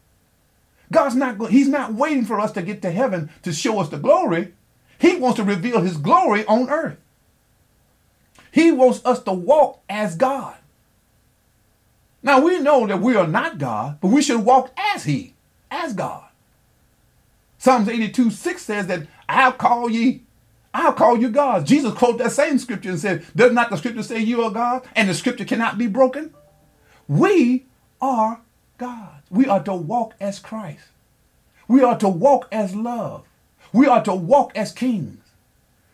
God's 0.92 1.16
not 1.16 1.50
he's 1.50 1.68
not 1.68 1.96
waiting 1.96 2.24
for 2.24 2.40
us 2.40 2.52
to 2.52 2.62
get 2.62 2.84
to 2.84 2.92
heaven 2.92 3.32
to 3.42 3.52
show 3.52 3.80
us 3.80 3.90
the 3.90 3.98
glory. 3.98 4.54
He 5.00 5.16
wants 5.16 5.38
to 5.38 5.44
reveal 5.44 5.82
his 5.82 5.98
glory 5.98 6.46
on 6.46 6.70
earth. 6.70 6.98
He 8.52 8.72
wants 8.72 9.04
us 9.06 9.24
to 9.24 9.34
walk 9.34 9.82
as 9.90 10.16
God. 10.16 10.56
Now 12.22 12.42
we 12.42 12.60
know 12.60 12.86
that 12.86 13.02
we 13.02 13.16
are 13.16 13.28
not 13.28 13.58
God, 13.58 13.98
but 14.00 14.10
we 14.10 14.22
should 14.22 14.46
walk 14.46 14.72
as 14.78 15.06
he, 15.06 15.34
as 15.72 15.94
God. 15.94 16.26
Psalms 17.58 17.90
82 17.90 18.30
6 18.30 18.62
says 18.62 18.88
that 18.88 19.08
I'll 19.28 19.54
call 19.54 19.90
ye 19.90 20.22
I'll 20.74 20.94
call 20.94 21.18
you 21.18 21.30
gods. 21.30 21.68
Jesus 21.68 21.94
quoted 21.94 22.20
that 22.20 22.32
same 22.32 22.60
scripture 22.60 22.90
and 22.90 23.00
said, 23.00 23.26
Does 23.36 23.52
not 23.52 23.70
the 23.70 23.78
scripture 23.78 24.04
say 24.04 24.20
you 24.20 24.44
are 24.44 24.52
God 24.52 24.88
and 24.96 25.10
the 25.10 25.14
scripture 25.14 25.46
cannot 25.46 25.78
be 25.78 25.88
broken? 25.88 26.34
We 27.08 27.66
are 28.02 28.42
God. 28.78 29.22
We 29.32 29.48
are 29.48 29.64
to 29.64 29.74
walk 29.74 30.14
as 30.20 30.40
Christ. 30.40 30.86
We 31.68 31.84
are 31.84 31.98
to 32.00 32.10
walk 32.10 32.48
as 32.52 32.76
love. 32.76 33.26
We 33.74 33.88
are 33.88 34.04
to 34.04 34.14
walk 34.14 34.52
as 34.56 34.72
kings. 34.72 35.24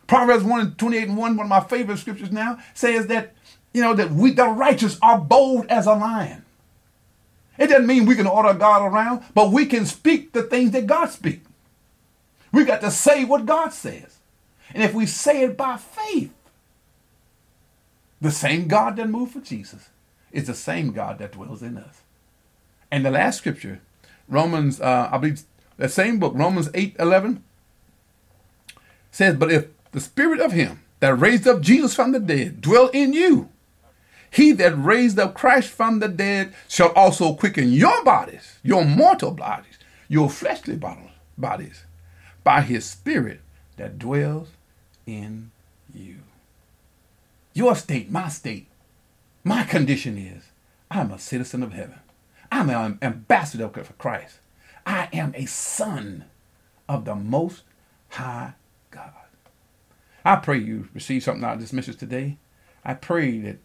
Proverbs 0.08 0.44
1 0.44 0.62
and 0.62 0.78
28 0.78 1.08
and 1.10 1.18
1, 1.18 1.38
one 1.38 1.46
of 1.46 1.50
my 1.50 1.62
favorite 1.62 1.98
scriptures 1.98 2.32
now, 2.32 2.60
says 2.74 3.08
that, 3.08 3.34
you 3.74 3.82
know, 3.82 3.94
that 3.96 4.12
we 4.12 4.32
the 4.32 4.48
righteous 4.48 4.98
are 5.02 5.18
bold 5.18 5.66
as 5.68 5.88
a 5.88 5.94
lion. 5.94 6.46
It 7.58 7.68
doesn't 7.68 7.88
mean 7.88 8.06
we 8.06 8.16
can 8.16 8.28
order 8.28 8.54
God 8.54 8.86
around, 8.86 9.24
but 9.34 9.52
we 9.52 9.66
can 9.66 9.86
speak 9.86 10.34
the 10.34 10.44
things 10.44 10.72
that 10.72 10.86
God 10.86 11.08
speaks. 11.08 11.48
We 12.52 12.66
got 12.66 12.82
to 12.82 12.92
say 12.92 13.26
what 13.26 13.46
God 13.46 13.70
says. 13.70 14.15
And 14.74 14.84
if 14.84 14.94
we 14.94 15.06
say 15.06 15.44
it 15.44 15.58
by 15.58 15.78
faith, 15.78 16.34
the 18.22 18.32
same 18.32 18.68
God 18.68 18.96
that 18.96 19.10
moved 19.10 19.34
for 19.34 19.40
Jesus 19.40 19.90
is 20.32 20.48
the 20.48 20.56
same 20.56 20.92
God 20.92 21.20
that 21.20 21.34
dwells 21.34 21.62
in 21.62 21.78
us. 21.78 22.02
And 22.92 23.06
the 23.06 23.12
last 23.12 23.38
scripture, 23.38 23.82
Romans, 24.28 24.82
uh, 24.82 25.10
I 25.12 25.18
believe 25.18 25.44
the 25.78 25.90
same 25.90 26.20
book, 26.20 26.34
Romans 26.36 26.70
8 26.74 26.96
11, 27.00 27.44
says, 29.12 29.36
But 29.36 29.52
if 29.52 29.68
the 29.92 30.02
spirit 30.02 30.40
of 30.40 30.52
him 30.52 30.82
that 31.00 31.16
raised 31.16 31.48
up 31.48 31.62
Jesus 31.62 31.96
from 31.96 32.12
the 32.12 32.20
dead 32.20 32.62
dwell 32.62 32.88
in 32.90 33.14
you, 33.14 33.50
he 34.30 34.52
that 34.54 34.78
raised 34.78 35.18
up 35.20 35.34
Christ 35.34 35.70
from 35.70 36.00
the 36.00 36.10
dead 36.10 36.54
shall 36.68 36.90
also 36.90 37.34
quicken 37.34 37.72
your 37.72 38.04
bodies, 38.04 38.60
your 38.64 38.84
mortal 38.84 39.32
bodies, 39.32 39.78
your 40.10 40.30
fleshly 40.30 40.78
bodies, 41.38 41.86
by 42.44 42.62
his 42.62 42.86
spirit 42.86 43.40
that 43.78 44.00
dwells 44.00 44.50
in 45.06 45.52
you. 45.94 46.18
Your 47.54 47.76
state, 47.76 48.12
my 48.12 48.30
state, 48.30 48.68
my 49.44 49.64
condition 49.64 50.18
is 50.18 50.46
I'm 50.90 51.12
a 51.12 51.20
citizen 51.20 51.64
of 51.64 51.74
heaven. 51.74 52.00
I'm 52.52 52.70
an 52.70 53.00
ambassador 53.02 53.70
for 53.70 53.94
Christ. 53.94 54.40
I 54.86 55.10
am 55.14 55.34
a 55.36 55.46
son 55.46 56.26
of 56.88 57.06
the 57.06 57.16
Most 57.16 57.64
High 58.10 58.54
God. 58.92 59.12
I 60.24 60.38
pray 60.38 60.58
you 60.58 60.90
receive 60.94 61.24
something 61.24 61.44
out 61.44 61.56
of 61.56 61.62
this 61.62 61.74
message 61.74 61.98
today. 61.98 62.38
I 62.84 62.94
pray 62.94 63.40
that 63.40 63.58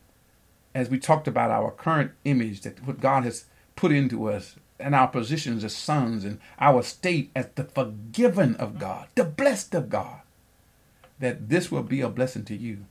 as 0.74 0.88
we 0.88 0.98
talked 0.98 1.28
about 1.28 1.50
our 1.50 1.70
current 1.70 2.12
image, 2.24 2.62
that 2.62 2.84
what 2.86 3.00
God 3.00 3.24
has 3.24 3.44
put 3.76 3.92
into 3.92 4.28
us 4.30 4.56
and 4.80 4.94
our 4.94 5.08
positions 5.08 5.64
as 5.64 5.74
sons 5.74 6.24
and 6.24 6.40
our 6.58 6.82
state 6.82 7.30
as 7.34 7.48
the 7.54 7.64
forgiven 7.64 8.56
of 8.56 8.78
God, 8.78 9.08
the 9.14 9.24
blessed 9.24 9.74
of 9.74 9.88
God, 9.88 10.20
that 11.18 11.48
this 11.48 11.70
will 11.70 11.82
be 11.82 12.00
a 12.00 12.08
blessing 12.08 12.44
to 12.46 12.56
you. 12.56 12.86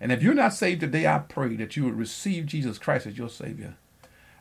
And 0.00 0.12
if 0.12 0.22
you're 0.22 0.34
not 0.34 0.52
saved 0.52 0.80
today, 0.80 1.06
I 1.06 1.18
pray 1.18 1.56
that 1.56 1.76
you 1.76 1.84
would 1.84 1.98
receive 1.98 2.46
Jesus 2.46 2.78
Christ 2.78 3.06
as 3.06 3.16
your 3.16 3.30
Savior. 3.30 3.76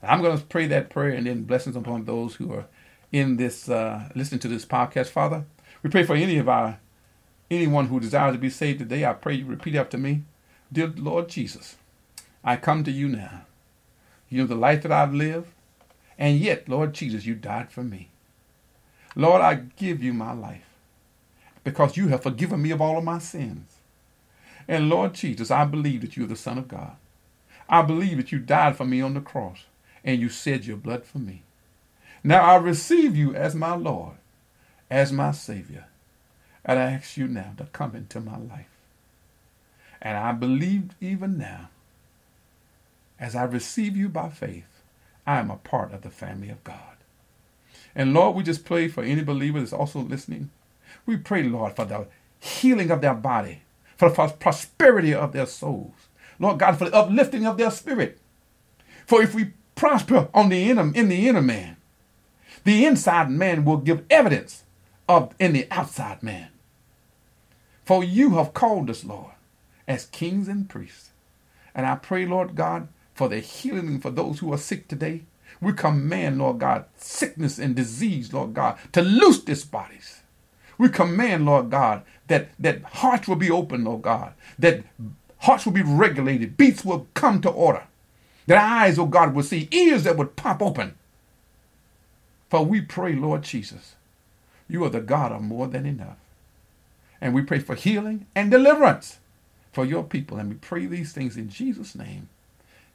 I'm 0.04 0.22
going 0.22 0.38
to 0.38 0.44
pray 0.44 0.68
that 0.68 0.90
prayer 0.90 1.12
and 1.12 1.26
then 1.26 1.44
blessings 1.44 1.76
upon 1.76 2.06
those 2.06 2.36
who 2.36 2.54
are 2.54 2.66
in 3.12 3.38
this, 3.38 3.70
uh, 3.70 4.10
listening 4.16 4.40
to 4.42 4.48
this 4.48 4.66
podcast. 4.66 5.08
Father, 5.08 5.46
we 5.82 5.90
pray 5.90 6.04
for 6.04 6.16
any 6.16 6.38
of 6.38 6.50
our, 6.50 6.80
anyone 7.50 7.88
who 7.88 8.00
desires 8.00 8.34
to 8.36 8.40
be 8.40 8.50
saved 8.50 8.80
today. 8.80 9.06
I 9.06 9.14
pray 9.14 9.36
you 9.36 9.46
repeat 9.46 9.76
after 9.76 9.98
me. 9.98 10.24
Dear 10.72 10.94
Lord 10.98 11.30
Jesus, 11.30 11.78
I 12.44 12.58
come 12.58 12.84
to 12.84 12.92
you 12.92 13.08
now. 13.08 13.46
You 14.30 14.42
know 14.42 14.48
the 14.48 14.56
life 14.56 14.84
that 14.84 14.92
I've 14.92 15.14
lived, 15.14 15.52
and 16.18 16.40
yet, 16.40 16.70
Lord 16.70 16.94
Jesus, 16.94 17.26
you 17.26 17.36
died 17.36 17.72
for 17.72 17.84
me. 17.84 18.10
Lord, 19.16 19.42
I 19.42 19.56
give 19.56 20.04
you 20.04 20.14
my 20.14 20.34
life 20.34 20.66
because 21.64 21.98
you 21.98 22.10
have 22.10 22.24
forgiven 22.24 22.62
me 22.62 22.72
of 22.72 22.82
all 22.82 22.98
of 22.98 23.04
my 23.04 23.20
sins. 23.20 23.78
And 24.68 24.90
Lord 24.90 25.14
Jesus, 25.14 25.52
I 25.52 25.66
believe 25.66 26.02
that 26.02 26.18
you 26.18 26.24
are 26.24 26.28
the 26.28 26.36
Son 26.36 26.58
of 26.58 26.68
God. 26.68 26.96
I 27.70 27.82
believe 27.82 28.18
that 28.18 28.32
you 28.32 28.40
died 28.40 28.76
for 28.76 28.86
me 28.86 29.02
on 29.02 29.14
the 29.14 29.22
cross 29.22 29.66
and 30.04 30.20
you 30.20 30.30
shed 30.30 30.66
your 30.66 30.78
blood 30.78 31.06
for 31.06 31.20
me. 31.20 31.44
Now 32.24 32.44
I 32.44 32.56
receive 32.56 33.16
you 33.16 33.36
as 33.36 33.56
my 33.56 33.76
Lord, 33.76 34.16
as 34.90 35.12
my 35.12 35.32
Savior. 35.32 35.86
And 36.64 36.80
I 36.80 36.92
ask 36.92 37.18
you 37.18 37.28
now 37.28 37.54
to 37.58 37.66
come 37.66 37.96
into 37.96 38.20
my 38.20 38.38
life. 38.38 38.70
And 40.02 40.18
I 40.18 40.32
believe 40.32 40.96
even 41.00 41.38
now 41.38 41.70
as 43.20 43.36
I 43.36 43.44
receive 43.44 43.96
you 43.96 44.10
by 44.10 44.30
faith, 44.30 44.75
I 45.26 45.40
am 45.40 45.50
a 45.50 45.58
part 45.58 45.94
of 45.94 46.02
the 46.02 46.10
family 46.10 46.50
of 46.50 46.64
God. 46.64 46.80
And 47.96 48.14
Lord, 48.14 48.36
we 48.36 48.44
just 48.44 48.66
pray 48.66 48.88
for 48.88 49.04
any 49.04 49.24
believer 49.24 49.60
that's 49.60 49.74
also 49.74 50.00
listening. 50.00 50.52
We 51.06 51.18
pray, 51.18 51.44
Lord, 51.44 51.76
for 51.76 51.86
the 51.86 52.08
healing 52.40 52.92
of 52.92 53.02
their 53.02 53.14
body, 53.14 53.62
for 53.98 54.10
the 54.10 54.28
prosperity 54.28 55.14
of 55.14 55.32
their 55.32 55.46
souls. 55.46 55.94
Lord 56.40 56.60
God, 56.60 56.78
for 56.78 56.90
the 56.90 56.96
uplifting 56.96 57.46
of 57.46 57.58
their 57.58 57.72
spirit. 57.72 58.20
For 59.08 59.22
if 59.22 59.34
we 59.34 59.54
prosper 59.76 60.30
on 60.34 60.50
the 60.50 60.70
inner, 60.70 60.92
in 60.94 61.10
the 61.10 61.28
inner 61.28 61.42
man, 61.42 61.78
the 62.64 62.86
inside 62.86 63.30
man 63.30 63.64
will 63.64 63.78
give 63.78 64.04
evidence 64.10 64.64
of 65.08 65.34
in 65.40 65.54
the 65.54 65.68
outside 65.72 66.24
man. 66.24 66.50
For 67.84 68.04
you 68.04 68.32
have 68.32 68.54
called 68.54 68.90
us, 68.90 69.06
Lord, 69.06 69.34
as 69.88 70.08
kings 70.08 70.48
and 70.48 70.68
priests. 70.68 71.12
And 71.76 71.86
I 71.86 71.96
pray, 71.96 72.26
Lord 72.26 72.56
God, 72.56 72.88
for 73.16 73.30
the 73.30 73.40
healing 73.40 74.00
for 74.00 74.12
those 74.12 74.40
who 74.40 74.54
are 74.54 74.60
sick 74.60 74.88
today. 74.88 75.24
We 75.62 75.74
command, 75.74 76.38
Lord 76.38 76.60
God, 76.60 76.86
sickness 76.98 77.58
and 77.58 77.76
disease, 77.76 78.34
Lord 78.34 78.54
God, 78.54 78.78
to 78.92 79.02
loose 79.02 79.44
these 79.44 79.66
bodies. 79.66 80.22
We 80.78 80.90
command, 80.90 81.46
Lord 81.46 81.72
God, 81.72 82.04
that, 82.28 82.50
that 82.60 82.84
hearts 82.84 83.28
will 83.28 83.38
be 83.38 83.50
open, 83.50 83.86
Lord 83.86 84.04
God, 84.04 84.34
that 84.60 84.84
hearts 85.40 85.66
will 85.66 85.74
be 85.74 85.84
regulated, 85.84 86.58
beats 86.58 86.86
will 86.86 87.08
come 87.14 87.42
to 87.42 87.50
order, 87.50 87.86
that 88.48 88.58
eyes, 88.58 89.00
oh 89.00 89.08
God, 89.08 89.34
will 89.34 89.44
see, 89.44 89.70
ears 89.72 90.04
that 90.04 90.18
would 90.18 90.36
pop 90.36 90.62
open. 90.62 90.96
For 92.50 92.64
we 92.66 92.82
pray, 92.82 93.16
Lord 93.16 93.44
Jesus, 93.44 93.96
you 94.68 94.84
are 94.84 94.90
the 94.90 95.02
God 95.02 95.32
of 95.32 95.42
more 95.42 95.68
than 95.68 95.86
enough. 95.86 96.18
And 97.22 97.34
we 97.34 97.44
pray 97.44 97.60
for 97.60 97.76
healing 97.76 98.28
and 98.36 98.52
deliverance 98.52 99.20
for 99.74 99.86
your 99.86 100.04
people. 100.04 100.38
And 100.38 100.50
we 100.50 100.56
pray 100.56 100.86
these 100.86 101.14
things 101.14 101.38
in 101.38 101.50
Jesus' 101.50 101.96
name. 101.96 102.30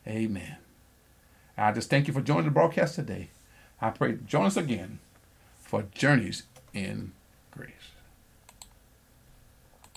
Amen. 0.07 0.57
I 1.57 1.73
just 1.73 1.91
thank 1.91 2.09
you 2.09 2.15
for 2.15 2.21
joining 2.21 2.47
the 2.47 2.51
broadcast 2.51 2.95
today. 2.95 3.31
I 3.81 3.91
pray 3.91 4.19
join 4.27 4.47
us 4.47 4.57
again 4.57 4.99
for 5.59 5.83
Journeys 5.95 6.45
in. 6.73 7.13